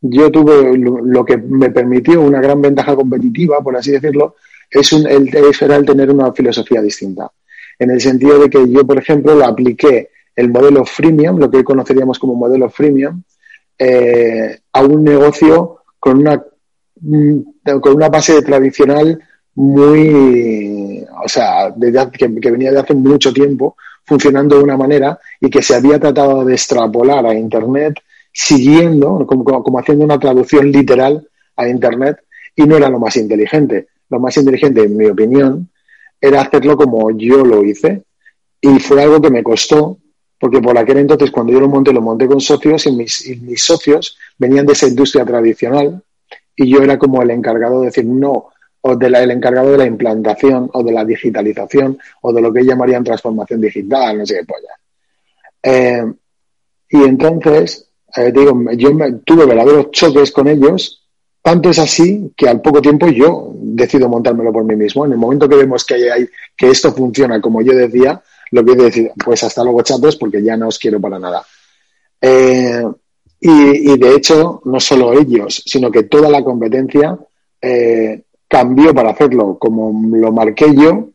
yo 0.00 0.30
tuve 0.30 0.78
lo, 0.78 1.24
que 1.24 1.36
me 1.36 1.70
permitió 1.70 2.20
una 2.20 2.40
gran 2.40 2.62
ventaja 2.62 2.94
competitiva, 2.94 3.60
por 3.64 3.76
así 3.76 3.90
decirlo, 3.90 4.36
es 4.70 4.92
un, 4.92 5.08
el, 5.08 5.28
era 5.60 5.74
el 5.74 5.84
tener 5.84 6.08
una 6.08 6.32
filosofía 6.32 6.80
distinta. 6.80 7.28
En 7.80 7.90
el 7.90 8.00
sentido 8.00 8.38
de 8.38 8.48
que 8.48 8.70
yo, 8.70 8.86
por 8.86 8.96
ejemplo, 8.96 9.34
lo 9.34 9.44
apliqué 9.44 10.10
el 10.36 10.50
modelo 10.50 10.84
freemium, 10.84 11.40
lo 11.40 11.50
que 11.50 11.56
hoy 11.56 11.64
conoceríamos 11.64 12.20
como 12.20 12.36
modelo 12.36 12.70
freemium, 12.70 13.24
eh, 13.76 14.60
a 14.72 14.82
un 14.84 15.02
negocio 15.02 15.78
con 15.98 16.18
una, 16.18 16.40
mm, 17.00 17.40
con 17.80 17.96
una 17.96 18.08
base 18.08 18.40
tradicional 18.42 19.18
muy, 19.56 21.04
o 21.24 21.28
sea, 21.28 21.74
que, 22.12 22.40
que 22.40 22.50
venía 22.52 22.70
de 22.70 22.78
hace 22.78 22.94
mucho 22.94 23.32
tiempo, 23.32 23.76
funcionando 24.10 24.56
de 24.56 24.64
una 24.64 24.76
manera 24.76 25.20
y 25.40 25.48
que 25.48 25.62
se 25.62 25.72
había 25.72 26.00
tratado 26.00 26.44
de 26.44 26.54
extrapolar 26.54 27.24
a 27.24 27.32
Internet 27.32 28.00
siguiendo, 28.32 29.24
como, 29.24 29.44
como, 29.44 29.78
haciendo 29.78 30.04
una 30.04 30.18
traducción 30.18 30.72
literal 30.72 31.28
a 31.54 31.68
Internet, 31.68 32.16
y 32.56 32.64
no 32.64 32.76
era 32.76 32.88
lo 32.88 32.98
más 32.98 33.16
inteligente. 33.16 33.86
Lo 34.08 34.18
más 34.18 34.36
inteligente, 34.36 34.82
en 34.82 34.96
mi 34.96 35.06
opinión, 35.06 35.68
era 36.20 36.40
hacerlo 36.40 36.76
como 36.76 37.12
yo 37.12 37.44
lo 37.44 37.64
hice, 37.64 38.02
y 38.60 38.80
fue 38.80 39.00
algo 39.00 39.20
que 39.20 39.30
me 39.30 39.44
costó, 39.44 39.98
porque 40.40 40.60
por 40.60 40.76
aquel 40.76 40.98
entonces, 40.98 41.30
cuando 41.30 41.52
yo 41.52 41.60
lo 41.60 41.68
monté, 41.68 41.92
lo 41.92 42.00
monté 42.00 42.26
con 42.26 42.40
socios, 42.40 42.86
y 42.86 42.90
mis, 42.90 43.24
y 43.28 43.36
mis 43.36 43.62
socios 43.62 44.18
venían 44.36 44.66
de 44.66 44.72
esa 44.72 44.88
industria 44.88 45.24
tradicional, 45.24 46.02
y 46.56 46.68
yo 46.68 46.82
era 46.82 46.98
como 46.98 47.22
el 47.22 47.30
encargado 47.30 47.78
de 47.78 47.86
decir, 47.86 48.06
no, 48.06 48.48
o 48.82 48.96
de 48.96 49.10
la, 49.10 49.22
el 49.22 49.30
encargado 49.30 49.72
de 49.72 49.78
la 49.78 49.86
implantación, 49.86 50.70
o 50.72 50.82
de 50.82 50.92
la 50.92 51.04
digitalización, 51.04 51.98
o 52.22 52.32
de 52.32 52.40
lo 52.40 52.52
que 52.52 52.64
llamarían 52.64 53.04
transformación 53.04 53.60
digital, 53.60 54.18
no 54.18 54.26
sé 54.26 54.38
qué 54.38 54.44
polla. 54.44 54.74
Eh, 55.62 56.12
y 56.90 57.04
entonces, 57.04 57.88
eh, 58.16 58.32
digo, 58.32 58.58
yo 58.72 58.90
tuve 59.24 59.46
verdaderos 59.46 59.90
choques 59.90 60.32
con 60.32 60.48
ellos 60.48 61.00
Tanto 61.42 61.70
es 61.70 61.78
así 61.78 62.32
que 62.36 62.48
al 62.48 62.60
poco 62.60 62.82
tiempo 62.82 63.08
yo 63.08 63.52
decido 63.54 64.08
montármelo 64.08 64.52
por 64.52 64.64
mí 64.64 64.76
mismo. 64.76 65.06
En 65.06 65.12
el 65.12 65.18
momento 65.18 65.48
que 65.48 65.56
vemos 65.56 65.84
que, 65.84 66.12
hay, 66.12 66.28
que 66.56 66.68
esto 66.68 66.92
funciona 66.92 67.40
como 67.40 67.62
yo 67.62 67.72
decía, 67.72 68.22
lo 68.50 68.64
que 68.64 68.74
decir, 68.74 69.10
pues 69.24 69.42
hasta 69.42 69.64
luego 69.64 69.82
chatos 69.82 70.16
porque 70.16 70.42
ya 70.42 70.56
no 70.56 70.68
os 70.68 70.78
quiero 70.78 71.00
para 71.00 71.18
nada. 71.18 71.42
Eh, 72.20 72.84
y, 73.40 73.98
de 73.98 74.14
hecho, 74.14 74.60
no 74.66 74.78
solo 74.78 75.14
ellos, 75.14 75.62
sino 75.64 75.90
que 75.90 76.02
toda 76.02 76.28
la 76.28 76.44
competencia 76.44 77.18
eh, 77.62 78.22
cambió 78.50 78.92
para 78.92 79.10
hacerlo 79.10 79.56
como 79.60 79.92
lo 80.16 80.32
marqué 80.32 80.74
yo 80.74 81.10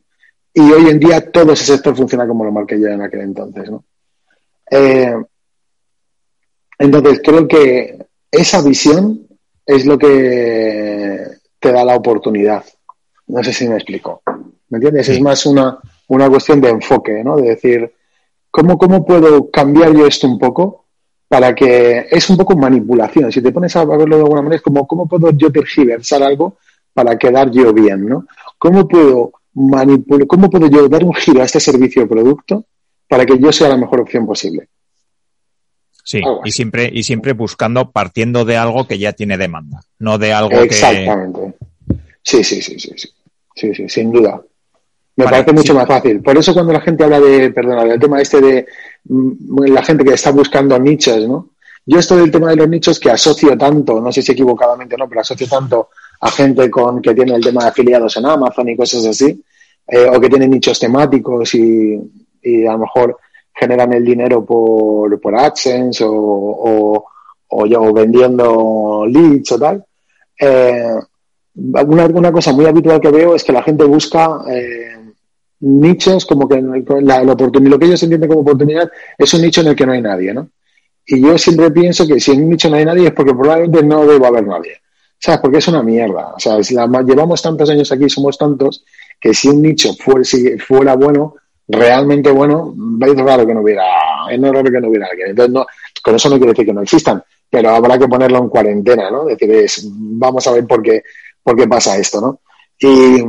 y 0.54 0.72
hoy 0.72 0.88
en 0.88 0.98
día 0.98 1.30
todo 1.30 1.52
ese 1.52 1.66
sector 1.66 1.94
funciona 1.94 2.26
como 2.26 2.46
lo 2.46 2.50
marqué 2.50 2.80
yo 2.80 2.88
en 2.88 3.02
aquel 3.02 3.20
entonces. 3.20 3.70
¿no? 3.70 3.84
Eh, 4.70 5.14
entonces, 6.78 7.20
creo 7.22 7.46
que 7.46 7.98
esa 8.30 8.62
visión 8.62 9.28
es 9.66 9.84
lo 9.84 9.98
que 9.98 11.26
te 11.60 11.72
da 11.72 11.84
la 11.84 11.96
oportunidad. 11.96 12.64
No 13.26 13.44
sé 13.44 13.52
si 13.52 13.68
me 13.68 13.74
explico. 13.74 14.22
¿Me 14.70 14.78
entiendes? 14.78 15.06
Es 15.10 15.20
más 15.20 15.44
una, 15.44 15.78
una 16.08 16.30
cuestión 16.30 16.58
de 16.62 16.70
enfoque, 16.70 17.22
¿no? 17.22 17.36
De 17.36 17.50
decir, 17.50 17.92
¿cómo, 18.50 18.78
¿cómo 18.78 19.04
puedo 19.04 19.50
cambiar 19.50 19.92
yo 19.92 20.06
esto 20.06 20.26
un 20.26 20.38
poco 20.38 20.86
para 21.28 21.54
que 21.54 22.06
es 22.10 22.30
un 22.30 22.38
poco 22.38 22.56
manipulación? 22.56 23.30
Si 23.30 23.42
te 23.42 23.52
pones 23.52 23.76
a 23.76 23.84
verlo 23.84 24.16
de 24.16 24.22
alguna 24.22 24.40
manera, 24.40 24.56
es 24.56 24.62
como, 24.62 24.86
¿cómo 24.86 25.06
puedo 25.06 25.32
yo 25.32 25.52
tergiversar 25.52 26.22
algo 26.22 26.56
para 26.96 27.18
quedar 27.18 27.50
yo 27.50 27.74
bien, 27.74 28.08
¿no? 28.08 28.26
¿Cómo 28.58 28.88
puedo 28.88 29.32
manipular, 29.52 30.26
cómo 30.26 30.48
puedo 30.48 30.66
yo 30.66 30.88
dar 30.88 31.04
un 31.04 31.12
giro 31.12 31.42
a 31.42 31.44
este 31.44 31.60
servicio 31.60 32.04
o 32.04 32.08
producto 32.08 32.64
para 33.06 33.26
que 33.26 33.38
yo 33.38 33.52
sea 33.52 33.68
la 33.68 33.76
mejor 33.76 34.00
opción 34.00 34.26
posible? 34.26 34.68
Sí, 36.02 36.22
y 36.42 36.52
siempre, 36.52 36.88
y 36.90 37.02
siempre 37.02 37.34
buscando, 37.34 37.90
partiendo 37.90 38.46
de 38.46 38.56
algo 38.56 38.86
que 38.86 38.98
ya 38.98 39.12
tiene 39.12 39.36
demanda, 39.36 39.82
no 39.98 40.16
de 40.16 40.32
algo 40.32 40.52
Exactamente. 40.52 41.52
Sí, 42.22 42.42
sí, 42.42 42.62
sí, 42.62 42.78
sí, 42.78 42.92
sí, 42.96 43.08
sí, 43.54 43.74
sí, 43.74 43.88
sin 43.90 44.10
duda. 44.10 44.40
Me 45.16 45.24
parece 45.26 45.52
mucho 45.52 45.74
más 45.74 45.86
fácil. 45.86 46.22
Por 46.22 46.38
eso 46.38 46.54
cuando 46.54 46.72
la 46.72 46.80
gente 46.80 47.04
habla 47.04 47.20
de, 47.20 47.50
perdona, 47.50 47.84
del 47.84 48.00
tema 48.00 48.22
este 48.22 48.40
de 48.40 48.66
mm, 49.04 49.64
la 49.66 49.82
gente 49.82 50.02
que 50.02 50.14
está 50.14 50.30
buscando 50.30 50.78
nichos, 50.78 51.28
¿no? 51.28 51.50
Yo 51.84 51.98
esto 51.98 52.16
del 52.16 52.30
tema 52.30 52.50
de 52.50 52.56
los 52.56 52.68
nichos 52.68 52.98
que 52.98 53.10
asocio 53.10 53.56
tanto, 53.56 54.00
no 54.00 54.10
sé 54.10 54.22
si 54.22 54.32
equivocadamente 54.32 54.94
o 54.94 54.98
no, 54.98 55.08
pero 55.08 55.20
asocio 55.20 55.46
tanto 55.46 55.90
a 56.20 56.30
gente 56.30 56.70
con 56.70 57.00
que 57.02 57.14
tiene 57.14 57.34
el 57.34 57.42
tema 57.42 57.62
de 57.62 57.68
afiliados 57.68 58.16
en 58.16 58.26
Amazon 58.26 58.68
y 58.68 58.76
cosas 58.76 59.06
así, 59.06 59.42
eh, 59.86 60.08
o 60.08 60.20
que 60.20 60.28
tiene 60.28 60.48
nichos 60.48 60.78
temáticos 60.78 61.54
y, 61.54 62.00
y 62.42 62.66
a 62.66 62.72
lo 62.72 62.78
mejor 62.78 63.18
generan 63.54 63.92
el 63.92 64.04
dinero 64.04 64.44
por, 64.44 65.20
por 65.20 65.34
AdSense 65.38 66.04
o, 66.04 66.12
o, 66.12 67.04
o, 67.48 67.92
vendiendo 67.92 69.06
leads 69.08 69.52
o 69.52 69.58
tal. 69.58 69.84
Eh, 70.38 70.94
una, 71.54 72.32
cosa 72.32 72.52
muy 72.52 72.66
habitual 72.66 73.00
que 73.00 73.10
veo 73.10 73.34
es 73.34 73.42
que 73.42 73.52
la 73.52 73.62
gente 73.62 73.84
busca 73.84 74.42
eh, 74.50 74.96
nichos 75.60 76.26
como 76.26 76.46
que 76.46 76.60
la, 77.00 77.22
lo 77.22 77.36
que 77.36 77.86
ellos 77.86 78.02
entienden 78.02 78.28
como 78.28 78.42
oportunidad 78.42 78.90
es 79.16 79.32
un 79.32 79.40
nicho 79.40 79.62
en 79.62 79.68
el 79.68 79.76
que 79.76 79.86
no 79.86 79.92
hay 79.92 80.02
nadie, 80.02 80.34
¿no? 80.34 80.50
Y 81.06 81.22
yo 81.22 81.38
siempre 81.38 81.70
pienso 81.70 82.06
que 82.06 82.20
si 82.20 82.32
en 82.32 82.42
un 82.42 82.50
nicho 82.50 82.68
no 82.68 82.76
hay 82.76 82.84
nadie 82.84 83.06
es 83.06 83.12
porque 83.14 83.32
probablemente 83.32 83.82
no 83.84 84.04
debe 84.06 84.26
haber 84.26 84.46
nadie. 84.46 84.72
¿Sabes? 85.18 85.40
Porque 85.40 85.58
es 85.58 85.68
una 85.68 85.82
mierda. 85.82 86.34
O 86.34 86.40
sea, 86.40 86.60
llevamos 86.60 87.42
tantos 87.42 87.70
años 87.70 87.90
aquí, 87.90 88.08
somos 88.08 88.36
tantos, 88.36 88.84
que 89.20 89.32
si 89.34 89.48
un 89.48 89.62
nicho 89.62 89.94
fuera, 89.94 90.24
si 90.24 90.58
fuera 90.58 90.94
bueno, 90.94 91.34
realmente 91.68 92.30
bueno, 92.30 92.74
es 93.00 93.16
raro 93.16 93.46
que 93.46 93.54
no 93.54 93.60
hubiera, 93.62 93.84
es 94.30 94.40
raro 94.40 94.70
que 94.70 94.80
no 94.80 94.88
hubiera 94.88 95.06
alguien. 95.06 95.30
Entonces, 95.30 95.52
no, 95.52 95.66
con 96.02 96.14
eso 96.14 96.28
no 96.28 96.36
quiere 96.36 96.52
decir 96.52 96.66
que 96.66 96.72
no 96.72 96.82
existan, 96.82 97.22
pero 97.50 97.70
habrá 97.70 97.98
que 97.98 98.08
ponerlo 98.08 98.38
en 98.38 98.48
cuarentena, 98.48 99.10
¿no? 99.10 99.28
Es 99.28 99.38
decir, 99.38 99.90
vamos 99.92 100.46
a 100.46 100.52
ver 100.52 100.66
por 100.66 100.82
qué, 100.82 101.02
por 101.42 101.56
qué 101.56 101.66
pasa 101.66 101.96
esto, 101.96 102.20
¿no? 102.20 102.40
Y, 102.78 103.24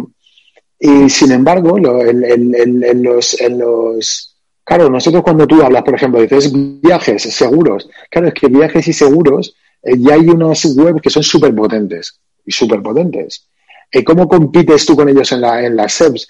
y 0.79 1.09
sin 1.09 1.31
embargo, 1.31 1.77
en, 1.77 3.03
los, 3.03 3.41
en 3.41 3.57
los, 3.57 4.35
claro, 4.63 4.89
nosotros 4.89 5.23
cuando 5.23 5.47
tú 5.47 5.61
hablas, 5.63 5.83
por 5.83 5.95
ejemplo, 5.95 6.21
dices 6.21 6.51
viajes 6.53 7.23
seguros, 7.23 7.89
claro, 8.09 8.27
es 8.27 8.33
que 8.33 8.47
viajes 8.47 8.87
y 8.87 8.93
seguros, 8.93 9.55
ya 9.83 10.15
hay 10.15 10.29
unas 10.29 10.65
webs 10.75 11.01
que 11.01 11.09
son 11.09 11.23
súper 11.23 11.53
potentes 11.55 12.19
y 12.45 12.51
súper 12.51 12.81
potentes. 12.81 13.47
¿Y 13.91 14.03
¿Cómo 14.03 14.27
compites 14.27 14.85
tú 14.85 14.95
con 14.95 15.07
ellos 15.07 15.31
en, 15.31 15.41
la, 15.41 15.65
en 15.65 15.75
las 15.75 15.93
SEPs? 15.93 16.27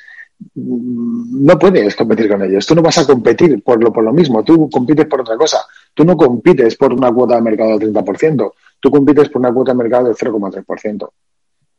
no 0.56 1.58
puedes 1.58 1.96
competir 1.96 2.30
con 2.30 2.44
ellos. 2.44 2.66
Tú 2.66 2.76
no 2.76 2.82
vas 2.82 2.98
a 2.98 3.06
competir 3.06 3.62
por 3.64 3.84
lo, 3.84 3.92
por 3.92 4.04
lo 4.04 4.14
mismo. 4.14 4.44
Tú 4.44 4.70
compites 4.70 5.06
por 5.06 5.22
otra 5.22 5.36
cosa. 5.36 5.66
Tú 5.94 6.06
no 6.06 6.16
compites 6.16 6.76
por 6.76 6.94
una 6.94 7.12
cuota 7.12 7.36
de 7.36 7.42
mercado 7.42 7.78
del 7.78 7.94
30%. 7.94 8.52
Tú 8.80 8.92
compites 8.92 9.30
por 9.30 9.40
una 9.40 9.52
cuota 9.52 9.72
de 9.72 9.78
mercado 9.78 10.06
del 10.06 10.16
0,3%. 10.16 11.10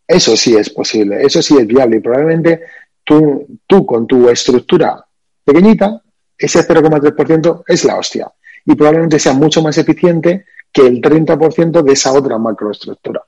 Eso 0.07 0.37
sí 0.37 0.57
es 0.57 0.71
posible. 0.71 1.23
Eso 1.23 1.43
sí 1.43 1.57
es 1.57 1.67
viable. 1.67 1.99
Y 1.99 2.01
probablemente 2.01 2.63
tú, 3.05 3.47
tú 3.67 3.87
con 3.87 4.07
tu 4.07 4.29
estructura 4.29 5.05
pequeñita, 5.45 6.03
ese 6.37 6.61
0,3% 6.61 7.63
es 7.67 7.85
la 7.85 7.97
hostia. 7.97 8.31
Y 8.65 8.75
probablemente 8.75 9.19
sea 9.19 9.35
mucho 9.35 9.63
más 9.63 9.79
eficiente 9.79 10.47
que 10.73 10.87
el 10.87 11.01
30% 11.01 11.83
de 11.83 11.93
esa 11.93 12.13
otra 12.13 12.39
macroestructura. 12.39 13.23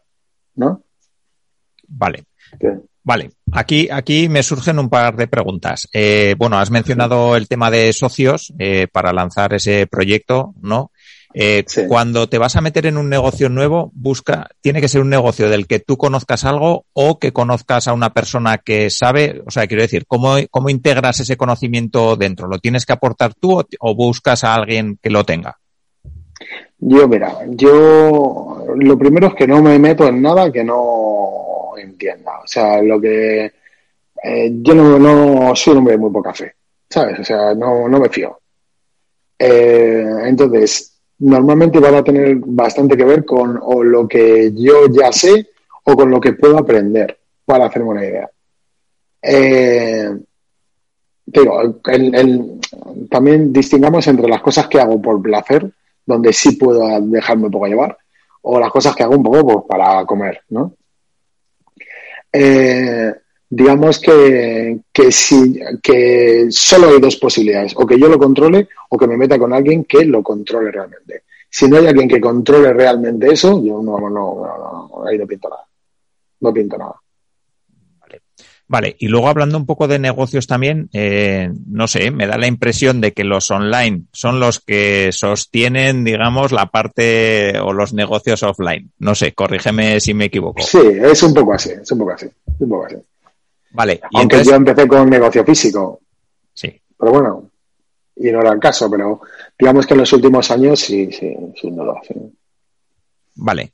¿No? 0.55 0.83
Vale. 1.89 2.25
Vale, 3.03 3.31
aquí, 3.53 3.89
aquí 3.91 4.29
me 4.29 4.43
surgen 4.43 4.79
un 4.79 4.91
par 4.91 5.17
de 5.17 5.27
preguntas. 5.27 5.89
Eh, 5.93 6.35
bueno, 6.39 6.59
has 6.59 6.71
mencionado 6.71 7.35
el 7.35 7.49
tema 7.49 7.71
de 7.71 7.93
socios 7.93 8.53
eh, 8.59 8.89
para 8.93 9.13
lanzar 9.13 9.55
ese 9.55 9.87
proyecto, 9.87 10.55
¿no? 10.61 10.91
Eh, 11.33 11.65
cuando 11.87 12.29
te 12.29 12.39
vas 12.39 12.57
a 12.57 12.61
meter 12.61 12.87
en 12.87 12.99
un 12.99 13.09
negocio 13.09 13.49
nuevo, 13.49 13.93
busca, 13.95 14.49
tiene 14.61 14.81
que 14.81 14.89
ser 14.89 15.01
un 15.01 15.11
negocio 15.11 15.49
del 15.49 15.69
que 15.69 15.79
tú 15.79 15.97
conozcas 15.97 16.45
algo 16.45 16.87
o 16.93 17.21
que 17.21 17.33
conozcas 17.33 17.87
a 17.87 17.93
una 17.93 18.13
persona 18.13 18.59
que 18.59 18.91
sabe, 18.91 19.41
o 19.47 19.51
sea, 19.51 19.69
quiero 19.69 19.83
decir, 19.83 20.07
¿cómo, 20.07 20.37
cómo 20.51 20.71
integras 20.71 21.21
ese 21.21 21.37
conocimiento 21.37 22.17
dentro? 22.17 22.49
¿Lo 22.49 22.59
tienes 22.59 22.85
que 22.85 22.93
aportar 22.93 23.35
tú 23.35 23.65
o 23.79 23.95
buscas 23.95 24.43
a 24.43 24.55
alguien 24.55 24.99
que 25.01 25.11
lo 25.11 25.25
tenga? 25.25 25.61
Yo, 26.83 27.07
mira, 27.09 27.41
yo 27.49 28.65
lo 28.75 28.99
primero 28.99 29.29
es 29.29 29.35
que 29.35 29.47
no 29.47 29.63
me 29.63 29.79
meto 29.79 30.07
en 30.09 30.23
nada 30.23 30.51
que 30.51 30.65
no 30.65 31.73
entienda. 31.77 32.41
O 32.43 32.47
sea, 32.47 32.83
lo 32.83 33.01
que 33.01 33.53
eh, 34.23 34.51
yo 34.63 34.75
no, 34.75 34.99
no, 34.99 35.55
soy 35.55 35.73
un 35.73 35.79
hombre 35.79 35.95
de 35.95 35.99
muy 35.99 36.11
poca 36.11 36.33
fe, 36.33 36.55
¿sabes? 36.89 37.21
O 37.21 37.25
sea, 37.25 37.55
no, 37.55 37.87
no 37.89 38.01
me 38.01 38.09
fío. 38.09 38.39
Eh, 39.39 40.07
entonces, 40.25 40.99
normalmente 41.19 41.79
van 41.81 41.97
a 41.97 42.05
tener 42.05 42.37
bastante 42.37 42.97
que 42.97 43.05
ver 43.05 43.25
con 43.25 43.59
o 43.63 43.83
lo 43.83 44.09
que 44.09 44.53
yo 44.55 44.87
ya 44.91 45.13
sé 45.13 45.49
o 45.85 45.95
con 45.95 46.11
lo 46.11 46.21
que 46.21 46.33
puedo 46.33 46.59
aprender 46.59 47.19
para 47.45 47.67
hacerme 47.67 47.89
una 47.91 48.05
idea. 48.05 48.31
Eh, 49.23 50.11
digo, 51.27 51.81
también 53.11 53.53
distingamos 53.53 54.07
entre 54.07 54.29
las 54.29 54.41
cosas 54.41 54.67
que 54.67 54.81
hago 54.81 55.01
por 55.01 55.21
placer 55.21 55.71
donde 56.11 56.33
sí 56.33 56.53
puedo 56.53 56.83
dejarme 57.01 57.47
un 57.47 57.51
poco 57.51 57.67
llevar, 57.67 57.97
o 58.43 58.61
las 58.61 58.71
cosas 58.71 58.95
que 58.95 59.03
hago 59.03 59.17
un 59.17 59.23
poco 59.23 59.45
pues, 59.45 59.65
para 59.69 60.05
comer, 60.05 60.43
¿no? 60.51 60.75
Eh, 62.33 63.13
digamos 63.49 63.99
que, 63.99 64.81
que, 64.93 66.47
solo 66.51 66.89
hay 66.89 67.01
dos 67.01 67.17
posibilidades, 67.17 67.73
o 67.77 67.87
que 67.87 67.99
yo 67.99 68.09
lo 68.09 68.19
controle 68.19 68.69
o 68.89 68.97
que 68.97 69.07
me 69.07 69.17
meta 69.17 69.39
con 69.39 69.53
alguien 69.53 69.85
que 69.85 70.05
lo 70.05 70.23
controle 70.23 70.71
realmente. 70.71 71.25
Si 71.49 71.69
no 71.69 71.79
hay 71.79 71.89
alguien 71.89 72.09
que 72.09 72.21
controle 72.21 72.73
realmente 72.73 73.33
eso, 73.33 73.63
yo 73.65 73.83
no, 73.83 73.99
no, 73.99 74.09
no, 74.09 75.05
ahí 75.05 75.19
no 75.19 75.27
pinto 75.27 75.49
nada. 75.49 75.67
No 76.41 76.53
pinto 76.53 76.79
nada. 76.79 77.00
Vale, 78.71 78.95
y 79.01 79.09
luego 79.09 79.27
hablando 79.27 79.59
un 79.59 79.67
poco 79.67 79.89
de 79.89 79.99
negocios 79.99 80.47
también, 80.47 80.89
eh, 80.93 81.51
no 81.67 81.89
sé, 81.89 82.13
me 82.13 82.29
da 82.29 82.39
la 82.39 82.47
impresión 82.47 83.01
de 83.01 83.13
que 83.13 83.25
los 83.25 83.51
online 83.51 84.03
son 84.13 84.39
los 84.39 84.61
que 84.61 85.11
sostienen, 85.11 86.05
digamos, 86.05 86.53
la 86.53 86.67
parte 86.67 87.59
o 87.59 87.73
los 87.73 87.93
negocios 87.93 88.45
offline. 88.45 88.93
No 89.01 89.17
sé, 89.17 89.33
corrígeme 89.33 89.99
si 89.99 90.15
me 90.15 90.27
equivoco. 90.27 90.63
Sí, 90.63 90.79
es 90.79 91.21
un 91.25 91.35
poco 91.35 91.55
así, 91.55 91.71
es 91.71 91.91
un 91.91 91.99
poco 91.99 92.13
así, 92.13 92.27
un 92.61 92.69
poco 92.69 92.87
así. 92.87 92.97
Vale. 93.73 94.01
¿y 94.09 94.19
Aunque 94.19 94.45
yo 94.45 94.55
empecé 94.55 94.87
con 94.87 95.11
negocio 95.11 95.45
físico. 95.45 95.99
Sí. 96.55 96.81
Pero 96.97 97.11
bueno, 97.11 97.51
y 98.15 98.31
no 98.31 98.41
era 98.41 98.53
el 98.53 98.61
caso, 98.61 98.89
pero 98.89 99.21
digamos 99.59 99.85
que 99.85 99.95
en 99.95 100.01
los 100.01 100.13
últimos 100.13 100.49
años 100.53 100.79
sí, 100.79 101.11
sí, 101.11 101.35
sin 101.61 101.75
duda. 101.75 101.95
Sí. 102.07 102.15
Vale. 103.35 103.73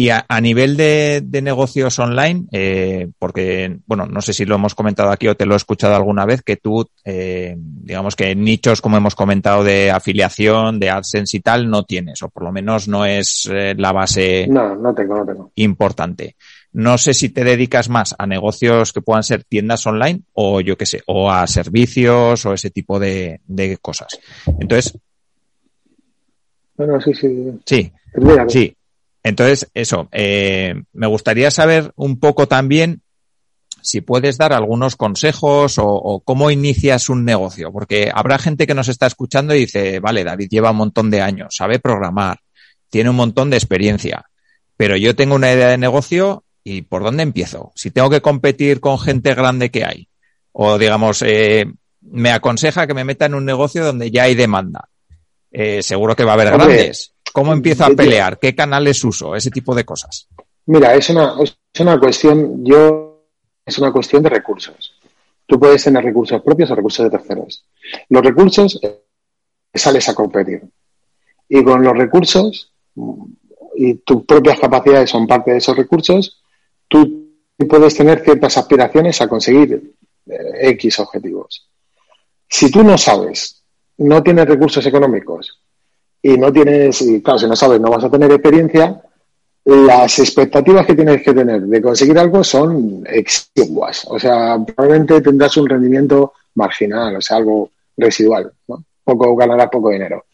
Y 0.00 0.10
a, 0.10 0.40
nivel 0.40 0.76
de, 0.76 1.40
negocios 1.42 1.98
online, 1.98 2.46
eh, 2.52 3.08
porque, 3.18 3.80
bueno, 3.84 4.06
no 4.06 4.20
sé 4.20 4.32
si 4.32 4.44
lo 4.44 4.54
hemos 4.54 4.76
comentado 4.76 5.10
aquí 5.10 5.26
o 5.26 5.34
te 5.34 5.44
lo 5.44 5.54
he 5.54 5.56
escuchado 5.56 5.96
alguna 5.96 6.24
vez, 6.24 6.42
que 6.42 6.56
tú, 6.56 6.88
eh, 7.04 7.56
digamos 7.58 8.14
que 8.14 8.36
nichos, 8.36 8.80
como 8.80 8.96
hemos 8.96 9.16
comentado, 9.16 9.64
de 9.64 9.90
afiliación, 9.90 10.78
de 10.78 10.90
AdSense 10.90 11.38
y 11.38 11.40
tal, 11.40 11.68
no 11.68 11.82
tienes, 11.82 12.22
o 12.22 12.28
por 12.28 12.44
lo 12.44 12.52
menos 12.52 12.86
no 12.86 13.04
es 13.04 13.50
eh, 13.52 13.74
la 13.76 13.90
base 13.90 14.46
no, 14.48 14.76
no 14.76 14.94
tengo, 14.94 15.16
no 15.16 15.26
tengo. 15.26 15.50
importante. 15.56 16.36
No 16.72 16.96
sé 16.96 17.12
si 17.12 17.30
te 17.30 17.42
dedicas 17.42 17.88
más 17.88 18.14
a 18.16 18.24
negocios 18.28 18.92
que 18.92 19.02
puedan 19.02 19.24
ser 19.24 19.42
tiendas 19.42 19.84
online 19.84 20.20
o 20.32 20.60
yo 20.60 20.78
qué 20.78 20.86
sé, 20.86 21.02
o 21.08 21.28
a 21.28 21.44
servicios 21.48 22.46
o 22.46 22.52
ese 22.52 22.70
tipo 22.70 23.00
de, 23.00 23.40
de 23.48 23.78
cosas. 23.78 24.16
Entonces. 24.60 24.96
Bueno, 26.76 27.00
sí, 27.00 27.12
sí. 27.14 27.50
Sí. 27.66 27.92
Sí. 28.46 28.77
Entonces, 29.28 29.70
eso, 29.74 30.08
eh, 30.12 30.74
me 30.92 31.06
gustaría 31.06 31.50
saber 31.50 31.92
un 31.96 32.18
poco 32.18 32.48
también 32.48 33.02
si 33.82 34.00
puedes 34.00 34.38
dar 34.38 34.52
algunos 34.52 34.96
consejos 34.96 35.78
o, 35.78 35.86
o, 35.86 36.20
cómo 36.20 36.50
inicias 36.50 37.08
un 37.08 37.24
negocio, 37.24 37.72
porque 37.72 38.10
habrá 38.12 38.38
gente 38.38 38.66
que 38.66 38.74
nos 38.74 38.88
está 38.88 39.06
escuchando 39.06 39.54
y 39.54 39.60
dice, 39.60 40.00
vale, 40.00 40.24
David 40.24 40.48
lleva 40.50 40.72
un 40.72 40.78
montón 40.78 41.10
de 41.10 41.20
años, 41.20 41.54
sabe 41.56 41.78
programar, 41.78 42.38
tiene 42.90 43.10
un 43.10 43.16
montón 43.16 43.50
de 43.50 43.56
experiencia, 43.56 44.24
pero 44.76 44.96
yo 44.96 45.14
tengo 45.14 45.34
una 45.34 45.52
idea 45.52 45.68
de 45.68 45.78
negocio 45.78 46.44
y 46.64 46.82
¿por 46.82 47.02
dónde 47.02 47.22
empiezo? 47.22 47.72
Si 47.74 47.90
tengo 47.90 48.10
que 48.10 48.20
competir 48.20 48.80
con 48.80 48.98
gente 48.98 49.34
grande 49.34 49.70
que 49.70 49.84
hay, 49.84 50.08
o 50.52 50.76
digamos, 50.78 51.22
eh, 51.22 51.66
me 52.00 52.30
aconseja 52.30 52.86
que 52.86 52.94
me 52.94 53.04
meta 53.04 53.26
en 53.26 53.34
un 53.34 53.44
negocio 53.44 53.84
donde 53.84 54.10
ya 54.10 54.24
hay 54.24 54.34
demanda. 54.34 54.88
Eh, 55.50 55.82
seguro 55.82 56.14
que 56.14 56.24
va 56.24 56.32
a 56.32 56.34
haber 56.34 56.52
Hombre, 56.52 56.74
grandes. 56.74 57.14
¿Cómo 57.38 57.52
empiezo 57.52 57.84
a 57.84 57.90
pelear? 57.90 58.40
¿Qué 58.40 58.52
canales 58.52 59.04
uso? 59.04 59.36
Ese 59.36 59.52
tipo 59.52 59.72
de 59.72 59.84
cosas. 59.84 60.26
Mira, 60.66 60.92
es 60.96 61.08
una, 61.08 61.36
es 61.40 61.80
una 61.80 61.96
cuestión, 61.96 62.64
yo, 62.64 63.28
es 63.64 63.78
una 63.78 63.92
cuestión 63.92 64.24
de 64.24 64.30
recursos. 64.30 64.98
Tú 65.46 65.56
puedes 65.56 65.84
tener 65.84 66.02
recursos 66.02 66.42
propios 66.42 66.68
o 66.72 66.74
recursos 66.74 67.04
de 67.04 67.16
terceros. 67.16 67.64
Los 68.08 68.24
recursos 68.24 68.80
eh, 68.82 69.04
sales 69.72 70.08
a 70.08 70.16
competir. 70.16 70.64
Y 71.48 71.62
con 71.62 71.80
los 71.80 71.96
recursos 71.96 72.72
y 73.76 73.94
tus 73.98 74.24
propias 74.24 74.58
capacidades 74.58 75.08
son 75.08 75.28
parte 75.28 75.52
de 75.52 75.58
esos 75.58 75.76
recursos, 75.76 76.42
tú 76.88 77.36
puedes 77.68 77.94
tener 77.94 78.24
ciertas 78.24 78.58
aspiraciones 78.58 79.20
a 79.20 79.28
conseguir 79.28 79.94
eh, 80.26 80.70
X 80.70 80.98
objetivos. 80.98 81.70
Si 82.48 82.68
tú 82.68 82.82
no 82.82 82.98
sabes, 82.98 83.62
no 83.98 84.24
tienes 84.24 84.48
recursos 84.48 84.84
económicos 84.84 85.60
y 86.22 86.36
no 86.36 86.52
tienes, 86.52 87.00
y 87.02 87.22
claro, 87.22 87.38
si 87.38 87.46
no 87.46 87.56
sabes, 87.56 87.80
no 87.80 87.90
vas 87.90 88.04
a 88.04 88.10
tener 88.10 88.30
experiencia, 88.30 89.02
las 89.64 90.18
expectativas 90.18 90.86
que 90.86 90.94
tienes 90.94 91.22
que 91.22 91.34
tener 91.34 91.60
de 91.60 91.82
conseguir 91.82 92.18
algo 92.18 92.42
son 92.42 93.04
exiguas. 93.06 94.06
O 94.08 94.18
sea, 94.18 94.58
probablemente 94.64 95.20
tendrás 95.20 95.56
un 95.58 95.68
rendimiento 95.68 96.32
marginal, 96.54 97.16
o 97.16 97.20
sea, 97.20 97.36
algo 97.36 97.70
residual, 97.96 98.50
¿no? 98.66 98.82
Poco 99.04 99.36
ganarás 99.36 99.68
poco 99.68 99.90
dinero. 99.90 100.24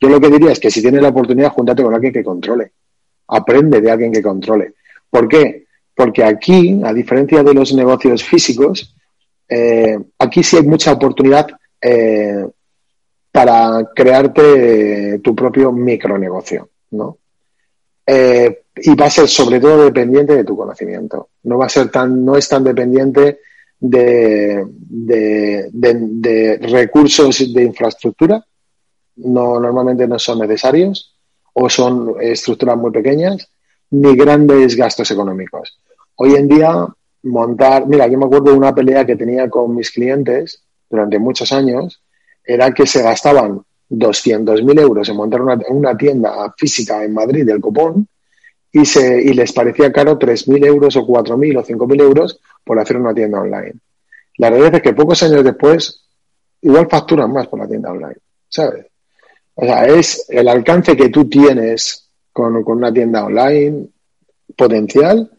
Yo 0.00 0.08
lo 0.08 0.20
que 0.20 0.28
diría 0.28 0.52
es 0.52 0.60
que 0.60 0.70
si 0.70 0.82
tienes 0.82 1.00
la 1.00 1.08
oportunidad, 1.08 1.52
júntate 1.52 1.82
con 1.82 1.94
alguien 1.94 2.12
que 2.12 2.24
controle. 2.24 2.72
Aprende 3.28 3.80
de 3.80 3.90
alguien 3.90 4.12
que 4.12 4.22
controle. 4.22 4.74
¿Por 5.08 5.28
qué? 5.28 5.66
Porque 5.94 6.24
aquí, 6.24 6.80
a 6.84 6.92
diferencia 6.92 7.42
de 7.42 7.54
los 7.54 7.72
negocios 7.72 8.22
físicos, 8.24 8.94
eh, 9.48 9.98
aquí 10.18 10.42
sí 10.42 10.56
hay 10.56 10.64
mucha 10.64 10.92
oportunidad 10.92 11.46
eh, 11.80 12.46
para 13.32 13.90
crearte 13.94 15.18
tu 15.20 15.34
propio 15.34 15.72
micronegocio, 15.72 16.68
¿no? 16.90 17.16
Eh, 18.06 18.64
y 18.76 18.94
va 18.94 19.06
a 19.06 19.10
ser 19.10 19.26
sobre 19.26 19.58
todo 19.58 19.84
dependiente 19.84 20.36
de 20.36 20.44
tu 20.44 20.56
conocimiento. 20.56 21.30
No 21.44 21.58
va 21.58 21.66
a 21.66 21.70
ser 21.70 21.90
tan, 21.90 22.24
no 22.24 22.36
es 22.36 22.48
tan 22.48 22.62
dependiente 22.62 23.40
de, 23.80 24.66
de, 24.68 25.68
de, 25.72 26.58
recursos 26.58 27.52
de 27.52 27.62
infraestructura. 27.64 28.44
No, 29.16 29.58
normalmente 29.58 30.06
no 30.06 30.18
son 30.18 30.40
necesarios 30.40 31.16
o 31.54 31.68
son 31.68 32.14
estructuras 32.20 32.76
muy 32.76 32.90
pequeñas, 32.90 33.48
ni 33.90 34.16
grandes 34.16 34.76
gastos 34.76 35.10
económicos. 35.10 35.78
Hoy 36.16 36.34
en 36.34 36.48
día, 36.48 36.86
montar, 37.24 37.86
mira, 37.86 38.06
yo 38.06 38.18
me 38.18 38.24
acuerdo 38.24 38.52
de 38.52 38.56
una 38.56 38.74
pelea 38.74 39.04
que 39.04 39.16
tenía 39.16 39.50
con 39.50 39.74
mis 39.74 39.90
clientes 39.90 40.64
durante 40.88 41.18
muchos 41.18 41.52
años, 41.52 42.02
era 42.44 42.72
que 42.72 42.86
se 42.86 43.02
gastaban 43.02 43.62
200.000 43.90 44.80
euros 44.80 45.08
en 45.08 45.16
montar 45.16 45.42
una, 45.42 45.58
una, 45.68 45.96
tienda 45.96 46.52
física 46.56 47.04
en 47.04 47.12
Madrid 47.12 47.44
del 47.44 47.60
copón 47.60 48.08
y, 48.72 48.84
se, 48.86 49.22
y 49.22 49.34
les 49.34 49.52
parecía 49.52 49.92
caro 49.92 50.18
3.000 50.18 50.66
euros 50.66 50.96
o 50.96 51.06
4.000 51.06 51.58
o 51.58 51.64
5.000 51.64 52.00
euros 52.00 52.40
por 52.64 52.78
hacer 52.78 52.96
una 52.96 53.14
tienda 53.14 53.40
online. 53.40 53.74
La 54.38 54.48
realidad 54.48 54.76
es 54.76 54.82
que 54.82 54.94
pocos 54.94 55.22
años 55.22 55.44
después 55.44 56.04
igual 56.62 56.88
facturan 56.88 57.32
más 57.32 57.46
por 57.48 57.58
la 57.58 57.68
tienda 57.68 57.90
online, 57.90 58.16
¿sabes? 58.48 58.86
O 59.54 59.64
sea, 59.64 59.86
es 59.86 60.26
el 60.30 60.48
alcance 60.48 60.96
que 60.96 61.10
tú 61.10 61.28
tienes 61.28 62.08
con, 62.32 62.62
con 62.64 62.78
una 62.78 62.92
tienda 62.92 63.24
online 63.24 63.88
potencial 64.56 65.30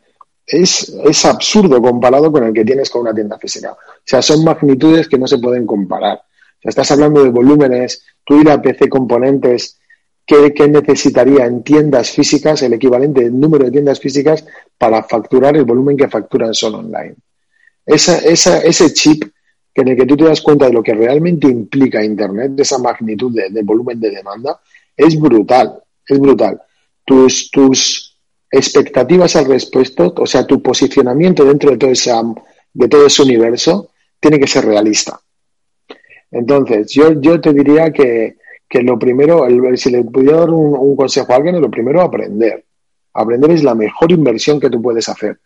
es, 0.45 0.89
es, 0.89 1.25
absurdo 1.25 1.81
comparado 1.81 2.31
con 2.31 2.43
el 2.43 2.53
que 2.53 2.65
tienes 2.65 2.89
con 2.89 3.01
una 3.01 3.13
tienda 3.13 3.37
física. 3.37 3.71
O 3.71 4.01
sea, 4.03 4.21
son 4.21 4.43
magnitudes 4.43 5.07
que 5.07 5.17
no 5.17 5.27
se 5.27 5.37
pueden 5.37 5.65
comparar. 5.65 6.21
Estás 6.63 6.91
hablando 6.91 7.23
de 7.23 7.29
volúmenes, 7.29 8.05
tú 8.23 8.39
ir 8.39 8.49
a 8.49 8.61
PC 8.61 8.89
Componentes, 8.89 9.79
¿qué, 10.25 10.53
¿qué, 10.53 10.67
necesitaría 10.67 11.45
en 11.45 11.63
tiendas 11.63 12.11
físicas, 12.11 12.61
el 12.61 12.73
equivalente 12.73 13.21
del 13.21 13.39
número 13.39 13.65
de 13.65 13.71
tiendas 13.71 13.99
físicas 13.99 14.45
para 14.77 15.03
facturar 15.03 15.57
el 15.57 15.65
volumen 15.65 15.97
que 15.97 16.07
facturan 16.07 16.53
solo 16.53 16.79
online? 16.79 17.15
Esa, 17.85 18.17
ese 18.17 18.93
chip 18.93 19.25
en 19.75 19.87
el 19.87 19.97
que 19.97 20.05
tú 20.05 20.15
te 20.15 20.25
das 20.25 20.41
cuenta 20.41 20.67
de 20.67 20.73
lo 20.73 20.83
que 20.83 20.93
realmente 20.93 21.47
implica 21.47 22.03
Internet, 22.03 22.51
de 22.51 22.63
esa 22.63 22.77
magnitud 22.77 23.33
de, 23.33 23.63
volumen 23.63 23.99
de 23.99 24.11
demanda, 24.11 24.59
es 24.95 25.19
brutal, 25.19 25.81
es 26.07 26.19
brutal. 26.19 26.61
Tus, 27.03 27.49
tus 27.51 28.17
expectativas 28.49 29.35
al 29.35 29.45
respecto, 29.45 30.13
o 30.15 30.25
sea, 30.25 30.45
tu 30.45 30.61
posicionamiento 30.61 31.43
dentro 31.43 31.71
de 31.71 31.77
todo, 31.77 31.89
ese, 31.89 32.13
de 32.73 32.87
todo 32.87 33.07
ese 33.07 33.23
universo, 33.23 33.89
tiene 34.19 34.39
que 34.39 34.47
ser 34.47 34.65
realista. 34.65 35.19
Entonces, 36.33 36.91
yo, 36.91 37.13
yo 37.21 37.39
te 37.39 37.53
diría 37.53 37.91
que, 37.91 38.37
que 38.67 38.81
lo 38.81 38.97
primero, 38.97 39.47
si 39.75 39.91
le 39.91 40.03
pudiera 40.03 40.39
dar 40.39 40.49
un, 40.49 40.75
un, 40.75 40.95
consejo 40.95 41.31
a 41.31 41.37
alguien, 41.37 41.61
lo 41.61 41.69
primero 41.69 42.01
aprender. 42.01 42.65
Aprender 43.13 43.51
es 43.51 43.63
la 43.63 43.75
mejor 43.75 44.11
inversión 44.11 44.59
que 44.59 44.69
tú 44.69 44.81
puedes 44.81 45.07
hacer 45.07 45.39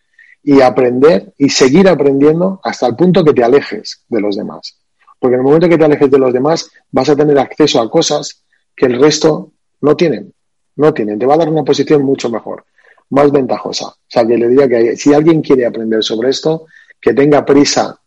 y 0.43 0.61
aprender 0.61 1.33
y 1.37 1.49
seguir 1.49 1.89
aprendiendo 1.89 2.61
hasta 2.63 2.87
el 2.87 2.95
punto 2.95 3.23
que 3.23 3.33
te 3.33 3.43
alejes 3.43 4.05
de 4.07 4.21
los 4.21 4.37
demás. 4.37 4.79
Porque 5.19 5.35
en 5.35 5.41
el 5.41 5.45
momento 5.45 5.67
que 5.67 5.77
te 5.77 5.83
alejes 5.83 6.09
de 6.09 6.19
los 6.19 6.31
demás 6.31 6.71
vas 6.89 7.09
a 7.09 7.17
tener 7.17 7.37
acceso 7.37 7.81
a 7.81 7.91
cosas 7.91 8.43
que 8.73 8.85
el 8.85 8.97
resto 8.97 9.51
no 9.81 9.97
tienen. 9.97 10.33
No 10.77 10.93
tienen. 10.93 11.19
Te 11.19 11.25
va 11.25 11.33
a 11.33 11.37
dar 11.37 11.49
una 11.49 11.63
posición 11.63 12.03
mucho 12.03 12.29
mejor, 12.29 12.63
más 13.09 13.29
ventajosa. 13.31 13.87
O 13.87 13.95
sea, 14.07 14.25
que 14.25 14.37
le 14.37 14.47
diría 14.47 14.69
que 14.69 14.95
si 14.95 15.13
alguien 15.13 15.41
quiere 15.41 15.65
aprender 15.65 16.01
sobre 16.01 16.29
esto, 16.29 16.67
que 17.01 17.13
tenga 17.13 17.43
prisa, 17.43 17.99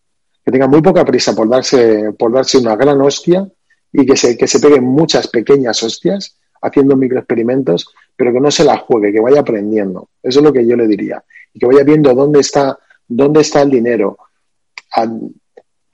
que 0.50 0.58
tenga 0.58 0.66
muy 0.66 0.82
poca 0.82 1.04
prisa 1.04 1.34
por 1.34 1.48
darse, 1.48 2.12
por 2.18 2.32
darse 2.32 2.58
una 2.58 2.74
gran 2.74 3.00
hostia 3.00 3.46
y 3.92 4.04
que 4.04 4.16
se, 4.16 4.36
que 4.36 4.46
se 4.46 4.58
peguen 4.58 4.84
muchas 4.84 5.28
pequeñas 5.28 5.82
hostias 5.82 6.36
haciendo 6.62 6.96
microexperimentos, 6.96 7.94
pero 8.16 8.32
que 8.32 8.40
no 8.40 8.50
se 8.50 8.64
la 8.64 8.76
juegue, 8.78 9.12
que 9.12 9.20
vaya 9.20 9.40
aprendiendo. 9.40 10.08
Eso 10.22 10.40
es 10.40 10.44
lo 10.44 10.52
que 10.52 10.66
yo 10.66 10.76
le 10.76 10.86
diría 10.86 11.22
y 11.54 11.58
que 11.58 11.66
vaya 11.66 11.84
viendo 11.84 12.14
dónde 12.14 12.40
está, 12.40 12.78
dónde 13.06 13.40
está 13.40 13.62
el 13.62 13.70
dinero. 13.70 14.18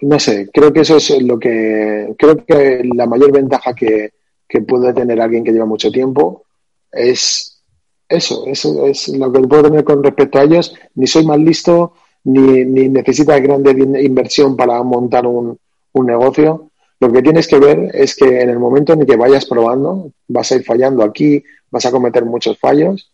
no 0.00 0.18
sé, 0.18 0.48
creo 0.52 0.72
que 0.72 0.80
eso 0.80 0.96
es 0.96 1.22
lo 1.22 1.38
que, 1.38 2.14
creo 2.18 2.44
que 2.44 2.82
la 2.94 3.06
mayor 3.06 3.32
ventaja 3.32 3.74
que, 3.74 4.12
que 4.48 4.62
puede 4.62 4.92
tener 4.92 5.20
alguien 5.20 5.44
que 5.44 5.52
lleva 5.52 5.66
mucho 5.66 5.90
tiempo 5.90 6.44
es 6.90 7.62
eso, 8.08 8.44
eso 8.46 8.86
es 8.86 9.08
lo 9.08 9.32
que 9.32 9.40
puedo 9.40 9.64
tener 9.64 9.84
con 9.84 10.02
respecto 10.02 10.38
a 10.38 10.44
ellos. 10.44 10.74
Ni 10.94 11.06
soy 11.06 11.26
más 11.26 11.38
listo, 11.38 11.94
ni, 12.26 12.64
ni 12.64 12.88
necesita 12.88 13.38
grande 13.38 13.72
inversión 14.02 14.56
para 14.56 14.82
montar 14.82 15.26
un, 15.26 15.58
un 15.92 16.06
negocio. 16.06 16.70
Lo 17.00 17.12
que 17.12 17.22
tienes 17.22 17.46
que 17.46 17.58
ver 17.58 17.90
es 17.94 18.14
que 18.14 18.40
en 18.40 18.48
el 18.48 18.58
momento 18.58 18.92
en 18.92 19.04
que 19.04 19.16
vayas 19.16 19.44
probando, 19.46 20.12
vas 20.28 20.50
a 20.50 20.56
ir 20.56 20.64
fallando 20.64 21.02
aquí, 21.02 21.42
vas 21.70 21.84
a 21.86 21.90
cometer 21.90 22.24
muchos 22.24 22.58
fallos 22.58 23.12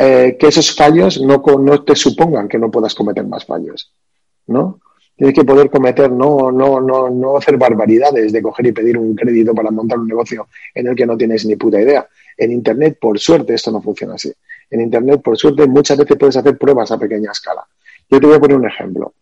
eh, 0.00 0.36
que 0.38 0.46
esos 0.46 0.76
fallos 0.76 1.20
no, 1.20 1.42
no 1.58 1.82
te 1.82 1.96
supongan 1.96 2.46
que 2.46 2.56
no 2.56 2.70
puedas 2.70 2.94
cometer 2.94 3.26
más 3.26 3.44
fallos, 3.44 3.92
¿no? 4.46 4.78
Tienes 5.16 5.34
que 5.34 5.44
poder 5.44 5.68
cometer, 5.68 6.12
no, 6.12 6.52
no, 6.52 6.80
no, 6.80 7.10
no 7.10 7.36
hacer 7.36 7.56
barbaridades 7.56 8.32
de 8.32 8.40
coger 8.40 8.66
y 8.66 8.72
pedir 8.72 8.96
un 8.96 9.16
crédito 9.16 9.52
para 9.52 9.72
montar 9.72 9.98
un 9.98 10.06
negocio 10.06 10.46
en 10.72 10.86
el 10.86 10.94
que 10.94 11.04
no 11.04 11.16
tienes 11.16 11.44
ni 11.46 11.56
puta 11.56 11.80
idea. 11.80 12.08
En 12.36 12.52
Internet, 12.52 12.98
por 13.00 13.18
suerte, 13.18 13.54
esto 13.54 13.72
no 13.72 13.82
funciona 13.82 14.14
así. 14.14 14.32
En 14.70 14.80
Internet, 14.80 15.20
por 15.20 15.36
suerte, 15.36 15.66
muchas 15.66 15.98
veces 15.98 16.16
puedes 16.16 16.36
hacer 16.36 16.56
pruebas 16.56 16.92
a 16.92 16.98
pequeña 16.98 17.32
escala. 17.32 17.66
Yo 18.10 18.20
te 18.20 18.26
voy 18.26 18.36
a 18.36 18.40
poner 18.40 18.56
un 18.56 18.66
ejemplo. 18.66 19.14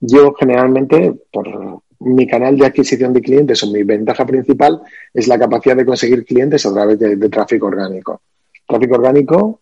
Yo 0.00 0.32
generalmente, 0.34 1.14
por 1.30 1.82
mi 2.00 2.26
canal 2.26 2.56
de 2.56 2.66
adquisición 2.66 3.12
de 3.12 3.20
clientes 3.20 3.62
o 3.62 3.70
mi 3.70 3.82
ventaja 3.82 4.24
principal 4.24 4.80
es 5.12 5.28
la 5.28 5.38
capacidad 5.38 5.76
de 5.76 5.84
conseguir 5.84 6.24
clientes 6.24 6.64
a 6.64 6.72
través 6.72 6.98
de, 6.98 7.28
tráfico 7.28 7.66
orgánico. 7.66 8.22
Tráfico 8.66 8.94
orgánico 8.94 9.60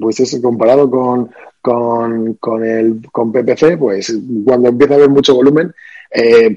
pues 0.00 0.20
es 0.20 0.40
comparado 0.40 0.90
con, 0.90 1.30
con, 1.60 2.34
con, 2.34 2.64
el, 2.64 3.02
con 3.12 3.30
PPC, 3.30 3.78
pues 3.78 4.16
cuando 4.42 4.70
empieza 4.70 4.94
a 4.94 4.96
haber 4.96 5.10
mucho 5.10 5.34
volumen, 5.34 5.74
eh, 6.10 6.56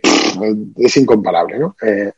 es 0.77 0.97
incomparable, 0.97 1.59
¿no? 1.59 1.75
Eh, 1.81 2.13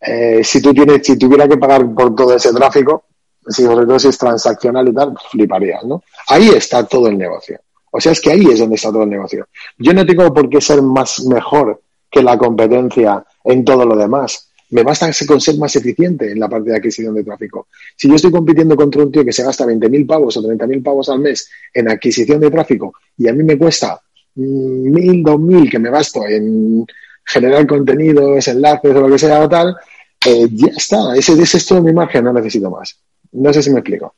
eh, 0.00 0.44
si 0.44 0.60
tú 0.60 0.74
tienes, 0.74 1.00
si 1.02 1.16
tuviera 1.16 1.48
que 1.48 1.56
pagar 1.56 1.92
por 1.94 2.14
todo 2.14 2.36
ese 2.36 2.52
tráfico, 2.52 3.04
si 3.46 3.64
sobre 3.64 3.86
todo 3.86 3.98
si 3.98 4.08
es 4.08 4.18
transaccional 4.18 4.88
y 4.88 4.94
tal, 4.94 5.14
fliparías, 5.30 5.82
¿no? 5.84 6.02
Ahí 6.28 6.50
está 6.50 6.84
todo 6.86 7.08
el 7.08 7.16
negocio. 7.16 7.58
O 7.98 8.00
sea, 8.00 8.12
es 8.12 8.20
que 8.20 8.30
ahí 8.30 8.46
es 8.46 8.60
donde 8.60 8.76
está 8.76 8.90
todo 8.92 9.02
el 9.02 9.10
negocio. 9.10 9.48
Yo 9.76 9.92
no 9.92 10.06
tengo 10.06 10.32
por 10.32 10.48
qué 10.48 10.60
ser 10.60 10.80
más 10.82 11.24
mejor 11.24 11.82
que 12.08 12.22
la 12.22 12.38
competencia 12.38 13.24
en 13.42 13.64
todo 13.64 13.84
lo 13.84 13.96
demás. 13.96 14.50
Me 14.70 14.84
basta 14.84 15.10
con 15.26 15.40
ser 15.40 15.58
más 15.58 15.74
eficiente 15.74 16.30
en 16.30 16.38
la 16.38 16.48
parte 16.48 16.70
de 16.70 16.76
adquisición 16.76 17.12
de 17.12 17.24
tráfico. 17.24 17.66
Si 17.96 18.08
yo 18.08 18.14
estoy 18.14 18.30
compitiendo 18.30 18.76
contra 18.76 19.02
un 19.02 19.10
tío 19.10 19.24
que 19.24 19.32
se 19.32 19.42
gasta 19.42 19.66
20.000 19.66 20.06
pavos 20.06 20.36
o 20.36 20.42
30.000 20.42 20.80
pavos 20.80 21.08
al 21.08 21.18
mes 21.18 21.50
en 21.74 21.90
adquisición 21.90 22.38
de 22.38 22.52
tráfico 22.52 22.92
y 23.16 23.26
a 23.26 23.32
mí 23.32 23.42
me 23.42 23.58
cuesta 23.58 24.00
1.000, 24.36 25.24
2.000 25.24 25.68
que 25.68 25.78
me 25.80 25.90
gasto 25.90 26.24
en 26.24 26.86
generar 27.24 27.66
contenidos, 27.66 28.46
enlaces 28.46 28.94
o 28.94 29.00
lo 29.00 29.08
que 29.08 29.18
sea 29.18 29.40
o 29.40 29.48
tal, 29.48 29.76
eh, 30.24 30.46
ya 30.52 30.68
está. 30.68 31.16
Ese, 31.16 31.32
ese 31.32 31.56
es 31.56 31.66
todo 31.66 31.82
mi 31.82 31.92
margen, 31.92 32.22
no 32.22 32.32
necesito 32.32 32.70
más. 32.70 32.96
No 33.32 33.52
sé 33.52 33.60
si 33.60 33.70
me 33.70 33.80
explico. 33.80 34.14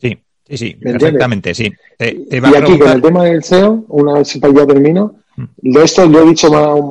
Sí, 0.00 0.16
sí, 0.48 0.56
sí, 0.56 0.74
perfectamente, 0.74 1.54
sí. 1.54 1.72
y 1.98 2.36
aquí 2.36 2.78
con 2.78 2.90
el 2.90 3.02
tema 3.02 3.24
del 3.24 3.42
SEO, 3.42 3.84
una 3.88 4.14
vez 4.14 4.32
ya 4.32 4.66
termino, 4.66 5.16
mm. 5.36 5.44
de 5.56 5.82
esto 5.82 6.06
lo 6.06 6.22
he 6.22 6.26
dicho 6.26 6.48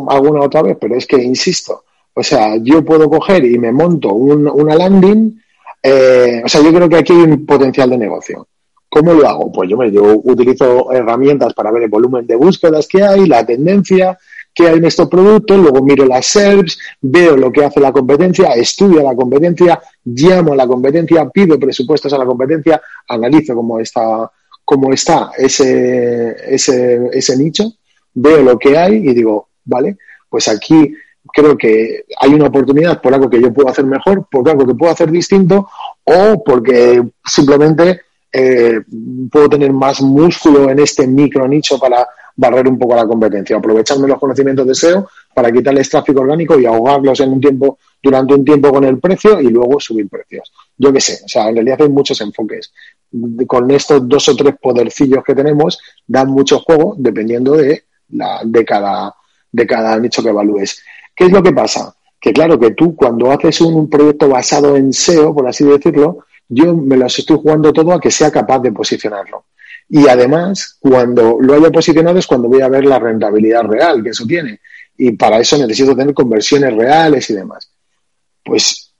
alguna 0.09 0.41
otra 0.41 0.61
vez, 0.61 0.77
pero 0.79 0.95
es 0.95 1.05
que 1.05 1.21
insisto, 1.21 1.83
o 2.13 2.23
sea, 2.23 2.57
yo 2.57 2.83
puedo 2.83 3.09
coger 3.09 3.43
y 3.45 3.57
me 3.57 3.71
monto 3.71 4.13
una 4.13 4.75
landing, 4.75 5.39
eh, 5.81 6.41
o 6.45 6.47
sea, 6.47 6.61
yo 6.61 6.73
creo 6.73 6.87
que 6.87 6.97
aquí 6.97 7.13
hay 7.13 7.23
un 7.23 7.45
potencial 7.45 7.89
de 7.89 7.97
negocio. 7.97 8.47
¿Cómo 8.87 9.13
lo 9.13 9.27
hago? 9.27 9.51
Pues 9.51 9.69
yo, 9.69 9.75
me, 9.75 9.91
yo 9.91 10.21
utilizo 10.23 10.91
herramientas 10.91 11.53
para 11.55 11.71
ver 11.71 11.83
el 11.83 11.89
volumen 11.89 12.27
de 12.27 12.35
búsquedas 12.35 12.87
que 12.87 13.01
hay, 13.01 13.25
la 13.25 13.43
tendencia, 13.43 14.19
qué 14.53 14.67
hay 14.67 14.77
en 14.77 14.85
estos 14.85 15.09
productos, 15.09 15.57
luego 15.57 15.83
miro 15.83 16.05
las 16.05 16.25
SERPs, 16.27 16.77
veo 17.01 17.35
lo 17.35 17.51
que 17.51 17.65
hace 17.65 17.79
la 17.79 17.91
competencia, 17.91 18.53
estudio 18.53 19.01
la 19.01 19.15
competencia, 19.15 19.81
llamo 20.05 20.53
a 20.53 20.55
la 20.55 20.67
competencia, 20.67 21.27
pido 21.29 21.59
presupuestos 21.59 22.13
a 22.13 22.17
la 22.17 22.25
competencia, 22.25 22.81
analizo 23.07 23.55
cómo 23.55 23.79
está, 23.79 24.31
cómo 24.63 24.93
está 24.93 25.31
ese, 25.37 26.35
ese, 26.53 27.09
ese 27.11 27.37
nicho, 27.37 27.71
veo 28.13 28.41
lo 28.43 28.59
que 28.59 28.77
hay 28.77 28.95
y 28.95 29.13
digo, 29.13 29.49
vale, 29.65 29.97
pues 30.29 30.47
aquí 30.47 30.93
creo 31.33 31.57
que 31.57 32.05
hay 32.19 32.33
una 32.33 32.47
oportunidad 32.47 33.01
por 33.01 33.13
algo 33.13 33.29
que 33.29 33.41
yo 33.41 33.51
puedo 33.51 33.69
hacer 33.69 33.85
mejor, 33.85 34.27
por 34.29 34.47
algo 34.47 34.67
que 34.67 34.75
puedo 34.75 34.91
hacer 34.91 35.09
distinto 35.09 35.67
o 36.03 36.43
porque 36.43 37.01
simplemente 37.25 38.01
eh, 38.31 38.81
puedo 39.31 39.49
tener 39.49 39.71
más 39.73 40.01
músculo 40.01 40.69
en 40.69 40.79
este 40.79 41.07
micro 41.07 41.47
nicho 41.47 41.79
para 41.79 42.07
barrer 42.35 42.67
un 42.67 42.77
poco 42.77 42.95
la 42.95 43.05
competencia, 43.05 43.57
aprovecharme 43.57 44.07
los 44.07 44.19
conocimientos 44.19 44.65
de 44.67 44.75
SEO 44.75 45.07
para 45.33 45.51
quitarles 45.51 45.89
tráfico 45.89 46.21
orgánico 46.21 46.59
y 46.59 46.65
ahogarlos 46.65 47.19
en 47.19 47.31
un 47.31 47.41
tiempo, 47.41 47.77
durante 48.01 48.33
un 48.33 48.43
tiempo 48.43 48.71
con 48.71 48.83
el 48.83 48.99
precio 48.99 49.39
y 49.39 49.49
luego 49.49 49.79
subir 49.79 50.09
precios. 50.09 50.51
Yo 50.77 50.91
qué 50.91 50.99
sé, 50.99 51.19
o 51.23 51.27
sea, 51.27 51.49
en 51.49 51.55
realidad 51.55 51.81
hay 51.81 51.89
muchos 51.89 52.19
enfoques. 52.21 52.73
Con 53.47 53.69
estos 53.71 54.07
dos 54.07 54.27
o 54.29 54.35
tres 54.35 54.55
podercillos 54.61 55.23
que 55.23 55.35
tenemos, 55.35 55.79
dan 56.07 56.29
mucho 56.29 56.59
juego 56.59 56.95
dependiendo 56.97 57.53
de, 57.53 57.83
la, 58.09 58.41
de, 58.43 58.65
cada, 58.65 59.13
de 59.51 59.67
cada 59.67 59.99
nicho 59.99 60.23
que 60.23 60.29
evalúes. 60.29 60.83
¿Qué 61.15 61.25
es 61.25 61.31
lo 61.31 61.43
que 61.43 61.51
pasa? 61.51 61.95
Que 62.19 62.33
claro 62.33 62.57
que 62.57 62.71
tú 62.71 62.95
cuando 62.95 63.31
haces 63.31 63.61
un 63.61 63.89
proyecto 63.89 64.27
basado 64.29 64.75
en 64.75 64.91
SEO, 64.91 65.35
por 65.35 65.47
así 65.47 65.63
decirlo, 65.65 66.25
yo 66.49 66.75
me 66.75 66.97
los 66.97 67.17
estoy 67.17 67.37
jugando 67.37 67.71
todo 67.71 67.93
a 67.93 67.99
que 67.99 68.11
sea 68.11 68.31
capaz 68.31 68.59
de 68.59 68.71
posicionarlo. 68.71 69.45
Y 69.89 70.07
además, 70.07 70.77
cuando 70.79 71.37
lo 71.39 71.53
haya 71.53 71.69
posicionado 71.69 72.17
es 72.17 72.27
cuando 72.27 72.47
voy 72.47 72.61
a 72.61 72.69
ver 72.69 72.85
la 72.85 72.99
rentabilidad 72.99 73.63
real 73.63 74.03
que 74.03 74.09
eso 74.09 74.25
tiene. 74.25 74.59
Y 74.97 75.11
para 75.11 75.39
eso 75.39 75.57
necesito 75.57 75.95
tener 75.95 76.13
conversiones 76.13 76.73
reales 76.73 77.29
y 77.29 77.33
demás. 77.33 77.69
Pues 78.43 78.93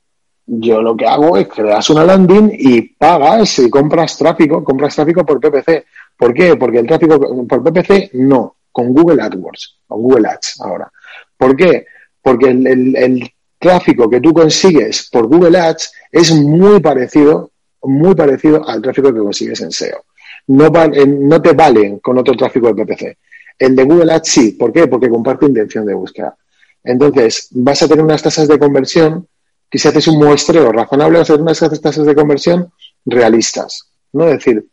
yo 0.46 0.82
lo 0.82 0.96
que 0.96 1.08
hago 1.08 1.38
es 1.38 1.48
creas 1.48 1.90
una 1.90 2.04
landing 2.04 2.52
y 2.58 2.82
pagas 2.82 3.60
y 3.60 3.70
compras 3.70 4.18
tráfico, 4.18 4.64
compras 4.64 4.96
tráfico 4.96 5.26
por 5.26 5.40
PPC. 5.40 5.86
¿Por 6.18 6.34
qué? 6.34 6.56
Porque 6.56 6.80
el 6.80 6.88
tráfico 6.88 7.20
por 7.48 7.64
PPC 7.64 8.14
no, 8.14 8.58
con 8.72 8.94
Google 8.94 9.22
AdWords, 9.22 9.80
con 9.88 10.02
Google 10.02 10.28
Ads 10.28 10.62
ahora. 10.62 10.92
¿Por 11.38 11.56
qué? 11.56 11.86
Porque 12.22 12.50
el, 12.50 12.96
el 12.96 13.32
tráfico 13.58 14.10
que 14.10 14.20
tú 14.20 14.34
consigues 14.34 15.10
por 15.12 15.28
Google 15.28 15.58
Ads 15.58 15.92
es 16.12 16.34
muy 16.34 16.80
parecido, 16.82 17.52
muy 17.84 18.14
parecido 18.14 18.68
al 18.68 18.82
tráfico 18.82 19.14
que 19.14 19.20
consigues 19.20 19.62
en 19.62 19.72
SEO 19.72 20.04
no, 20.48 20.66
eh, 20.66 21.08
no 21.08 21.42
te 21.42 21.54
valen 21.54 22.00
con 22.00 22.18
otro 22.18 22.36
tráfico 22.36 22.74
de 22.74 22.86
PPC. 22.86 23.18
El 23.60 23.76
de 23.76 23.84
Google 23.84 24.14
Ads 24.14 24.28
sí. 24.28 24.52
¿Por 24.52 24.72
qué? 24.74 24.88
Porque 24.88 25.10
comparte 25.10 25.46
intención 25.46 25.86
de 25.86 25.94
búsqueda. 25.94 26.36
Entonces, 26.84 27.48
vas 27.52 27.82
a 27.82 27.88
tener 27.88 28.04
unas 28.04 28.22
tasas 28.22 28.48
de 28.48 28.60
conversión 28.60 29.28
que 29.70 29.80
si 29.80 29.88
haces 29.88 30.08
un 30.08 30.18
muestreo 30.18 30.72
razonable, 30.72 31.20
vas 31.20 31.30
a 31.30 31.34
tener 31.34 31.44
unas 31.44 31.82
tasas 31.82 32.06
de 32.06 32.16
conversión 32.16 32.72
realistas. 33.06 33.88
¿no? 34.12 34.28
Es 34.28 34.34
decir, 34.34 34.66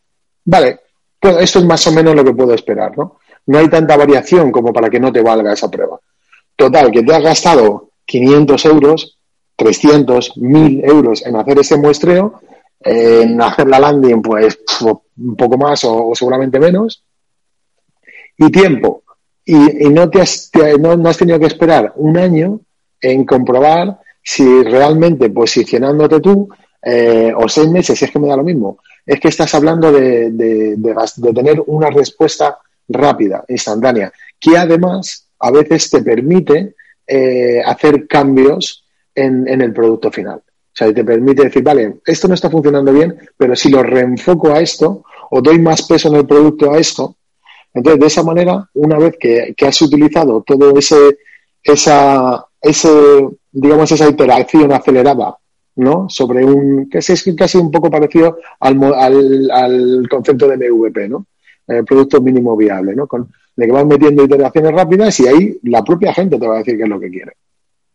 vale, 0.45 0.79
pues 1.19 1.37
esto 1.39 1.59
es 1.59 1.65
más 1.65 1.85
o 1.87 1.91
menos 1.91 2.15
lo 2.15 2.23
que 2.23 2.33
puedo 2.33 2.53
esperar, 2.53 2.97
¿no? 2.97 3.19
No 3.47 3.57
hay 3.57 3.67
tanta 3.69 3.97
variación 3.97 4.51
como 4.51 4.71
para 4.71 4.89
que 4.89 4.99
no 4.99 5.11
te 5.11 5.21
valga 5.21 5.53
esa 5.53 5.69
prueba. 5.69 5.99
Total, 6.55 6.91
que 6.91 7.01
te 7.01 7.13
has 7.13 7.23
gastado 7.23 7.89
500 8.05 8.65
euros, 8.65 9.17
300, 9.55 10.37
1000 10.37 10.85
euros 10.85 11.25
en 11.25 11.35
hacer 11.35 11.59
ese 11.59 11.77
muestreo, 11.77 12.39
en 12.83 13.41
hacer 13.41 13.67
la 13.67 13.79
landing, 13.79 14.21
pues 14.21 14.59
un 15.17 15.35
poco 15.35 15.57
más 15.57 15.83
o, 15.83 16.11
seguramente 16.15 16.59
menos. 16.59 17.03
Y 18.37 18.49
tiempo. 18.49 19.03
Y, 19.45 19.89
no, 19.89 20.09
te 20.09 20.21
has, 20.21 20.51
no, 20.79 21.09
has 21.09 21.17
tenido 21.17 21.39
que 21.39 21.47
esperar 21.47 21.93
un 21.95 22.17
año 22.17 22.61
en 23.01 23.25
comprobar 23.25 23.99
si 24.23 24.63
realmente 24.63 25.29
posicionándote 25.29 26.19
tú, 26.19 26.47
eh, 26.83 27.33
o 27.35 27.49
seis 27.49 27.69
meses, 27.69 28.01
es 28.01 28.11
que 28.11 28.19
me 28.19 28.27
da 28.27 28.37
lo 28.37 28.43
mismo, 28.43 28.79
es 29.05 29.19
que 29.19 29.29
estás 29.29 29.53
hablando 29.55 29.91
de, 29.91 30.77
tener 31.33 31.61
una 31.67 31.89
respuesta 31.89 32.57
rápida, 32.87 33.43
instantánea, 33.47 34.11
que 34.39 34.57
además 34.57 35.27
a 35.39 35.51
veces 35.51 35.89
te 35.89 36.01
permite 36.01 36.75
eh, 37.05 37.61
hacer 37.65 38.07
cambios 38.07 38.85
en, 39.13 39.47
el 39.47 39.73
producto 39.73 40.11
final. 40.11 40.41
O 40.73 40.73
sea, 40.73 40.93
te 40.93 41.03
permite 41.03 41.43
decir, 41.43 41.61
vale, 41.63 41.97
esto 42.05 42.27
no 42.27 42.33
está 42.33 42.49
funcionando 42.49 42.93
bien, 42.93 43.17
pero 43.35 43.55
si 43.55 43.69
lo 43.69 43.83
reenfoco 43.83 44.51
a 44.51 44.61
esto 44.61 45.03
o 45.29 45.41
doy 45.41 45.59
más 45.59 45.85
peso 45.85 46.07
en 46.07 46.15
el 46.15 46.25
producto 46.25 46.71
a 46.71 46.77
esto, 46.77 47.17
entonces 47.73 47.99
de 47.99 48.07
esa 48.07 48.23
manera, 48.23 48.69
una 48.75 48.97
vez 48.97 49.15
que, 49.19 49.53
has 49.65 49.81
utilizado 49.81 50.43
todo 50.45 50.77
ese, 50.77 51.17
esa, 51.63 52.45
ese, 52.61 52.89
digamos, 53.51 53.91
esa 53.91 54.09
iteración 54.09 54.71
acelerada, 54.71 55.37
¿no? 55.75 56.07
Sobre 56.09 56.45
un, 56.45 56.89
que 56.89 56.99
es 56.99 57.25
casi 57.37 57.57
un 57.57 57.71
poco 57.71 57.89
parecido 57.89 58.37
al, 58.59 58.81
al, 58.93 59.51
al 59.51 60.09
concepto 60.09 60.47
de 60.47 60.71
MVP, 60.71 61.09
¿no? 61.09 61.25
El 61.67 61.85
producto 61.85 62.21
mínimo 62.21 62.55
viable, 62.55 62.95
¿no? 62.95 63.07
Con, 63.07 63.29
de 63.55 63.65
que 63.65 63.71
vas 63.71 63.85
metiendo 63.85 64.23
iteraciones 64.23 64.71
rápidas 64.71 65.19
y 65.19 65.27
ahí 65.27 65.59
la 65.63 65.83
propia 65.83 66.13
gente 66.13 66.39
te 66.39 66.47
va 66.47 66.55
a 66.55 66.57
decir 66.59 66.77
qué 66.77 66.83
es 66.83 66.89
lo 66.89 66.99
que 66.99 67.09
quiere, 67.09 67.33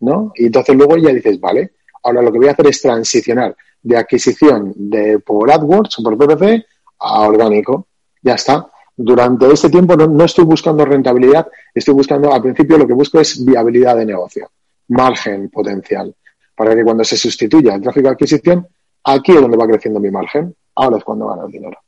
¿no? 0.01 0.33
Y 0.35 0.47
entonces 0.47 0.77
luego 0.77 0.97
ya 0.97 1.12
dices, 1.12 1.41
vale, 1.41 1.72
Ahora 2.07 2.22
lo 2.22 2.30
que 2.30 2.38
voy 2.38 2.46
a 2.46 2.52
hacer 2.52 2.68
es 2.68 2.80
transicionar 2.80 3.57
de 3.82 3.96
adquisición 3.96 4.72
de 4.76 5.18
por 5.18 5.50
AdWords 5.50 5.98
o 5.98 6.02
por 6.04 6.16
PPC 6.16 6.64
a 7.00 7.22
orgánico. 7.22 7.88
Ya 8.22 8.34
está. 8.34 8.68
Durante 8.96 9.52
este 9.52 9.68
tiempo 9.68 9.96
no, 9.96 10.24
estoy 10.24 10.44
buscando 10.44 10.84
rentabilidad, 10.84 11.48
estoy 11.74 11.94
buscando, 11.94 12.32
al 12.32 12.40
principio 12.40 12.78
lo 12.78 12.86
que 12.86 12.92
busco 12.92 13.18
es 13.18 13.44
viabilidad 13.44 13.96
de 13.96 14.07
negocio, 14.07 14.50
margen 14.88 15.50
potencial, 15.50 16.14
para 16.54 16.76
que 16.76 16.84
cuando 16.84 17.02
se 17.02 17.16
sustituya 17.16 17.74
el 17.74 17.82
tráfico 17.82 18.07
de 18.07 18.12
adquisición, 18.12 18.68
aquí 19.02 19.32
es 19.32 19.40
donde 19.40 19.57
va 19.57 19.66
creciendo 19.66 19.98
mi 19.98 20.11
margen, 20.11 20.54
ahora 20.76 20.98
es 20.98 21.04
cuando 21.04 21.26
gana 21.26 21.42
el 21.44 21.52
dinero. 21.52 21.78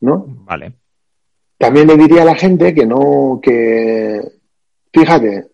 ¿No? 0.00 0.24
Vale. 0.44 0.72
También 1.58 1.88
le 1.88 1.96
diría 1.96 2.22
a 2.22 2.26
la 2.26 2.36
gente 2.36 2.72
que 2.72 2.86
no, 2.86 3.40
que, 3.42 4.22
fíjate, 4.92 5.48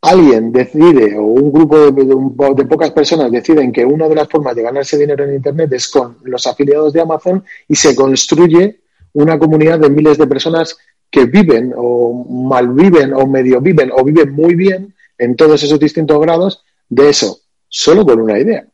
alguien 0.00 0.52
decide 0.52 1.16
o 1.16 1.22
un 1.22 1.52
grupo 1.52 1.90
de, 1.90 2.64
pocas 2.66 2.90
personas 2.92 3.32
deciden 3.32 3.72
que 3.72 3.84
una 3.84 4.08
de 4.08 4.14
las 4.14 4.28
formas 4.28 4.54
de 4.54 4.62
ganarse 4.62 4.96
dinero 4.96 5.24
en 5.24 5.34
Internet 5.34 5.72
es 5.72 5.88
con 5.88 6.18
los 6.22 6.46
afiliados 6.46 6.92
de 6.92 7.00
Amazon 7.00 7.44
y 7.66 7.74
se 7.74 7.96
construye 7.96 8.80
una 9.14 9.38
comunidad 9.38 9.78
de 9.78 9.90
miles 9.90 10.18
de 10.18 10.26
personas 10.26 10.76
que 11.10 11.24
viven 11.24 11.72
o 11.76 12.24
malviven 12.48 13.12
o 13.14 13.26
medio 13.26 13.60
viven 13.60 13.90
o 13.92 14.04
viven 14.04 14.32
muy 14.32 14.54
bien 14.54 14.94
en 15.16 15.34
todos 15.34 15.62
esos 15.62 15.80
distintos 15.80 16.20
grados 16.20 16.62
de 16.88 17.08
eso, 17.08 17.40
solo 17.68 18.06
con 18.06 18.20
una 18.20 18.38
idea. 18.38 18.66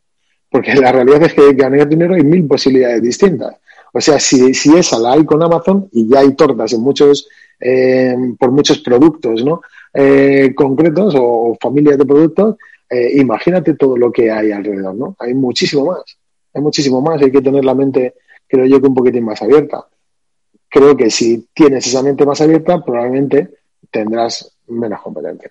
Porque 0.49 0.75
la 0.75 0.91
realidad 0.91 1.23
es 1.23 1.33
que 1.33 1.53
ganar 1.53 1.87
dinero 1.87 2.13
hay 2.13 2.23
mil 2.23 2.45
posibilidades 2.45 3.01
distintas. 3.01 3.55
O 3.91 4.01
sea, 4.01 4.19
si, 4.19 4.53
si 4.53 4.75
esa 4.75 4.99
la 4.99 5.13
hay 5.13 5.25
con 5.25 5.41
Amazon 5.41 5.89
y 5.91 6.07
ya 6.07 6.19
hay 6.19 6.33
tortas 6.35 6.73
en 6.73 6.81
muchos, 6.81 7.27
eh, 7.59 8.15
por 8.37 8.51
muchos 8.51 8.79
productos, 8.79 9.43
¿no? 9.43 9.61
Eh, 9.93 10.53
concretos 10.55 11.15
o, 11.17 11.57
familias 11.59 11.97
de 11.97 12.05
productos, 12.05 12.55
eh, 12.89 13.17
imagínate 13.19 13.75
todo 13.75 13.97
lo 13.97 14.11
que 14.11 14.31
hay 14.31 14.51
alrededor, 14.51 14.95
¿no? 14.95 15.15
Hay 15.19 15.33
muchísimo 15.33 15.85
más, 15.85 16.03
hay 16.53 16.61
muchísimo 16.61 17.01
más, 17.01 17.21
hay 17.21 17.31
que 17.31 17.41
tener 17.41 17.63
la 17.63 17.73
mente, 17.73 18.15
creo 18.47 18.65
yo, 18.65 18.81
que 18.81 18.87
un 18.87 18.95
poquitín 18.95 19.25
más 19.25 19.41
abierta. 19.41 19.85
Creo 20.69 20.97
que 20.97 21.09
si 21.09 21.47
tienes 21.53 21.87
esa 21.87 22.03
mente 22.03 22.25
más 22.25 22.41
abierta, 22.41 22.83
probablemente 22.83 23.49
tendrás 23.89 24.57
menos 24.67 25.01
competencia. 25.01 25.49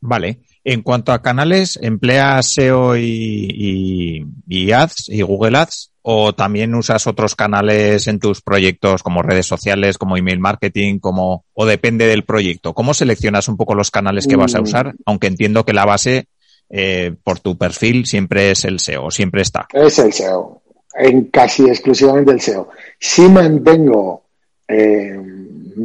Vale. 0.00 0.40
En 0.62 0.82
cuanto 0.82 1.12
a 1.12 1.22
canales, 1.22 1.78
¿empleas 1.80 2.52
SEO 2.52 2.96
y, 2.96 4.26
y 4.46 4.72
Ads 4.72 5.08
y 5.08 5.22
Google 5.22 5.56
Ads? 5.56 5.93
O 6.06 6.34
también 6.34 6.74
usas 6.74 7.06
otros 7.06 7.34
canales 7.34 8.06
en 8.08 8.18
tus 8.18 8.42
proyectos 8.42 9.02
como 9.02 9.22
redes 9.22 9.46
sociales, 9.46 9.96
como 9.96 10.18
email 10.18 10.38
marketing, 10.38 10.98
como 10.98 11.46
o 11.54 11.64
depende 11.64 12.06
del 12.06 12.24
proyecto. 12.24 12.74
¿Cómo 12.74 12.92
seleccionas 12.92 13.48
un 13.48 13.56
poco 13.56 13.74
los 13.74 13.90
canales 13.90 14.26
que 14.26 14.36
vas 14.36 14.54
a 14.54 14.60
mm. 14.60 14.64
usar? 14.64 14.94
Aunque 15.06 15.28
entiendo 15.28 15.64
que 15.64 15.72
la 15.72 15.86
base 15.86 16.26
eh, 16.68 17.14
por 17.24 17.40
tu 17.40 17.56
perfil 17.56 18.04
siempre 18.04 18.50
es 18.50 18.66
el 18.66 18.80
SEO, 18.80 19.10
siempre 19.10 19.40
está. 19.40 19.66
Es 19.72 19.98
el 19.98 20.12
SEO, 20.12 20.60
en 20.94 21.24
casi 21.28 21.64
exclusivamente 21.68 22.32
el 22.32 22.40
SEO. 22.40 22.68
Si 22.98 23.22
mantengo 23.22 24.24
eh, 24.68 25.18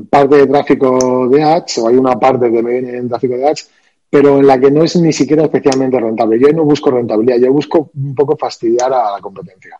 parte 0.09 0.35
de 0.35 0.47
tráfico 0.47 1.29
de 1.29 1.43
ads, 1.43 1.77
o 1.77 1.87
hay 1.87 1.95
una 1.95 2.19
parte 2.19 2.51
que 2.51 2.61
me 2.61 2.71
viene 2.71 2.97
en 2.97 3.07
tráfico 3.07 3.35
de 3.35 3.47
ads, 3.47 3.69
pero 4.09 4.39
en 4.39 4.47
la 4.47 4.59
que 4.59 4.69
no 4.69 4.83
es 4.83 4.97
ni 4.97 5.13
siquiera 5.13 5.43
especialmente 5.43 5.97
rentable. 5.97 6.37
Yo 6.37 6.49
no 6.49 6.65
busco 6.65 6.91
rentabilidad, 6.91 7.37
yo 7.37 7.53
busco 7.53 7.89
un 7.95 8.13
poco 8.13 8.35
fastidiar 8.35 8.91
a 8.91 9.11
la 9.11 9.21
competencia, 9.21 9.79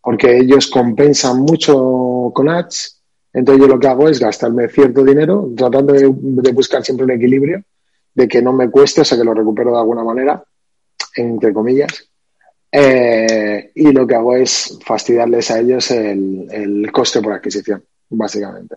porque 0.00 0.38
ellos 0.38 0.68
compensan 0.68 1.40
mucho 1.40 2.30
con 2.34 2.48
ads, 2.48 3.02
entonces 3.32 3.62
yo 3.62 3.68
lo 3.68 3.78
que 3.78 3.88
hago 3.88 4.08
es 4.08 4.18
gastarme 4.18 4.68
cierto 4.68 5.04
dinero, 5.04 5.50
tratando 5.56 5.92
de, 5.92 6.06
buscar 6.06 6.84
siempre 6.84 7.04
un 7.04 7.12
equilibrio, 7.12 7.62
de 8.14 8.26
que 8.26 8.42
no 8.42 8.52
me 8.52 8.70
cueste, 8.70 9.02
o 9.02 9.04
sea, 9.04 9.18
que 9.18 9.24
lo 9.24 9.34
recupero 9.34 9.72
de 9.72 9.78
alguna 9.78 10.02
manera, 10.02 10.42
entre 11.16 11.52
comillas, 11.52 12.08
eh, 12.70 13.70
y 13.74 13.92
lo 13.92 14.06
que 14.06 14.14
hago 14.14 14.34
es 14.34 14.78
fastidiarles 14.84 15.50
a 15.50 15.60
ellos 15.60 15.90
el, 15.90 16.46
el 16.50 16.92
coste 16.92 17.20
por 17.20 17.32
adquisición, 17.32 17.84
básicamente. 18.10 18.76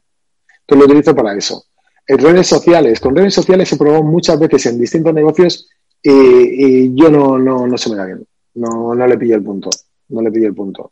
Entonces 0.61 0.80
lo 0.80 0.86
utilizo 0.86 1.15
para 1.15 1.36
eso 1.36 1.65
en 2.07 2.17
redes 2.17 2.47
sociales. 2.47 2.99
Con 2.99 3.15
redes 3.15 3.34
sociales 3.34 3.72
he 3.72 3.78
probado 3.78 4.03
muchas 4.03 4.39
veces 4.39 4.65
en 4.65 4.80
distintos 4.80 5.13
negocios 5.13 5.69
y, 6.01 6.93
yo 6.95 7.09
no, 7.09 7.38
no, 7.38 7.67
no 7.67 7.78
se 7.78 7.89
me 7.89 7.95
da 7.95 8.05
bien. 8.05 8.26
No, 8.55 8.93
no 8.93 9.07
le 9.07 9.17
pillo 9.17 9.36
el 9.36 9.43
punto. 9.43 9.69
No 10.09 10.22
le 10.22 10.32
pillo 10.32 10.47
el 10.47 10.55
punto. 10.55 10.91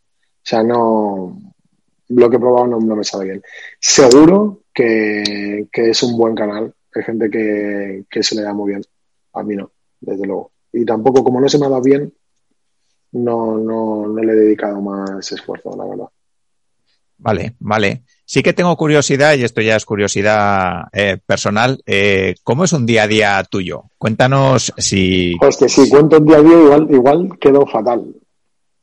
O 0.49 0.55
sea, 0.55 0.63
no. 0.63 1.39
Lo 2.07 2.27
que 2.27 2.37
he 2.37 2.39
probado 2.39 2.65
no, 2.65 2.95
me 2.95 3.03
sabe 3.03 3.25
bien. 3.25 3.43
Seguro 3.79 4.61
que, 4.73 5.67
es 5.71 6.01
un 6.01 6.17
buen 6.17 6.33
canal. 6.33 6.73
Hay 6.95 7.03
gente 7.03 7.29
que, 7.29 8.05
que 8.09 8.23
se 8.23 8.33
le 8.33 8.41
da 8.41 8.51
muy 8.51 8.71
bien. 8.71 8.81
A 9.33 9.43
mí 9.43 9.55
no, 9.55 9.69
desde 10.01 10.25
luego. 10.25 10.51
Y 10.73 10.83
tampoco, 10.85 11.23
como 11.23 11.39
no 11.39 11.47
se 11.47 11.59
me 11.59 11.67
ha 11.67 11.69
dado 11.69 11.83
bien, 11.83 12.11
no, 13.11 13.59
no, 13.59 14.07
no 14.07 14.23
le 14.23 14.31
he 14.31 14.35
dedicado 14.35 14.81
más 14.81 15.31
esfuerzo, 15.31 15.75
la 15.77 15.85
verdad. 15.85 16.07
Vale, 17.19 17.53
vale. 17.59 18.01
Sí 18.25 18.41
que 18.41 18.53
tengo 18.53 18.75
curiosidad, 18.75 19.35
y 19.35 19.43
esto 19.43 19.61
ya 19.61 19.75
es 19.75 19.85
curiosidad 19.85 20.85
eh, 20.93 21.19
personal, 21.23 21.79
eh, 21.85 22.33
¿cómo 22.41 22.63
es 22.63 22.73
un 22.73 22.87
día 22.87 23.03
a 23.03 23.07
día 23.07 23.43
tuyo? 23.43 23.83
Cuéntanos 23.99 24.73
si... 24.77 25.35
Pues 25.39 25.57
que 25.57 25.69
si 25.69 25.87
cuento 25.87 26.17
un 26.17 26.25
día 26.25 26.37
a 26.37 26.41
día 26.41 26.59
igual, 26.59 26.87
igual 26.89 27.37
quedó 27.39 27.67
fatal. 27.67 28.15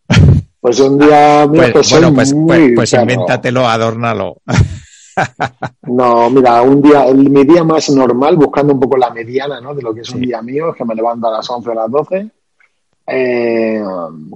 Pues 0.60 0.80
un 0.80 0.98
día 0.98 1.46
mío 1.46 1.62
pues, 1.72 1.90
bueno, 1.90 2.14
pues, 2.14 2.34
pues, 2.34 2.72
pues 2.74 2.92
invéntatelo, 2.92 3.66
adórnalo. 3.66 4.36
No, 5.82 6.28
mira, 6.28 6.60
un 6.60 6.82
día, 6.82 7.06
el, 7.06 7.30
mi 7.30 7.44
día 7.44 7.64
más 7.64 7.88
normal, 7.88 8.36
buscando 8.36 8.74
un 8.74 8.80
poco 8.80 8.98
la 8.98 9.08
mediana 9.08 9.62
¿no? 9.62 9.74
de 9.74 9.80
lo 9.80 9.94
que 9.94 10.02
es 10.02 10.10
un 10.10 10.20
día 10.20 10.42
mío, 10.42 10.70
es 10.70 10.76
que 10.76 10.84
me 10.84 10.94
levanto 10.94 11.28
a 11.28 11.38
las 11.38 11.48
11 11.48 11.68
o 11.68 11.72
a 11.72 11.74
las 11.74 11.90
12. 11.90 12.30
Eh, 13.06 13.82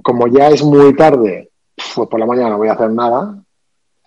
como 0.01 0.27
ya 0.27 0.47
es 0.47 0.63
muy 0.63 0.95
tarde, 0.95 1.51
pues 1.75 2.09
por 2.09 2.19
la 2.19 2.25
mañana 2.25 2.49
no 2.49 2.57
voy 2.57 2.69
a 2.69 2.73
hacer 2.73 2.89
nada, 2.89 3.43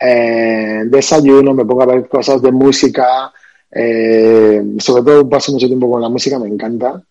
eh, 0.00 0.82
desayuno, 0.86 1.54
me 1.54 1.64
pongo 1.64 1.82
a 1.82 1.86
ver 1.86 2.08
cosas 2.08 2.42
de 2.42 2.50
música, 2.50 3.32
eh, 3.70 4.62
sobre 4.78 5.02
todo 5.02 5.28
paso 5.28 5.52
mucho 5.52 5.66
tiempo 5.66 5.90
con 5.90 6.02
la 6.02 6.08
música, 6.08 6.38
me 6.38 6.48
encanta. 6.48 7.02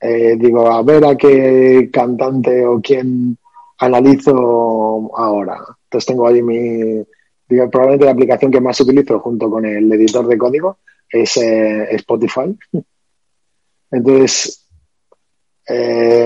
Eh, 0.00 0.36
digo, 0.36 0.68
a 0.68 0.82
ver 0.82 1.04
a 1.04 1.16
qué 1.16 1.88
cantante 1.92 2.66
o 2.66 2.80
quién 2.80 3.38
analizo 3.84 5.10
ahora. 5.16 5.58
Entonces 5.84 6.06
tengo 6.06 6.26
ahí 6.26 6.42
mi, 6.42 7.04
digo, 7.48 7.70
probablemente 7.70 8.06
la 8.06 8.12
aplicación 8.12 8.50
que 8.50 8.60
más 8.60 8.80
utilizo 8.80 9.20
junto 9.20 9.50
con 9.50 9.64
el 9.64 9.92
editor 9.92 10.26
de 10.26 10.38
código 10.38 10.78
es 11.10 11.36
Spotify. 11.36 12.56
Entonces, 13.90 14.66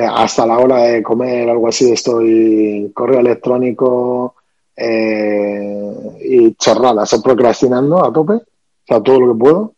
hasta 0.09 0.47
la 0.47 0.59
hora 0.59 0.83
de 0.83 1.03
comer, 1.03 1.51
algo 1.51 1.69
así, 1.69 1.91
estoy 1.91 2.93
correo 2.95 3.19
electrónico, 3.19 4.37
eh, 4.77 6.17
y 6.23 6.55
chorradas, 6.55 7.13
o 7.15 7.23
procrastinando 7.23 8.05
a 8.05 8.13
tope, 8.13 8.35
o 8.35 8.43
sea, 8.87 9.03
todo 9.03 9.21
lo 9.21 9.33
que 9.33 9.39
puedo. 9.39 9.75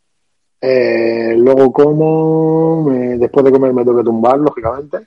Eh, 0.61 1.35
luego 1.37 1.73
como, 1.73 2.91
después 3.17 3.45
de 3.45 3.53
comer 3.53 3.73
me 3.73 3.85
tengo 3.85 3.99
que 3.99 4.05
tumbar, 4.05 4.39
lógicamente. 4.39 5.07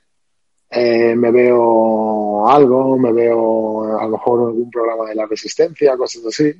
Eh, 0.74 1.16
me 1.16 1.32
veo 1.32 2.48
algo, 2.48 2.98
me 2.98 3.12
veo 3.12 4.00
a 4.00 4.06
lo 4.06 4.12
mejor 4.12 4.48
algún 4.48 4.70
programa 4.72 5.10
de 5.10 5.16
la 5.16 5.26
resistencia, 5.26 5.98
cosas 5.98 6.26
así. 6.26 6.54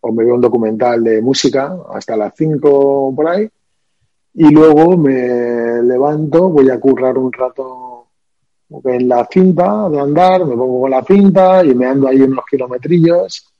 O 0.00 0.12
me 0.12 0.24
veo 0.24 0.34
un 0.34 0.40
documental 0.40 1.04
de 1.04 1.20
música 1.20 1.76
hasta 1.92 2.16
las 2.16 2.32
5 2.36 3.12
por 3.14 3.28
ahí. 3.28 3.48
Y 4.34 4.50
luego 4.50 4.96
me 4.96 5.82
levanto, 5.82 6.48
voy 6.48 6.70
a 6.70 6.80
currar 6.80 7.18
un 7.18 7.30
rato 7.30 8.06
en 8.84 9.06
la 9.06 9.28
cinta 9.30 9.88
de 9.90 10.00
andar, 10.00 10.46
me 10.46 10.56
pongo 10.56 10.80
con 10.80 10.90
la 10.90 11.04
cinta 11.04 11.62
y 11.62 11.74
me 11.74 11.86
ando 11.86 12.08
ahí 12.08 12.22
unos 12.22 12.44
kilometrillos 12.50 13.52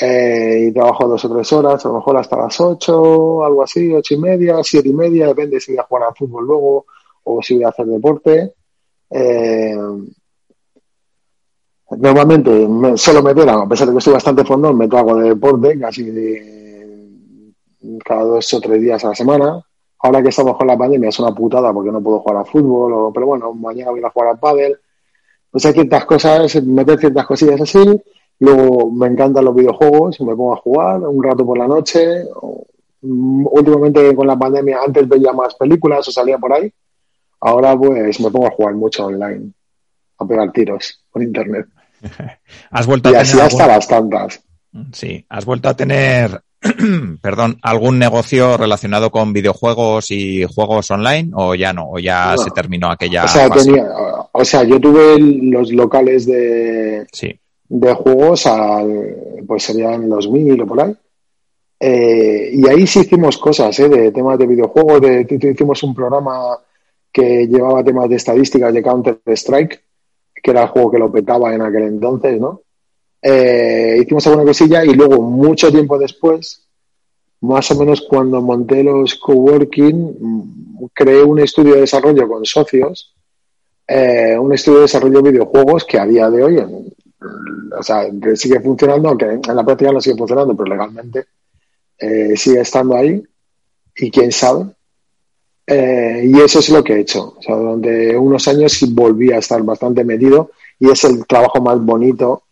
eh, 0.00 0.66
y 0.68 0.72
trabajo 0.72 1.06
dos 1.06 1.24
o 1.24 1.34
tres 1.34 1.52
horas, 1.52 1.84
a 1.84 1.88
lo 1.88 1.94
mejor 1.94 2.16
hasta 2.16 2.36
las 2.36 2.60
ocho, 2.60 3.44
algo 3.44 3.62
así, 3.62 3.92
ocho 3.92 4.14
y 4.14 4.18
media, 4.18 4.58
siete 4.62 4.88
y 4.88 4.92
media, 4.92 5.28
depende 5.28 5.60
si 5.60 5.72
voy 5.72 5.80
a 5.80 5.84
jugar 5.84 6.08
al 6.08 6.16
fútbol 6.16 6.46
luego 6.46 6.86
o 7.24 7.42
si 7.42 7.54
voy 7.54 7.64
a 7.64 7.68
hacer 7.68 7.86
deporte. 7.86 8.54
Eh, 9.10 9.76
normalmente 11.90 12.50
me, 12.68 12.96
suelo 12.96 13.22
meter, 13.22 13.48
a 13.48 13.66
pesar 13.66 13.86
de 13.86 13.92
que 13.94 13.98
estoy 13.98 14.12
bastante 14.12 14.44
fondo, 14.44 14.72
meto 14.72 14.98
algo 14.98 15.16
de 15.16 15.30
deporte 15.30 15.78
casi 15.78 16.04
cada 18.04 18.24
dos 18.24 18.54
o 18.54 18.60
tres 18.60 18.80
días 18.80 19.04
a 19.04 19.08
la 19.08 19.14
semana 19.14 19.64
ahora 20.00 20.22
que 20.22 20.28
estamos 20.28 20.56
con 20.56 20.66
la 20.66 20.76
pandemia 20.76 21.08
es 21.08 21.18
una 21.18 21.34
putada 21.34 21.72
porque 21.72 21.90
no 21.90 22.00
puedo 22.00 22.20
jugar 22.20 22.38
al 22.38 22.46
fútbol, 22.46 23.12
pero 23.12 23.26
bueno, 23.26 23.52
mañana 23.52 23.90
voy 23.90 24.02
a 24.02 24.10
jugar 24.10 24.30
al 24.30 24.38
pádel. 24.38 24.76
Pues 25.50 25.64
hay 25.64 25.72
ciertas 25.72 26.04
cosas, 26.04 26.62
meter 26.62 26.98
ciertas 26.98 27.26
cosillas 27.26 27.60
así. 27.60 28.02
Luego 28.40 28.90
me 28.90 29.06
encantan 29.06 29.44
los 29.44 29.54
videojuegos, 29.54 30.20
me 30.20 30.36
pongo 30.36 30.52
a 30.52 30.56
jugar 30.56 31.00
un 31.00 31.22
rato 31.22 31.44
por 31.44 31.58
la 31.58 31.66
noche. 31.66 32.24
Últimamente 33.00 34.14
con 34.14 34.26
la 34.26 34.38
pandemia, 34.38 34.80
antes 34.84 35.08
veía 35.08 35.32
más 35.32 35.54
películas 35.54 36.06
o 36.06 36.12
salía 36.12 36.38
por 36.38 36.52
ahí. 36.52 36.70
Ahora 37.40 37.76
pues 37.76 38.20
me 38.20 38.30
pongo 38.30 38.46
a 38.46 38.50
jugar 38.50 38.74
mucho 38.74 39.06
online, 39.06 39.52
a 40.18 40.26
pegar 40.26 40.52
tiros 40.52 41.04
por 41.10 41.22
internet. 41.22 41.66
Has 42.70 42.86
vuelto 42.86 43.10
y 43.10 43.14
así 43.14 43.38
hasta 43.40 43.66
bastantes. 43.66 44.42
Sí, 44.92 45.24
has 45.28 45.44
vuelto 45.44 45.68
a 45.70 45.74
tener 45.74 46.42
perdón, 47.22 47.58
algún 47.62 47.98
negocio 47.98 48.56
relacionado 48.56 49.10
con 49.10 49.32
videojuegos 49.32 50.10
y 50.10 50.44
juegos 50.44 50.90
online 50.90 51.30
o 51.34 51.54
ya 51.54 51.72
no, 51.72 51.90
o 51.90 51.98
ya 51.98 52.36
se 52.36 52.50
terminó 52.50 52.90
aquella. 52.90 53.24
O 53.24 53.28
sea, 53.28 53.48
o 54.32 54.44
sea, 54.44 54.64
yo 54.64 54.80
tuve 54.80 55.18
los 55.18 55.72
locales 55.72 56.26
de, 56.26 57.06
de 57.68 57.94
juegos 57.94 58.46
al, 58.46 59.44
pues 59.46 59.62
serían 59.64 60.08
los 60.08 60.28
mil 60.30 60.60
o 60.60 60.66
por 60.66 60.80
ahí. 60.80 60.96
Eh, 61.80 62.50
y 62.54 62.68
ahí 62.68 62.86
sí 62.86 63.00
hicimos 63.00 63.38
cosas, 63.38 63.78
¿eh? 63.78 63.88
de 63.88 64.10
temas 64.10 64.36
de 64.38 64.46
videojuegos, 64.48 65.00
de, 65.00 65.26
hicimos 65.30 65.80
un 65.84 65.94
programa 65.94 66.58
que 67.12 67.46
llevaba 67.46 67.84
temas 67.84 68.08
de 68.08 68.16
estadísticas 68.16 68.72
de 68.72 68.82
Counter 68.82 69.20
Strike, 69.26 69.82
que 70.42 70.50
era 70.50 70.62
el 70.62 70.68
juego 70.68 70.90
que 70.90 70.98
lo 70.98 71.10
petaba 71.10 71.54
en 71.54 71.62
aquel 71.62 71.82
entonces, 71.84 72.40
¿no? 72.40 72.62
Eh, 73.20 73.98
hicimos 74.00 74.26
alguna 74.26 74.44
cosilla 74.44 74.84
y 74.84 74.94
luego, 74.94 75.20
mucho 75.20 75.70
tiempo 75.70 75.98
después, 75.98 76.68
más 77.40 77.70
o 77.70 77.78
menos 77.78 78.02
cuando 78.02 78.40
monté 78.40 78.82
los 78.82 79.14
coworking, 79.16 80.16
mm, 80.20 80.84
creé 80.94 81.22
un 81.22 81.40
estudio 81.40 81.74
de 81.74 81.80
desarrollo 81.80 82.28
con 82.28 82.44
socios, 82.44 83.14
eh, 83.86 84.36
un 84.38 84.52
estudio 84.52 84.78
de 84.78 84.82
desarrollo 84.82 85.22
de 85.22 85.30
videojuegos 85.30 85.84
que 85.84 85.98
a 85.98 86.06
día 86.06 86.30
de 86.30 86.44
hoy, 86.44 86.58
o 86.58 87.82
sea, 87.82 88.06
sigue 88.34 88.60
funcionando, 88.60 89.08
aunque 89.08 89.26
en 89.26 89.56
la 89.56 89.64
práctica 89.64 89.92
no 89.92 90.00
sigue 90.00 90.16
funcionando, 90.16 90.56
pero 90.56 90.70
legalmente 90.70 91.24
eh, 91.98 92.36
sigue 92.36 92.60
estando 92.60 92.96
ahí 92.96 93.22
y 93.96 94.10
quién 94.10 94.30
sabe. 94.30 94.66
Y 95.68 96.40
eso 96.40 96.60
es 96.60 96.70
lo 96.70 96.82
que 96.82 96.94
he 96.94 97.00
hecho. 97.00 97.34
O 97.38 97.42
sea, 97.42 97.56
durante 97.56 98.16
unos 98.16 98.48
años 98.48 98.84
volví 98.90 99.32
a 99.32 99.38
estar 99.38 99.62
bastante 99.62 100.04
metido 100.04 100.50
y 100.78 100.90
es 100.90 101.04
el 101.04 101.26
trabajo 101.26 101.60
más 101.60 101.78
bonito 101.80 102.44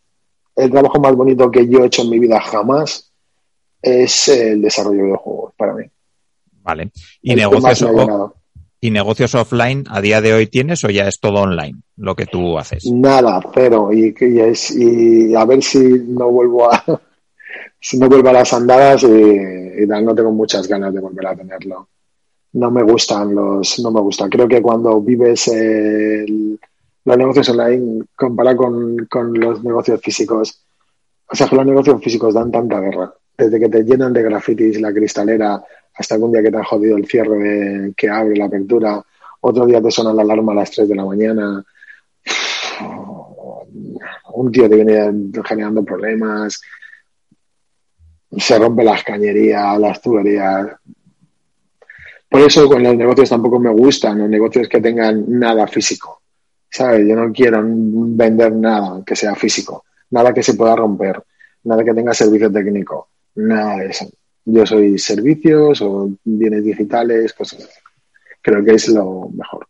el 0.56 0.70
trabajo 0.70 0.98
más 0.98 1.14
bonito 1.14 1.50
que 1.50 1.68
yo 1.68 1.84
he 1.84 1.86
hecho 1.86 2.02
en 2.02 2.10
mi 2.10 2.18
vida 2.18 2.40
jamás 2.40 3.12
es 3.82 4.28
el 4.28 4.62
desarrollo 4.62 4.96
de 4.96 5.04
videojuegos 5.04 5.52
para 5.56 5.74
mí. 5.74 5.84
Vale. 6.62 6.90
¿Y 7.20 7.34
negocios, 7.34 7.84
¿Y 8.80 8.90
negocios 8.90 9.34
offline 9.34 9.84
a 9.88 10.00
día 10.00 10.20
de 10.20 10.32
hoy 10.32 10.46
tienes 10.46 10.82
o 10.84 10.88
ya 10.88 11.06
es 11.06 11.20
todo 11.20 11.42
online 11.42 11.78
lo 11.96 12.16
que 12.16 12.26
tú 12.26 12.58
haces? 12.58 12.84
Nada, 12.86 13.40
cero. 13.54 13.90
Y, 13.92 14.14
y, 14.18 15.34
a 15.34 15.44
ver 15.44 15.62
si 15.62 15.78
no 15.78 16.30
vuelvo 16.30 16.72
a 16.72 16.82
si 17.80 17.98
no 17.98 18.08
vuelvo 18.08 18.30
a 18.30 18.32
las 18.32 18.52
andadas 18.52 19.04
y, 19.04 19.86
no 19.86 20.14
tengo 20.14 20.32
muchas 20.32 20.66
ganas 20.66 20.92
de 20.92 21.00
volver 21.00 21.26
a 21.26 21.36
tenerlo. 21.36 21.88
No 22.56 22.70
me 22.70 22.82
gustan 22.82 23.34
los, 23.34 23.78
no 23.80 23.90
me 23.90 24.00
gustan. 24.00 24.30
Creo 24.30 24.48
que 24.48 24.62
cuando 24.62 25.00
vives 25.00 25.48
el, 25.48 26.58
los 27.04 27.18
negocios 27.18 27.48
online 27.50 28.04
comparado 28.14 28.56
con, 29.08 29.34
los 29.34 29.62
negocios 29.62 30.00
físicos. 30.00 30.62
O 31.28 31.34
sea, 31.34 31.48
que 31.48 31.56
los 31.56 31.66
negocios 31.66 32.02
físicos 32.02 32.34
dan 32.34 32.50
tanta 32.50 32.80
guerra. 32.80 33.12
Desde 33.36 33.60
que 33.60 33.68
te 33.68 33.82
llenan 33.84 34.12
de 34.12 34.22
grafitis 34.22 34.80
la 34.80 34.92
cristalera 34.92 35.62
hasta 35.94 36.14
algún 36.14 36.32
día 36.32 36.42
que 36.42 36.50
te 36.50 36.56
han 36.56 36.64
jodido 36.64 36.96
el 36.96 37.06
cierre 37.06 37.92
que 37.96 38.08
abre 38.08 38.36
la 38.36 38.46
apertura 38.46 39.04
otro 39.48 39.64
día 39.64 39.80
te 39.80 39.92
suena 39.92 40.12
la 40.12 40.22
alarma 40.22 40.52
a 40.52 40.56
las 40.56 40.70
3 40.72 40.88
de 40.88 40.94
la 40.96 41.04
mañana, 41.04 41.64
un 44.34 44.52
tío 44.52 44.68
te 44.68 44.74
viene 44.74 45.30
generando 45.44 45.84
problemas, 45.84 46.60
se 48.36 48.58
rompe 48.58 48.82
las 48.82 49.04
cañerías, 49.04 49.78
las 49.78 50.00
tuberías. 50.00 50.66
Por 52.36 52.44
eso 52.44 52.68
con 52.68 52.82
los 52.82 52.94
negocios 52.94 53.30
tampoco 53.30 53.58
me 53.58 53.70
gustan 53.70 54.18
los 54.18 54.28
negocios 54.28 54.68
que 54.68 54.78
tengan 54.78 55.24
nada 55.26 55.66
físico. 55.66 56.20
¿Sabes? 56.68 57.08
Yo 57.08 57.16
no 57.16 57.32
quiero 57.32 57.62
vender 57.64 58.52
nada 58.52 59.02
que 59.06 59.16
sea 59.16 59.34
físico, 59.34 59.86
nada 60.10 60.34
que 60.34 60.42
se 60.42 60.52
pueda 60.52 60.76
romper, 60.76 61.22
nada 61.64 61.82
que 61.82 61.94
tenga 61.94 62.12
servicio 62.12 62.52
técnico, 62.52 63.08
nada 63.36 63.78
de 63.78 63.86
eso. 63.86 64.10
Yo 64.44 64.66
soy 64.66 64.98
servicios 64.98 65.80
o 65.80 66.10
bienes 66.24 66.62
digitales, 66.62 67.32
cosas 67.32 67.60
así. 67.60 67.80
Creo 68.42 68.62
que 68.62 68.74
es 68.74 68.88
lo 68.90 69.30
mejor. 69.34 69.66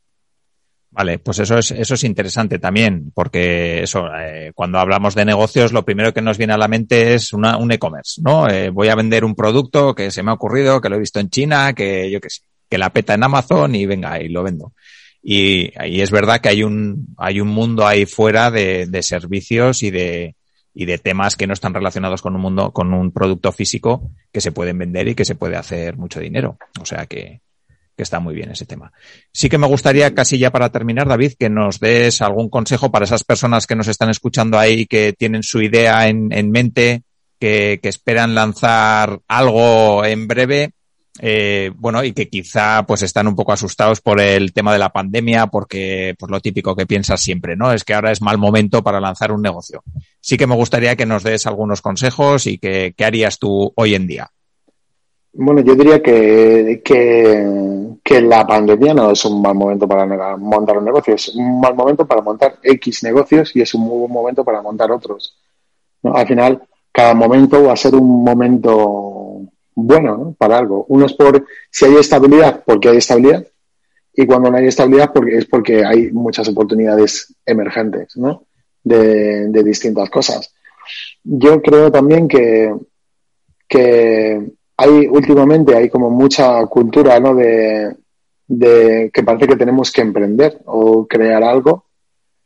Vale, 0.91 1.21
pues 1.21 1.39
eso 1.39 1.59
es, 1.59 1.71
eso 1.71 1.95
es 1.95 2.03
interesante 2.03 2.59
también, 2.59 3.13
porque 3.15 3.85
eso, 3.85 4.09
eh, 4.19 4.51
cuando 4.57 4.81
hablamos 4.81 5.15
de 5.15 5.25
negocios, 5.25 5.73
lo 5.73 5.85
primero 5.85 6.13
que 6.13 6.21
nos 6.21 6.37
viene 6.37 6.55
a 6.55 6.59
la 6.59 6.67
mente 6.67 7.15
es 7.15 7.33
una, 7.33 7.59
un 7.59 7.71
e-commerce, 7.71 8.21
¿no? 8.25 8.49
Eh, 8.49 8.71
voy 8.71 8.89
a 8.89 8.97
vender 8.97 9.25
un 9.25 9.37
producto 9.37 9.95
que 9.95 10.11
se 10.11 10.25
me 10.25 10.33
ha 10.33 10.35
ocurrido, 10.35 10.81
que 10.81 10.89
lo 10.89 10.97
he 10.97 11.01
visto 11.01 11.21
en 11.21 11.31
China, 11.31 11.73
que 11.73 12.11
yo 12.11 12.21
qué 12.21 12.31
sé, 12.31 12.43
que 12.69 12.79
la 12.79 12.91
peta 12.91 13.15
en 13.15 13.25
Amazon 13.25 13.75
y 13.75 13.87
venga, 13.87 14.21
y 14.21 14.29
lo 14.29 14.43
vendo. 14.43 14.73
Y 15.23 15.73
ahí 15.79 16.01
es 16.01 16.11
verdad 16.11 16.41
que 16.41 16.51
hay 16.51 16.63
un, 16.63 17.09
hay 17.19 17.41
un 17.41 17.49
mundo 17.49 17.87
ahí 17.87 18.07
fuera 18.07 18.51
de, 18.51 18.87
de 18.87 19.03
servicios 19.03 19.83
y 19.83 19.91
de, 19.91 20.37
y 20.79 20.85
de 20.85 20.99
temas 20.99 21.37
que 21.37 21.47
no 21.47 21.55
están 21.55 21.75
relacionados 21.75 22.21
con 22.21 22.37
un 22.37 22.43
mundo, 22.43 22.71
con 22.71 22.93
un 22.93 23.11
producto 23.11 23.51
físico 23.51 24.11
que 24.31 24.43
se 24.43 24.53
pueden 24.53 24.79
vender 24.79 25.09
y 25.09 25.15
que 25.15 25.25
se 25.25 25.35
puede 25.35 25.57
hacer 25.57 25.97
mucho 25.97 26.21
dinero. 26.21 26.59
O 26.81 26.85
sea 26.85 27.07
que, 27.07 27.41
que 27.97 28.03
está 28.03 28.21
muy 28.21 28.35
bien 28.35 28.51
ese 28.51 28.67
tema. 28.67 28.93
Sí 29.33 29.49
que 29.49 29.57
me 29.57 29.67
gustaría, 29.67 30.15
casi 30.15 30.37
ya 30.37 30.51
para 30.51 30.71
terminar, 30.71 31.09
David, 31.09 31.33
que 31.39 31.49
nos 31.49 31.81
des 31.81 32.21
algún 32.21 32.51
consejo 32.51 32.93
para 32.93 33.07
esas 33.07 33.25
personas 33.25 33.67
que 33.67 33.75
nos 33.75 33.89
están 33.89 34.11
escuchando 34.11 34.59
ahí, 34.59 34.85
que 34.85 35.15
tienen 35.15 35.43
su 35.43 35.63
idea 35.63 36.09
en, 36.09 36.31
en 36.31 36.51
mente, 36.51 37.05
que, 37.41 37.81
que, 37.83 37.89
esperan 37.89 38.35
lanzar 38.35 39.21
algo 39.29 40.05
en 40.05 40.29
breve. 40.29 40.73
Eh, 41.21 41.73
bueno, 41.77 42.05
y 42.05 42.13
que 42.13 42.29
quizá 42.29 42.85
pues 42.87 43.03
están 43.03 43.27
un 43.27 43.37
poco 43.37 43.53
asustados 43.53 44.01
por 44.01 44.21
el 44.21 44.53
tema 44.53 44.73
de 44.73 44.79
la 44.79 44.91
pandemia, 44.91 45.47
porque 45.47 46.15
pues 46.19 46.31
lo 46.31 46.41
típico 46.41 46.77
que 46.77 46.87
piensas 46.87 47.21
siempre, 47.21 47.57
¿no? 47.57 47.73
Es 47.73 47.85
que 47.85 47.95
ahora 47.95 48.13
es 48.13 48.21
mal 48.21 48.39
momento 48.39 48.83
para 48.83 49.01
lanzar 49.01 49.33
un 49.33 49.43
negocio. 49.43 49.83
Sí 50.21 50.37
que 50.37 50.47
me 50.47 50.55
gustaría 50.55 50.97
que 50.97 51.07
nos 51.07 51.23
des 51.23 51.47
algunos 51.47 51.81
consejos 51.81 52.47
y 52.47 52.59
que, 52.59 52.95
qué 52.97 53.05
harías 53.05 53.39
tú 53.39 53.73
hoy 53.77 53.95
en 53.95 54.07
día. 54.07 54.31
Bueno, 55.39 55.61
yo 55.61 55.75
diría 55.75 56.03
que, 56.03 56.81
que, 56.83 58.21
la 58.23 58.47
pandemia 58.47 58.95
no 58.95 59.11
es 59.11 59.23
un 59.27 59.43
mal 59.43 59.55
momento 59.55 59.87
para 59.87 60.37
montar 60.37 60.79
un 60.79 60.85
negocio, 60.87 61.15
es 61.15 61.29
un 61.29 61.61
mal 61.61 61.75
momento 61.75 62.07
para 62.07 62.23
montar 62.23 62.57
X 62.63 63.03
negocios 63.03 63.55
y 63.55 63.61
es 63.61 63.75
un 63.75 63.83
muy 63.83 63.99
buen 63.99 64.13
momento 64.13 64.43
para 64.43 64.63
montar 64.63 64.91
otros. 64.91 65.37
Al 66.03 66.27
final, 66.27 66.63
cada 66.91 67.13
momento 67.13 67.65
va 67.65 67.75
a 67.75 67.77
ser 67.77 67.95
un 67.95 68.25
momento 68.25 69.16
bueno 69.77 70.17
¿no? 70.17 70.33
para 70.37 70.59
algo. 70.59 70.87
Uno 70.89 71.07
es 71.07 71.13
por 71.13 71.47
si 71.71 71.85
hay 71.85 71.95
estabilidad, 71.97 72.65
porque 72.67 72.89
hay 72.89 72.97
estabilidad, 72.97 73.47
y 74.13 74.27
cuando 74.27 74.51
no 74.51 74.57
hay 74.57 74.67
estabilidad 74.67 75.13
porque, 75.13 75.39
es 75.39 75.45
porque 75.45 75.85
hay 75.85 76.11
muchas 76.11 76.49
oportunidades 76.49 77.33
emergentes 77.45 78.17
¿no? 78.17 78.45
de, 78.83 79.49
de 79.49 79.63
distintas 79.63 80.11
cosas. 80.11 80.53
Yo 81.23 81.61
creo 81.63 81.93
también 81.93 82.27
que, 82.27 82.75
que 83.69 84.57
hay 84.77 85.07
últimamente 85.07 85.75
hay 85.75 85.89
como 85.89 86.11
mucha 86.11 86.65
cultura 86.67 87.19
¿no? 87.21 87.35
de, 87.35 87.97
que 89.13 89.23
parece 89.23 89.49
que 89.49 89.57
tenemos 89.57 89.91
que 89.91 90.03
emprender 90.03 90.61
o 90.67 91.07
crear 91.07 91.43
algo 91.43 91.87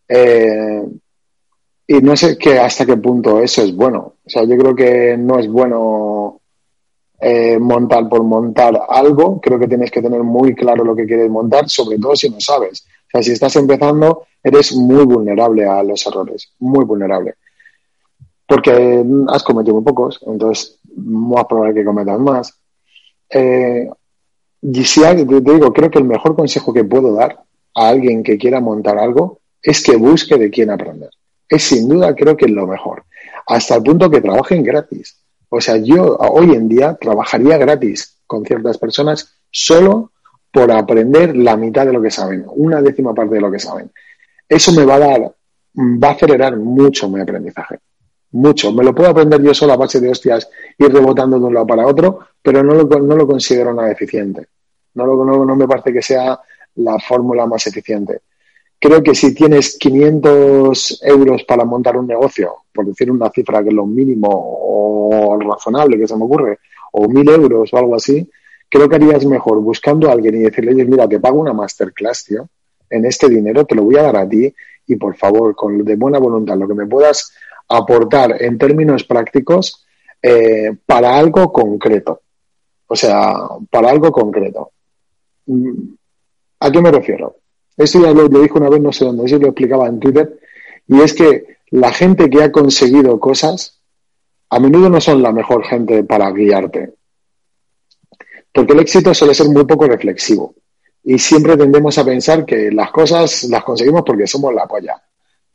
eh, 0.08 0.82
y 1.86 1.94
no 1.94 2.16
sé 2.16 2.38
que 2.38 2.58
hasta 2.58 2.86
qué 2.86 2.96
punto 2.96 3.40
eso 3.40 3.62
es 3.62 3.74
bueno 3.74 4.14
o 4.24 4.30
sea 4.30 4.44
yo 4.44 4.56
creo 4.56 4.74
que 4.74 5.16
no 5.18 5.38
es 5.38 5.48
bueno 5.48 6.39
eh, 7.20 7.58
montar 7.58 8.08
por 8.08 8.22
montar 8.22 8.80
algo 8.88 9.40
creo 9.40 9.58
que 9.58 9.68
tienes 9.68 9.90
que 9.90 10.02
tener 10.02 10.22
muy 10.22 10.54
claro 10.54 10.84
lo 10.84 10.96
que 10.96 11.06
quieres 11.06 11.30
montar 11.30 11.68
sobre 11.68 11.98
todo 11.98 12.16
si 12.16 12.30
no 12.30 12.40
sabes 12.40 12.86
o 13.06 13.10
sea 13.10 13.22
si 13.22 13.32
estás 13.32 13.54
empezando 13.56 14.24
eres 14.42 14.74
muy 14.74 15.04
vulnerable 15.04 15.66
a 15.66 15.82
los 15.82 16.06
errores 16.06 16.52
muy 16.58 16.84
vulnerable 16.84 17.34
porque 18.50 19.04
has 19.28 19.44
cometido 19.44 19.76
muy 19.76 19.84
pocos, 19.84 20.18
entonces 20.26 20.80
más 20.96 21.44
probable 21.44 21.72
que 21.72 21.84
cometas 21.84 22.18
más. 22.18 22.58
Eh, 23.28 23.88
y 24.60 24.84
si 24.84 25.02
te 25.02 25.24
digo, 25.24 25.72
creo 25.72 25.88
que 25.88 26.00
el 26.00 26.04
mejor 26.04 26.34
consejo 26.34 26.74
que 26.74 26.82
puedo 26.82 27.14
dar 27.14 27.44
a 27.76 27.88
alguien 27.88 28.24
que 28.24 28.38
quiera 28.38 28.60
montar 28.60 28.98
algo 28.98 29.38
es 29.62 29.80
que 29.84 29.94
busque 29.94 30.36
de 30.36 30.50
quién 30.50 30.68
aprender. 30.68 31.10
Es 31.48 31.62
sin 31.62 31.88
duda, 31.88 32.12
creo 32.16 32.36
que 32.36 32.46
es 32.46 32.50
lo 32.50 32.66
mejor. 32.66 33.04
Hasta 33.46 33.76
el 33.76 33.84
punto 33.84 34.10
que 34.10 34.20
trabajen 34.20 34.64
gratis. 34.64 35.16
O 35.50 35.60
sea, 35.60 35.76
yo 35.76 36.16
hoy 36.16 36.54
en 36.54 36.68
día 36.68 36.96
trabajaría 36.98 37.58
gratis 37.58 38.18
con 38.26 38.44
ciertas 38.44 38.78
personas 38.78 39.36
solo 39.50 40.12
por 40.50 40.72
aprender 40.72 41.36
la 41.36 41.56
mitad 41.56 41.84
de 41.84 41.92
lo 41.92 42.00
que 42.00 42.10
saben, 42.10 42.44
una 42.48 42.80
décima 42.80 43.12
parte 43.12 43.34
de 43.34 43.40
lo 43.40 43.50
que 43.50 43.58
saben. 43.58 43.90
Eso 44.48 44.72
me 44.72 44.84
va 44.84 44.94
a 44.94 44.98
dar, 44.98 45.34
va 45.76 46.08
a 46.08 46.12
acelerar 46.12 46.56
mucho 46.56 47.08
mi 47.08 47.20
aprendizaje 47.20 47.78
mucho. 48.32 48.72
Me 48.72 48.84
lo 48.84 48.94
puedo 48.94 49.10
aprender 49.10 49.42
yo 49.42 49.54
solo 49.54 49.72
a 49.72 49.76
base 49.76 50.00
de 50.00 50.10
hostias, 50.10 50.48
ir 50.78 50.92
rebotando 50.92 51.38
de 51.38 51.46
un 51.46 51.54
lado 51.54 51.66
para 51.66 51.86
otro, 51.86 52.20
pero 52.42 52.62
no 52.62 52.74
lo, 52.74 53.26
considero 53.26 53.72
nada 53.74 53.90
eficiente. 53.90 54.48
No, 54.94 55.06
lo, 55.06 55.24
no 55.24 55.56
me 55.56 55.66
parece 55.66 55.92
que 55.92 56.02
sea 56.02 56.38
la 56.76 56.98
fórmula 56.98 57.46
más 57.46 57.66
eficiente. 57.66 58.20
Creo 58.82 59.02
que 59.02 59.14
si 59.14 59.34
tienes 59.34 59.76
500 59.76 61.02
euros 61.04 61.44
para 61.44 61.66
montar 61.66 61.98
un 61.98 62.06
negocio, 62.06 62.54
por 62.72 62.86
decir 62.86 63.10
una 63.10 63.28
cifra 63.28 63.62
que 63.62 63.68
es 63.68 63.74
lo 63.74 63.84
mínimo 63.84 64.28
o 64.32 65.38
razonable 65.38 65.98
que 65.98 66.08
se 66.08 66.16
me 66.16 66.24
ocurre, 66.24 66.58
o 66.92 67.06
1000 67.06 67.28
euros 67.28 67.72
o 67.74 67.76
algo 67.76 67.94
así, 67.94 68.26
creo 68.70 68.88
que 68.88 68.96
harías 68.96 69.26
mejor 69.26 69.60
buscando 69.60 70.08
a 70.08 70.12
alguien 70.12 70.36
y 70.36 70.38
decirle, 70.40 70.72
oye, 70.72 70.86
mira, 70.86 71.06
te 71.06 71.20
pago 71.20 71.40
una 71.40 71.52
masterclass, 71.52 72.24
tío, 72.24 72.48
en 72.88 73.04
este 73.04 73.28
dinero, 73.28 73.66
te 73.66 73.74
lo 73.74 73.84
voy 73.84 73.96
a 73.96 74.02
dar 74.02 74.16
a 74.16 74.28
ti 74.28 74.52
y 74.86 74.96
por 74.96 75.14
favor, 75.14 75.54
con 75.54 75.84
de 75.84 75.96
buena 75.96 76.18
voluntad, 76.18 76.56
lo 76.56 76.66
que 76.66 76.74
me 76.74 76.86
puedas 76.86 77.32
aportar 77.68 78.42
en 78.42 78.56
términos 78.56 79.04
prácticos 79.04 79.86
eh, 80.22 80.72
para 80.86 81.16
algo 81.16 81.52
concreto. 81.52 82.22
O 82.86 82.96
sea, 82.96 83.34
para 83.70 83.90
algo 83.90 84.10
concreto. 84.10 84.72
Mm, 85.46 85.94
¿A 86.60 86.70
qué 86.72 86.80
me 86.80 86.90
refiero? 86.90 87.36
Esto 87.80 88.02
ya 88.02 88.12
lo, 88.12 88.28
lo 88.28 88.40
dijo 88.40 88.58
una 88.58 88.68
vez, 88.68 88.80
no 88.80 88.92
sé 88.92 89.04
dónde, 89.04 89.24
eso 89.24 89.38
lo 89.38 89.48
explicaba 89.48 89.86
en 89.88 89.98
Twitter, 89.98 90.38
y 90.86 91.00
es 91.00 91.14
que 91.14 91.58
la 91.70 91.92
gente 91.92 92.28
que 92.28 92.42
ha 92.42 92.52
conseguido 92.52 93.18
cosas 93.18 93.80
a 94.50 94.58
menudo 94.58 94.90
no 94.90 95.00
son 95.00 95.22
la 95.22 95.32
mejor 95.32 95.64
gente 95.64 96.04
para 96.04 96.30
guiarte. 96.30 96.94
Porque 98.52 98.72
el 98.72 98.80
éxito 98.80 99.14
suele 99.14 99.32
ser 99.32 99.48
muy 99.48 99.64
poco 99.64 99.86
reflexivo. 99.86 100.54
Y 101.04 101.18
siempre 101.18 101.56
tendemos 101.56 101.96
a 101.96 102.04
pensar 102.04 102.44
que 102.44 102.70
las 102.70 102.90
cosas 102.90 103.44
las 103.44 103.62
conseguimos 103.62 104.02
porque 104.04 104.26
somos 104.26 104.52
la 104.52 104.66
polla. 104.66 105.00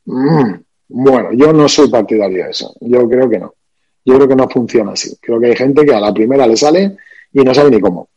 Mm, 0.06 0.54
bueno, 0.88 1.32
yo 1.32 1.52
no 1.52 1.68
soy 1.68 1.88
partidario 1.88 2.44
de 2.44 2.50
eso. 2.50 2.74
Yo 2.80 3.08
creo 3.08 3.28
que 3.28 3.38
no. 3.38 3.54
Yo 4.04 4.14
creo 4.16 4.28
que 4.28 4.36
no 4.36 4.48
funciona 4.48 4.92
así. 4.92 5.16
Creo 5.20 5.38
que 5.38 5.46
hay 5.46 5.56
gente 5.56 5.84
que 5.84 5.94
a 5.94 6.00
la 6.00 6.12
primera 6.12 6.46
le 6.46 6.56
sale 6.56 6.96
y 7.32 7.40
no 7.44 7.54
sabe 7.54 7.70
ni 7.70 7.80
cómo. 7.80 8.08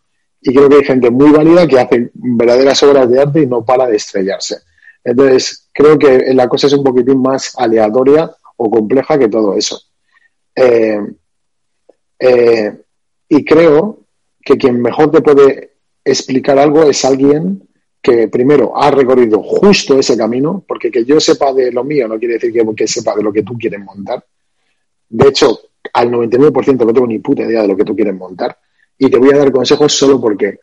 Y 0.42 0.54
creo 0.54 0.70
que 0.70 0.76
hay 0.78 0.84
gente 0.84 1.10
muy 1.10 1.32
válida 1.32 1.68
que 1.68 1.80
hace 1.80 2.12
verdaderas 2.14 2.82
obras 2.84 3.10
de 3.10 3.22
arte 3.22 3.42
y 3.42 3.48
no 3.48 3.66
para 3.66 3.88
de 3.88 3.98
estrellarse. 3.98 4.58
Entonces, 5.04 5.70
creo 5.74 5.98
que 5.98 6.34
la 6.34 6.48
cosa 6.48 6.68
es 6.68 6.74
un 6.74 6.84
poquitín 6.84 7.22
más 7.22 7.54
aleatoria 7.58 8.32
o 8.58 8.70
compleja 8.70 9.18
que 9.18 9.28
todo 9.28 9.56
eso. 9.56 9.82
Eh, 10.56 11.00
eh, 12.20 12.78
y 13.30 13.46
creo 13.46 14.00
que 14.42 14.58
quien 14.58 14.82
mejor 14.82 15.12
te 15.12 15.22
puede 15.22 15.74
explicar 16.04 16.58
algo 16.58 16.84
es 16.84 17.04
alguien 17.06 17.68
que 18.02 18.28
primero 18.30 18.78
ha 18.78 18.92
recorrido 18.92 19.42
justo 19.44 20.00
ese 20.00 20.18
camino, 20.18 20.64
porque 20.68 20.90
que 20.90 21.04
yo 21.04 21.20
sepa 21.20 21.54
de 21.54 21.72
lo 21.72 21.84
mío 21.84 22.08
no 22.08 22.18
quiere 22.18 22.36
decir 22.36 22.54
que, 22.54 22.66
que 22.76 22.88
sepa 22.88 23.16
de 23.16 23.24
lo 23.24 23.32
que 23.32 23.44
tú 23.44 23.58
quieres 23.58 23.80
montar. 23.82 24.26
De 25.10 25.28
hecho, 25.28 25.60
al 25.94 26.10
99% 26.10 26.86
no 26.86 26.94
tengo 26.94 27.08
ni 27.08 27.20
puta 27.20 27.44
idea 27.44 27.62
de 27.62 27.68
lo 27.68 27.76
que 27.76 27.84
tú 27.84 27.96
quieres 27.96 28.16
montar. 28.16 28.58
Y 29.00 29.10
te 29.10 29.18
voy 29.18 29.32
a 29.34 29.38
dar 29.38 29.52
consejos 29.52 29.93
solo 29.93 30.22
porque 30.22 30.60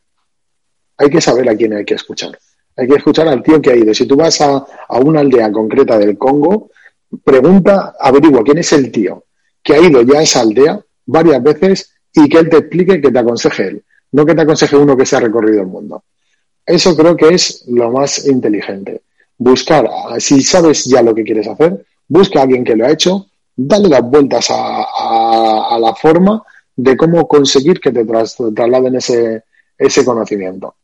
hay 0.98 1.10
que 1.10 1.20
saber 1.20 1.48
a 1.48 1.56
quién 1.56 1.72
hay 1.72 1.84
que 1.84 1.94
escuchar. 1.94 2.38
Hay 2.76 2.86
que 2.86 2.94
escuchar 2.94 3.26
al 3.26 3.42
tío 3.42 3.60
que 3.60 3.70
ha 3.70 3.76
ido. 3.76 3.92
Si 3.92 4.06
tú 4.06 4.16
vas 4.16 4.40
a, 4.42 4.64
a 4.88 4.98
una 5.00 5.20
aldea 5.20 5.50
concreta 5.50 5.98
del 5.98 6.16
Congo, 6.16 6.70
pregunta, 7.24 7.96
averigua 7.98 8.44
quién 8.44 8.58
es 8.58 8.72
el 8.72 8.92
tío 8.92 9.24
que 9.66 9.74
ha 9.74 9.80
ido 9.80 10.00
ya 10.02 10.20
a 10.20 10.22
esa 10.22 10.40
aldea 10.40 10.80
varias 11.06 11.42
veces 11.42 11.90
y 12.14 12.28
que 12.28 12.38
él 12.38 12.48
te 12.48 12.58
explique 12.58 13.00
que 13.00 13.10
te 13.10 13.18
aconseje 13.18 13.66
él. 13.66 13.84
No 14.12 14.24
que 14.24 14.34
te 14.34 14.42
aconseje 14.42 14.76
uno 14.76 14.96
que 14.96 15.04
se 15.04 15.16
ha 15.16 15.20
recorrido 15.20 15.60
el 15.62 15.66
mundo. 15.66 16.04
Eso 16.64 16.96
creo 16.96 17.16
que 17.16 17.34
es 17.34 17.64
lo 17.66 17.90
más 17.90 18.26
inteligente. 18.26 19.02
Buscar, 19.36 19.88
si 20.18 20.40
sabes 20.42 20.84
ya 20.84 21.02
lo 21.02 21.14
que 21.14 21.24
quieres 21.24 21.48
hacer, 21.48 21.84
busca 22.06 22.38
a 22.38 22.42
alguien 22.42 22.64
que 22.64 22.76
lo 22.76 22.86
ha 22.86 22.92
hecho, 22.92 23.26
dale 23.56 23.88
las 23.88 24.02
vueltas 24.02 24.50
a, 24.50 24.82
a, 24.82 25.74
a 25.74 25.78
la 25.80 25.94
forma 25.94 26.42
de 26.76 26.96
cómo 26.96 27.26
conseguir 27.26 27.80
que 27.80 27.90
te 27.90 28.04
tras, 28.04 28.36
trasladen 28.54 28.96
ese, 28.96 29.44
ese 29.78 30.04
conocimiento. 30.04 30.76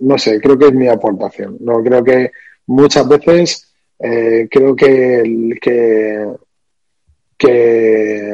no 0.00 0.18
sé, 0.18 0.40
creo 0.40 0.58
que 0.58 0.66
es 0.66 0.74
mi 0.74 0.88
aportación. 0.88 1.56
No 1.60 1.82
creo 1.82 2.02
que 2.04 2.30
muchas 2.66 3.08
veces 3.08 3.74
eh, 3.98 4.48
creo 4.50 4.74
que, 4.76 5.58
que, 5.60 6.26
que, 7.36 8.32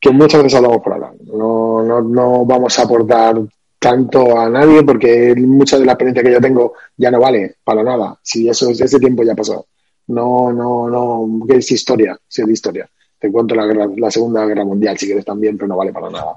que 0.00 0.10
muchas 0.10 0.42
veces 0.42 0.56
hablamos 0.56 0.82
por 0.82 0.92
hablar. 0.94 1.14
No, 1.24 1.82
no, 1.82 2.02
no 2.02 2.44
vamos 2.44 2.78
a 2.78 2.82
aportar 2.82 3.36
tanto 3.78 4.38
a 4.38 4.48
nadie 4.50 4.82
porque 4.82 5.34
mucha 5.36 5.78
de 5.78 5.86
la 5.86 5.92
experiencia 5.92 6.22
que 6.22 6.32
yo 6.32 6.40
tengo 6.40 6.74
ya 6.96 7.10
no 7.10 7.20
vale 7.20 7.56
para 7.64 7.82
nada. 7.82 8.18
Si 8.22 8.48
eso 8.48 8.70
ese 8.70 8.98
tiempo 8.98 9.22
ya 9.22 9.34
pasó. 9.34 9.66
No, 10.08 10.52
no, 10.52 10.88
no, 10.88 11.46
que 11.46 11.56
es 11.56 11.70
historia, 11.70 12.18
sí 12.26 12.42
es 12.42 12.48
historia. 12.48 12.88
Te 13.18 13.30
cuento 13.32 13.54
la, 13.54 13.66
la, 13.96 14.10
Segunda 14.10 14.46
Guerra 14.46 14.64
Mundial 14.64 14.96
si 14.96 15.06
quieres 15.06 15.24
también, 15.24 15.56
pero 15.56 15.68
no 15.68 15.76
vale 15.76 15.92
para 15.92 16.10
nada. 16.10 16.34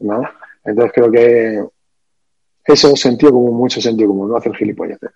¿no? 0.00 0.22
Entonces 0.64 0.92
creo 0.94 1.10
que 1.10 1.64
eso 2.64 2.96
sentido 2.96 3.32
como 3.32 3.52
mucho 3.52 3.80
sentido 3.80 4.08
como 4.08 4.26
no 4.26 4.36
hacer 4.36 4.54
gilipolleces. 4.54 5.10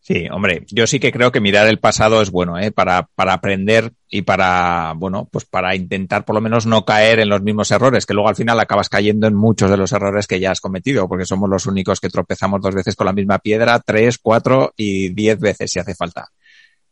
Sí, 0.00 0.26
hombre, 0.30 0.66
yo 0.70 0.86
sí 0.86 1.00
que 1.00 1.10
creo 1.10 1.32
que 1.32 1.40
mirar 1.40 1.66
el 1.66 1.78
pasado 1.78 2.20
es 2.20 2.30
bueno, 2.30 2.58
¿eh? 2.58 2.70
Para, 2.70 3.08
para 3.14 3.32
aprender 3.32 3.94
y 4.06 4.20
para, 4.20 4.92
bueno, 4.94 5.26
pues 5.32 5.46
para 5.46 5.74
intentar 5.74 6.26
por 6.26 6.34
lo 6.34 6.42
menos 6.42 6.66
no 6.66 6.84
caer 6.84 7.20
en 7.20 7.30
los 7.30 7.40
mismos 7.40 7.70
errores, 7.70 8.04
que 8.04 8.12
luego 8.12 8.28
al 8.28 8.36
final 8.36 8.60
acabas 8.60 8.90
cayendo 8.90 9.26
en 9.26 9.34
muchos 9.34 9.70
de 9.70 9.78
los 9.78 9.92
errores 9.92 10.26
que 10.26 10.40
ya 10.40 10.50
has 10.50 10.60
cometido, 10.60 11.08
porque 11.08 11.24
somos 11.24 11.48
los 11.48 11.64
únicos 11.64 12.00
que 12.00 12.10
tropezamos 12.10 12.60
dos 12.60 12.74
veces 12.74 12.96
con 12.96 13.06
la 13.06 13.14
misma 13.14 13.38
piedra, 13.38 13.80
tres, 13.80 14.18
cuatro 14.18 14.74
y 14.76 15.08
diez 15.08 15.40
veces 15.40 15.70
si 15.70 15.78
hace 15.78 15.94
falta. 15.94 16.28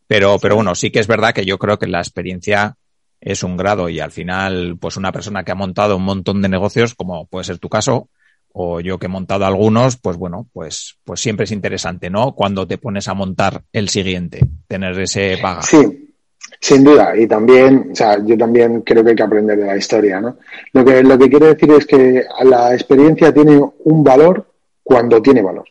Pero, 0.07 0.39
pero 0.39 0.55
bueno, 0.55 0.75
sí 0.75 0.91
que 0.91 1.01
es 1.01 1.07
verdad 1.07 1.35
que 1.35 1.45
yo 1.45 1.59
creo 1.59 1.79
que 1.79 1.89
la 1.89 1.99
experiencia 1.99 2.77
es 3.23 3.45
un 3.45 3.57
grado 3.57 3.89
y 3.89 4.01
al 4.01 4.11
final, 4.11 4.77
pues 4.81 4.97
una 4.97 5.13
persona 5.13 5.45
que 5.45 5.53
ha 5.53 5.55
montado 5.55 5.97
un 5.97 6.03
montón 6.03 6.43
de 6.43 6.49
negocios, 6.49 6.95
como 6.97 7.27
puede 7.27 7.45
ser 7.45 7.59
tu 7.59 7.69
caso, 7.69 8.09
o 8.53 8.81
yo 8.81 8.99
que 8.99 9.07
he 9.07 9.09
montado 9.09 9.47
algunos, 9.47 9.97
pues 9.97 10.17
bueno, 10.17 10.49
pues, 10.53 10.97
pues 11.05 11.21
siempre 11.21 11.45
es 11.45 11.53
interesante, 11.53 12.11
¿no? 12.11 12.35
Cuando 12.35 12.67
te 12.67 12.79
pones 12.79 13.07
a 13.07 13.15
montar 13.15 13.63
el 13.73 13.89
siguiente, 13.89 14.41
tener 14.67 14.99
ese 15.01 15.37
bagaje. 15.41 15.77
Sí, 15.77 16.15
sin 16.61 16.83
duda. 16.83 17.17
Y 17.17 17.29
también, 17.29 17.91
o 17.93 17.95
sea, 17.95 18.19
yo 18.25 18.37
también 18.37 18.81
creo 18.81 19.05
que 19.05 19.11
hay 19.11 19.17
que 19.17 19.23
aprender 19.23 19.57
de 19.57 19.67
la 19.67 19.77
historia, 19.77 20.21
¿no? 20.21 20.39
Lo 20.73 20.85
que, 20.85 21.03
lo 21.05 21.17
que 21.17 21.31
quiero 21.31 21.47
decir 21.47 21.71
es 21.71 21.87
que 21.87 22.25
la 22.43 22.75
experiencia 22.75 23.33
tiene 23.33 23.63
un 23.85 24.03
valor 24.03 24.53
cuando 24.83 25.23
tiene 25.23 25.43
valor. 25.43 25.69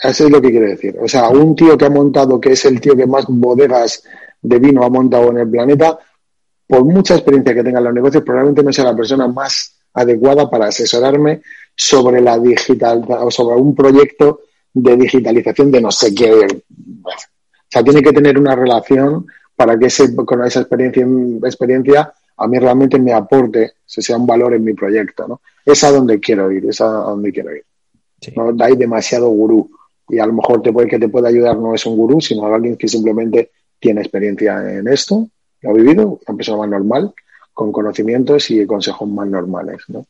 Eso 0.00 0.24
es 0.24 0.30
lo 0.30 0.42
que 0.42 0.50
quiero 0.50 0.66
decir. 0.66 0.96
O 1.00 1.06
sea, 1.06 1.28
un 1.28 1.54
tío 1.54 1.78
que 1.78 1.84
ha 1.84 1.90
montado, 1.90 2.40
que 2.40 2.52
es 2.52 2.64
el 2.64 2.80
tío 2.80 2.96
que 2.96 3.06
más 3.06 3.26
bodegas 3.28 4.02
de 4.42 4.58
vino 4.58 4.82
ha 4.84 4.90
montado 4.90 5.30
en 5.30 5.38
el 5.38 5.48
planeta, 5.48 5.98
por 6.66 6.84
mucha 6.84 7.14
experiencia 7.14 7.54
que 7.54 7.62
tenga 7.62 7.78
en 7.78 7.84
los 7.84 7.94
negocios, 7.94 8.22
probablemente 8.22 8.62
no 8.62 8.72
sea 8.72 8.84
la 8.84 8.96
persona 8.96 9.28
más 9.28 9.76
adecuada 9.92 10.48
para 10.50 10.66
asesorarme 10.66 11.42
sobre 11.74 12.20
la 12.20 12.38
digital 12.38 13.04
o 13.08 13.30
sobre 13.30 13.56
un 13.56 13.74
proyecto 13.74 14.40
de 14.72 14.96
digitalización 14.96 15.70
de 15.70 15.80
no 15.80 15.90
sé 15.90 16.14
qué. 16.14 16.32
O 16.32 17.10
sea, 17.68 17.82
tiene 17.82 18.02
que 18.02 18.12
tener 18.12 18.38
una 18.38 18.54
relación 18.54 19.26
para 19.54 19.78
que 19.78 19.86
ese, 19.86 20.14
con 20.14 20.44
esa 20.44 20.60
experiencia, 20.60 21.06
experiencia 21.44 22.12
a 22.36 22.48
mí 22.48 22.58
realmente 22.58 22.98
me 22.98 23.12
aporte, 23.12 23.74
se 23.86 24.02
sea 24.02 24.16
un 24.16 24.26
valor 24.26 24.54
en 24.54 24.64
mi 24.64 24.74
proyecto. 24.74 25.28
¿no? 25.28 25.40
Es 25.64 25.84
a 25.84 25.92
donde 25.92 26.18
quiero 26.18 26.50
ir, 26.50 26.66
es 26.66 26.80
a 26.80 26.86
donde 26.86 27.32
quiero 27.32 27.54
ir. 27.54 27.64
No 28.34 28.64
hay 28.64 28.76
demasiado 28.76 29.28
gurú 29.28 29.70
y 30.08 30.18
a 30.18 30.26
lo 30.26 30.32
mejor 30.32 30.62
te 30.62 30.72
puede, 30.72 30.88
que 30.88 30.98
te 30.98 31.08
puede 31.08 31.28
ayudar 31.28 31.56
no 31.56 31.74
es 31.74 31.86
un 31.86 31.96
gurú, 31.96 32.20
sino 32.20 32.46
alguien 32.46 32.76
que 32.76 32.88
simplemente 32.88 33.50
tiene 33.78 34.00
experiencia 34.00 34.78
en 34.78 34.88
esto, 34.88 35.28
lo 35.64 35.70
ha 35.70 35.72
vivido, 35.72 36.20
una 36.26 36.36
persona 36.36 36.58
más 36.58 36.68
normal, 36.68 37.14
con 37.52 37.72
conocimientos 37.72 38.50
y 38.50 38.66
consejos 38.66 39.08
más 39.08 39.26
normales, 39.26 39.82
¿no? 39.88 40.06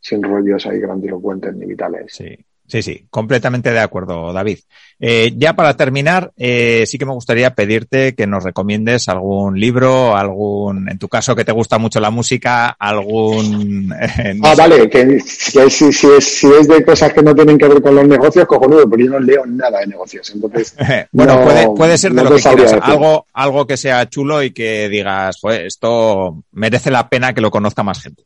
sin 0.00 0.22
rollos 0.22 0.66
ahí 0.66 0.80
grandilocuentes 0.80 1.54
ni 1.54 1.66
vitales. 1.66 2.12
Sí. 2.12 2.36
Sí, 2.66 2.82
sí, 2.82 3.06
completamente 3.10 3.70
de 3.72 3.80
acuerdo, 3.80 4.32
David. 4.32 4.58
Eh, 4.98 5.34
ya 5.36 5.54
para 5.54 5.76
terminar, 5.76 6.32
eh, 6.36 6.84
sí 6.86 6.96
que 6.96 7.04
me 7.04 7.12
gustaría 7.12 7.54
pedirte 7.54 8.14
que 8.14 8.26
nos 8.26 8.42
recomiendes 8.42 9.06
algún 9.08 9.60
libro, 9.60 10.16
algún, 10.16 10.88
en 10.88 10.98
tu 10.98 11.08
caso 11.08 11.36
que 11.36 11.44
te 11.44 11.52
gusta 11.52 11.76
mucho 11.76 12.00
la 12.00 12.10
música, 12.10 12.70
algún... 12.78 13.92
Eh, 14.24 14.38
ah, 14.42 14.54
vale, 14.56 14.88
que, 14.88 15.20
si, 15.20 15.92
si, 15.92 16.06
es, 16.06 16.24
si 16.24 16.46
es 16.46 16.68
de 16.68 16.84
cosas 16.84 17.12
que 17.12 17.22
no 17.22 17.34
tienen 17.34 17.58
que 17.58 17.66
ver 17.66 17.82
con 17.82 17.94
los 17.94 18.06
negocios, 18.06 18.46
cojonudo, 18.46 18.88
pero 18.88 19.04
yo 19.04 19.10
no 19.12 19.20
leo 19.20 19.44
nada 19.46 19.80
de 19.80 19.86
negocios. 19.86 20.30
Entonces, 20.34 20.74
bueno, 21.12 21.42
puede, 21.42 21.68
puede 21.70 21.98
ser 21.98 22.12
de 22.12 22.22
lo 22.22 22.34
que 22.34 22.42
quieras, 22.42 22.74
algo, 22.80 23.26
algo 23.32 23.66
que 23.66 23.76
sea 23.76 24.08
chulo 24.08 24.42
y 24.42 24.52
que 24.52 24.88
digas, 24.88 25.38
pues 25.40 25.60
esto 25.64 26.44
merece 26.52 26.90
la 26.90 27.08
pena 27.08 27.32
que 27.34 27.40
lo 27.40 27.50
conozca 27.50 27.82
más 27.82 28.02
gente. 28.02 28.24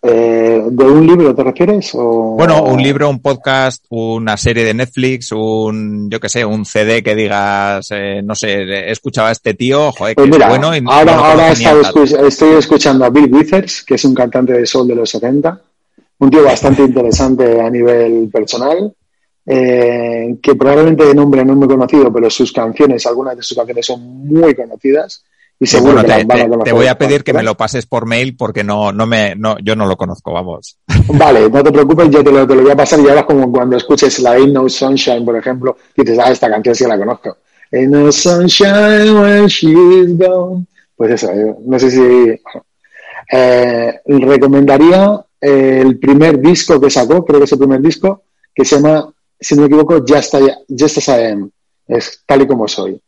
Eh, 0.00 0.62
¿De 0.70 0.84
un 0.84 1.06
libro 1.06 1.34
te 1.34 1.42
refieres? 1.42 1.90
O... 1.94 2.36
Bueno, 2.36 2.62
un 2.62 2.80
libro, 2.80 3.10
un 3.10 3.20
podcast, 3.20 3.84
una 3.88 4.36
serie 4.36 4.64
de 4.64 4.74
Netflix, 4.74 5.32
un, 5.32 6.08
yo 6.08 6.20
qué 6.20 6.28
sé, 6.28 6.44
un 6.44 6.64
CD 6.64 7.02
que 7.02 7.16
digas, 7.16 7.88
eh, 7.90 8.20
no 8.22 8.34
sé, 8.34 8.62
he 8.62 8.92
escuchado 8.92 9.26
a 9.26 9.32
este 9.32 9.54
tío, 9.54 9.90
joder, 9.90 10.14
que 10.14 10.26
pues 10.26 10.40
es 10.40 10.48
bueno. 10.48 10.76
Y 10.76 10.82
ahora 10.86 11.16
ahora 11.16 11.52
estoy 11.52 12.50
escuchando 12.56 13.04
a 13.04 13.10
Bill 13.10 13.32
Withers, 13.32 13.82
que 13.82 13.94
es 13.94 14.04
un 14.04 14.14
cantante 14.14 14.52
de 14.52 14.66
soul 14.66 14.86
de 14.86 14.94
los 14.94 15.10
70, 15.10 15.60
un 16.20 16.30
tío 16.30 16.44
bastante 16.44 16.82
interesante 16.82 17.60
a 17.60 17.68
nivel 17.68 18.28
personal, 18.32 18.92
eh, 19.46 20.36
que 20.40 20.54
probablemente 20.54 21.06
de 21.06 21.14
nombre 21.14 21.44
no 21.44 21.56
me 21.56 21.66
he 21.66 21.68
conocido, 21.68 22.12
pero 22.12 22.30
sus 22.30 22.52
canciones, 22.52 23.04
algunas 23.06 23.36
de 23.36 23.42
sus 23.42 23.56
canciones 23.56 23.86
son 23.86 24.00
muy 24.28 24.54
conocidas 24.54 25.24
y 25.60 25.66
seguro 25.66 26.04
te, 26.04 26.24
te, 26.64 26.72
voy 26.72 26.86
a 26.86 26.96
pedir 26.96 27.24
que 27.24 27.32
me 27.32 27.42
lo 27.42 27.56
pases 27.56 27.84
por 27.84 28.06
mail 28.06 28.36
porque 28.36 28.62
no, 28.62 28.92
no 28.92 29.06
me, 29.06 29.34
no, 29.34 29.58
yo 29.58 29.74
no 29.74 29.86
lo 29.86 29.96
conozco, 29.96 30.32
vamos. 30.32 30.78
Vale, 31.08 31.50
no 31.50 31.64
te 31.64 31.72
preocupes, 31.72 32.10
yo 32.10 32.22
te 32.22 32.30
lo, 32.30 32.46
te 32.46 32.54
lo 32.54 32.62
voy 32.62 32.70
a 32.70 32.76
pasar 32.76 33.00
y 33.00 33.08
ahora 33.08 33.26
como 33.26 33.50
cuando 33.50 33.76
escuches 33.76 34.20
la 34.20 34.32
Ain't 34.32 34.52
No 34.52 34.68
Sunshine, 34.68 35.24
por 35.24 35.36
ejemplo, 35.36 35.76
dices, 35.96 36.16
ah, 36.20 36.30
esta 36.30 36.48
canción 36.48 36.74
sí 36.76 36.84
la 36.86 36.96
conozco. 36.96 37.38
Ain't 37.72 37.90
No 37.90 38.12
Sunshine 38.12 39.20
when 39.20 39.46
she's 39.46 40.16
gone. 40.16 40.66
Pues 40.94 41.10
eso, 41.12 41.30
eh, 41.32 41.54
no 41.64 41.78
sé 41.78 41.90
si... 41.90 42.40
Eh, 43.30 44.00
recomendaría 44.06 45.20
el 45.40 45.98
primer 45.98 46.40
disco 46.40 46.80
que 46.80 46.88
sacó, 46.88 47.24
creo 47.24 47.40
que 47.40 47.44
es 47.44 47.52
el 47.52 47.58
primer 47.58 47.82
disco, 47.82 48.22
que 48.54 48.64
se 48.64 48.76
llama, 48.76 49.12
si 49.38 49.54
no 49.54 49.62
me 49.62 49.66
equivoco, 49.66 50.02
Just, 50.06 50.34
Just 50.68 50.98
As 50.98 51.08
I 51.08 51.24
Am. 51.32 51.50
Es 51.86 52.22
tal 52.24 52.42
y 52.42 52.46
como 52.46 52.68
soy. 52.68 53.00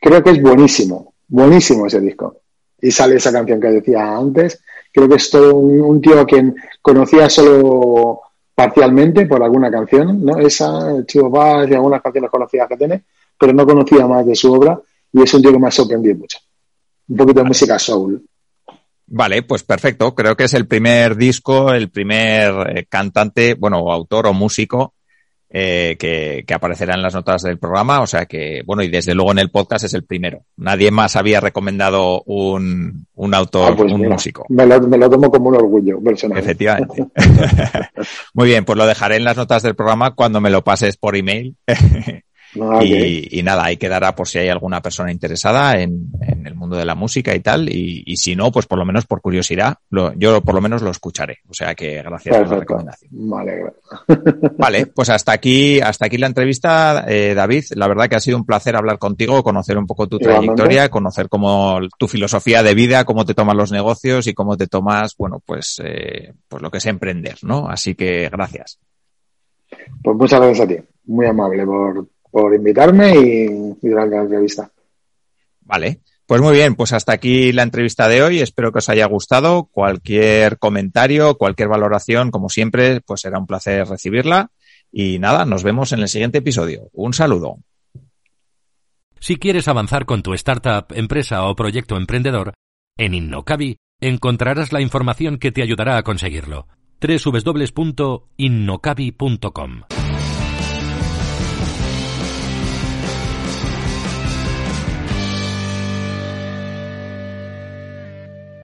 Creo 0.00 0.22
que 0.22 0.30
es 0.30 0.40
buenísimo 0.40 1.11
Buenísimo 1.32 1.86
ese 1.86 1.98
disco. 1.98 2.42
Y 2.78 2.90
sale 2.90 3.16
esa 3.16 3.32
canción 3.32 3.58
que 3.58 3.68
decía 3.68 4.16
antes. 4.16 4.62
Creo 4.92 5.08
que 5.08 5.14
es 5.14 5.30
todo 5.30 5.54
un, 5.54 5.98
tío 6.02 6.20
a 6.20 6.26
quien 6.26 6.54
conocía 6.82 7.30
solo 7.30 8.20
parcialmente 8.54 9.24
por 9.24 9.42
alguna 9.42 9.70
canción, 9.70 10.22
¿no? 10.22 10.36
Esa, 10.36 11.02
Chivo 11.06 11.32
Paz 11.32 11.70
y 11.70 11.74
algunas 11.74 12.02
canciones 12.02 12.30
conocidas 12.30 12.68
que 12.68 12.76
tiene, 12.76 13.04
pero 13.38 13.54
no 13.54 13.64
conocía 13.64 14.06
más 14.06 14.26
de 14.26 14.34
su 14.34 14.52
obra 14.52 14.78
y 15.10 15.22
es 15.22 15.32
un 15.32 15.40
tío 15.40 15.52
que 15.52 15.58
me 15.58 15.68
ha 15.68 15.70
sorprendido 15.70 16.16
mucho. 16.16 16.38
Un 17.08 17.16
poquito 17.16 17.40
de 17.40 17.46
música 17.46 17.78
soul. 17.78 18.22
Vale, 19.06 19.42
pues 19.42 19.62
perfecto. 19.62 20.14
Creo 20.14 20.36
que 20.36 20.44
es 20.44 20.52
el 20.52 20.66
primer 20.66 21.16
disco, 21.16 21.72
el 21.72 21.90
primer 21.90 22.76
eh, 22.76 22.86
cantante, 22.90 23.54
bueno, 23.54 23.90
autor 23.90 24.26
o 24.26 24.34
músico 24.34 24.92
eh, 25.54 25.96
que, 25.98 26.54
aparecerá 26.54 26.94
en 26.94 27.02
las 27.02 27.14
notas 27.14 27.42
del 27.42 27.58
programa. 27.58 28.00
O 28.00 28.06
sea 28.06 28.24
que, 28.24 28.62
bueno, 28.64 28.82
y 28.82 28.88
desde 28.88 29.14
luego 29.14 29.32
en 29.32 29.38
el 29.38 29.50
podcast 29.50 29.84
es 29.84 29.94
el 29.94 30.04
primero. 30.04 30.44
Nadie 30.56 30.90
más 30.90 31.14
había 31.14 31.40
recomendado 31.40 32.22
un, 32.22 33.06
un 33.14 33.34
autor, 33.34 33.72
ah, 33.72 33.76
pues 33.76 33.92
un 33.92 34.08
músico. 34.08 34.46
Me 34.48 34.64
lo, 34.64 34.80
me 34.80 34.96
lo, 34.96 35.10
tomo 35.10 35.30
como 35.30 35.50
un 35.50 35.56
orgullo 35.56 36.02
personal. 36.02 36.38
Efectivamente. 36.38 37.06
Muy 38.34 38.48
bien, 38.48 38.64
pues 38.64 38.78
lo 38.78 38.86
dejaré 38.86 39.16
en 39.16 39.24
las 39.24 39.36
notas 39.36 39.62
del 39.62 39.74
programa 39.74 40.14
cuando 40.14 40.40
me 40.40 40.50
lo 40.50 40.64
pases 40.64 40.96
por 40.96 41.16
email. 41.16 41.54
Ah, 42.60 42.84
y, 42.84 43.42
nada, 43.42 43.64
ahí 43.64 43.78
quedará 43.78 44.14
por 44.14 44.28
si 44.28 44.38
hay 44.38 44.48
alguna 44.48 44.82
persona 44.82 45.10
interesada 45.10 45.80
en, 45.80 46.10
el 46.44 46.54
mundo 46.54 46.76
de 46.76 46.84
la 46.84 46.94
música 46.94 47.34
y 47.34 47.40
tal. 47.40 47.68
Y, 47.70 48.16
si 48.16 48.36
no, 48.36 48.52
pues 48.52 48.66
por 48.66 48.78
lo 48.78 48.84
menos 48.84 49.06
por 49.06 49.22
curiosidad, 49.22 49.76
yo 50.16 50.40
por 50.42 50.54
lo 50.54 50.60
menos 50.60 50.82
lo 50.82 50.90
escucharé. 50.90 51.38
O 51.48 51.54
sea 51.54 51.74
que 51.74 52.02
gracias 52.02 52.36
por 52.36 52.48
la 52.48 52.60
recomendación. 52.60 53.10
Vale, 53.12 53.62
vale, 54.58 54.86
pues 54.86 55.08
hasta 55.08 55.32
aquí, 55.32 55.80
hasta 55.80 56.06
aquí 56.06 56.18
la 56.18 56.26
entrevista, 56.26 57.04
eh, 57.08 57.34
David. 57.34 57.64
La 57.74 57.88
verdad 57.88 58.08
que 58.08 58.16
ha 58.16 58.20
sido 58.20 58.36
un 58.36 58.44
placer 58.44 58.76
hablar 58.76 58.98
contigo, 58.98 59.42
conocer 59.42 59.78
un 59.78 59.86
poco 59.86 60.06
tu 60.06 60.18
trayectoria, 60.18 60.90
conocer 60.90 61.28
cómo 61.28 61.78
tu 61.98 62.06
filosofía 62.06 62.62
de 62.62 62.74
vida, 62.74 63.04
cómo 63.04 63.24
te 63.24 63.34
tomas 63.34 63.56
los 63.56 63.72
negocios 63.72 64.26
y 64.26 64.34
cómo 64.34 64.56
te 64.56 64.66
tomas, 64.66 65.16
bueno, 65.16 65.40
pues, 65.44 65.80
eh, 65.82 66.34
pues 66.48 66.62
lo 66.62 66.70
que 66.70 66.78
es 66.78 66.86
emprender, 66.86 67.36
¿no? 67.42 67.68
Así 67.68 67.94
que 67.94 68.28
gracias. 68.28 68.78
Pues 70.02 70.16
muchas 70.16 70.40
gracias 70.40 70.60
a 70.60 70.68
ti. 70.68 70.76
Muy 71.06 71.26
amable 71.26 71.64
por 71.64 72.06
por 72.32 72.52
invitarme 72.54 73.14
y, 73.14 73.46
durante 73.80 74.16
la 74.16 74.22
entrevista. 74.22 74.68
Vale. 75.60 76.00
Pues 76.26 76.40
muy 76.40 76.54
bien, 76.54 76.74
pues 76.74 76.92
hasta 76.92 77.12
aquí 77.12 77.52
la 77.52 77.62
entrevista 77.62 78.08
de 78.08 78.22
hoy. 78.22 78.40
Espero 78.40 78.72
que 78.72 78.78
os 78.78 78.88
haya 78.88 79.06
gustado. 79.06 79.68
Cualquier 79.70 80.58
comentario, 80.58 81.36
cualquier 81.36 81.68
valoración, 81.68 82.30
como 82.30 82.48
siempre, 82.48 83.02
pues 83.02 83.20
será 83.20 83.38
un 83.38 83.46
placer 83.46 83.86
recibirla. 83.86 84.50
Y 84.90 85.18
nada, 85.18 85.44
nos 85.44 85.62
vemos 85.62 85.92
en 85.92 86.00
el 86.00 86.08
siguiente 86.08 86.38
episodio. 86.38 86.88
Un 86.92 87.12
saludo. 87.12 87.58
Si 89.20 89.36
quieres 89.36 89.68
avanzar 89.68 90.06
con 90.06 90.22
tu 90.22 90.32
startup, 90.34 90.86
empresa 90.94 91.44
o 91.44 91.54
proyecto 91.54 91.96
emprendedor, 91.96 92.54
en 92.96 93.14
Innocabi 93.14 93.76
encontrarás 94.00 94.72
la 94.72 94.80
información 94.80 95.38
que 95.38 95.52
te 95.52 95.62
ayudará 95.62 95.96
a 95.96 96.02
conseguirlo 96.02 96.66
www.innocabi.com. 97.00 99.82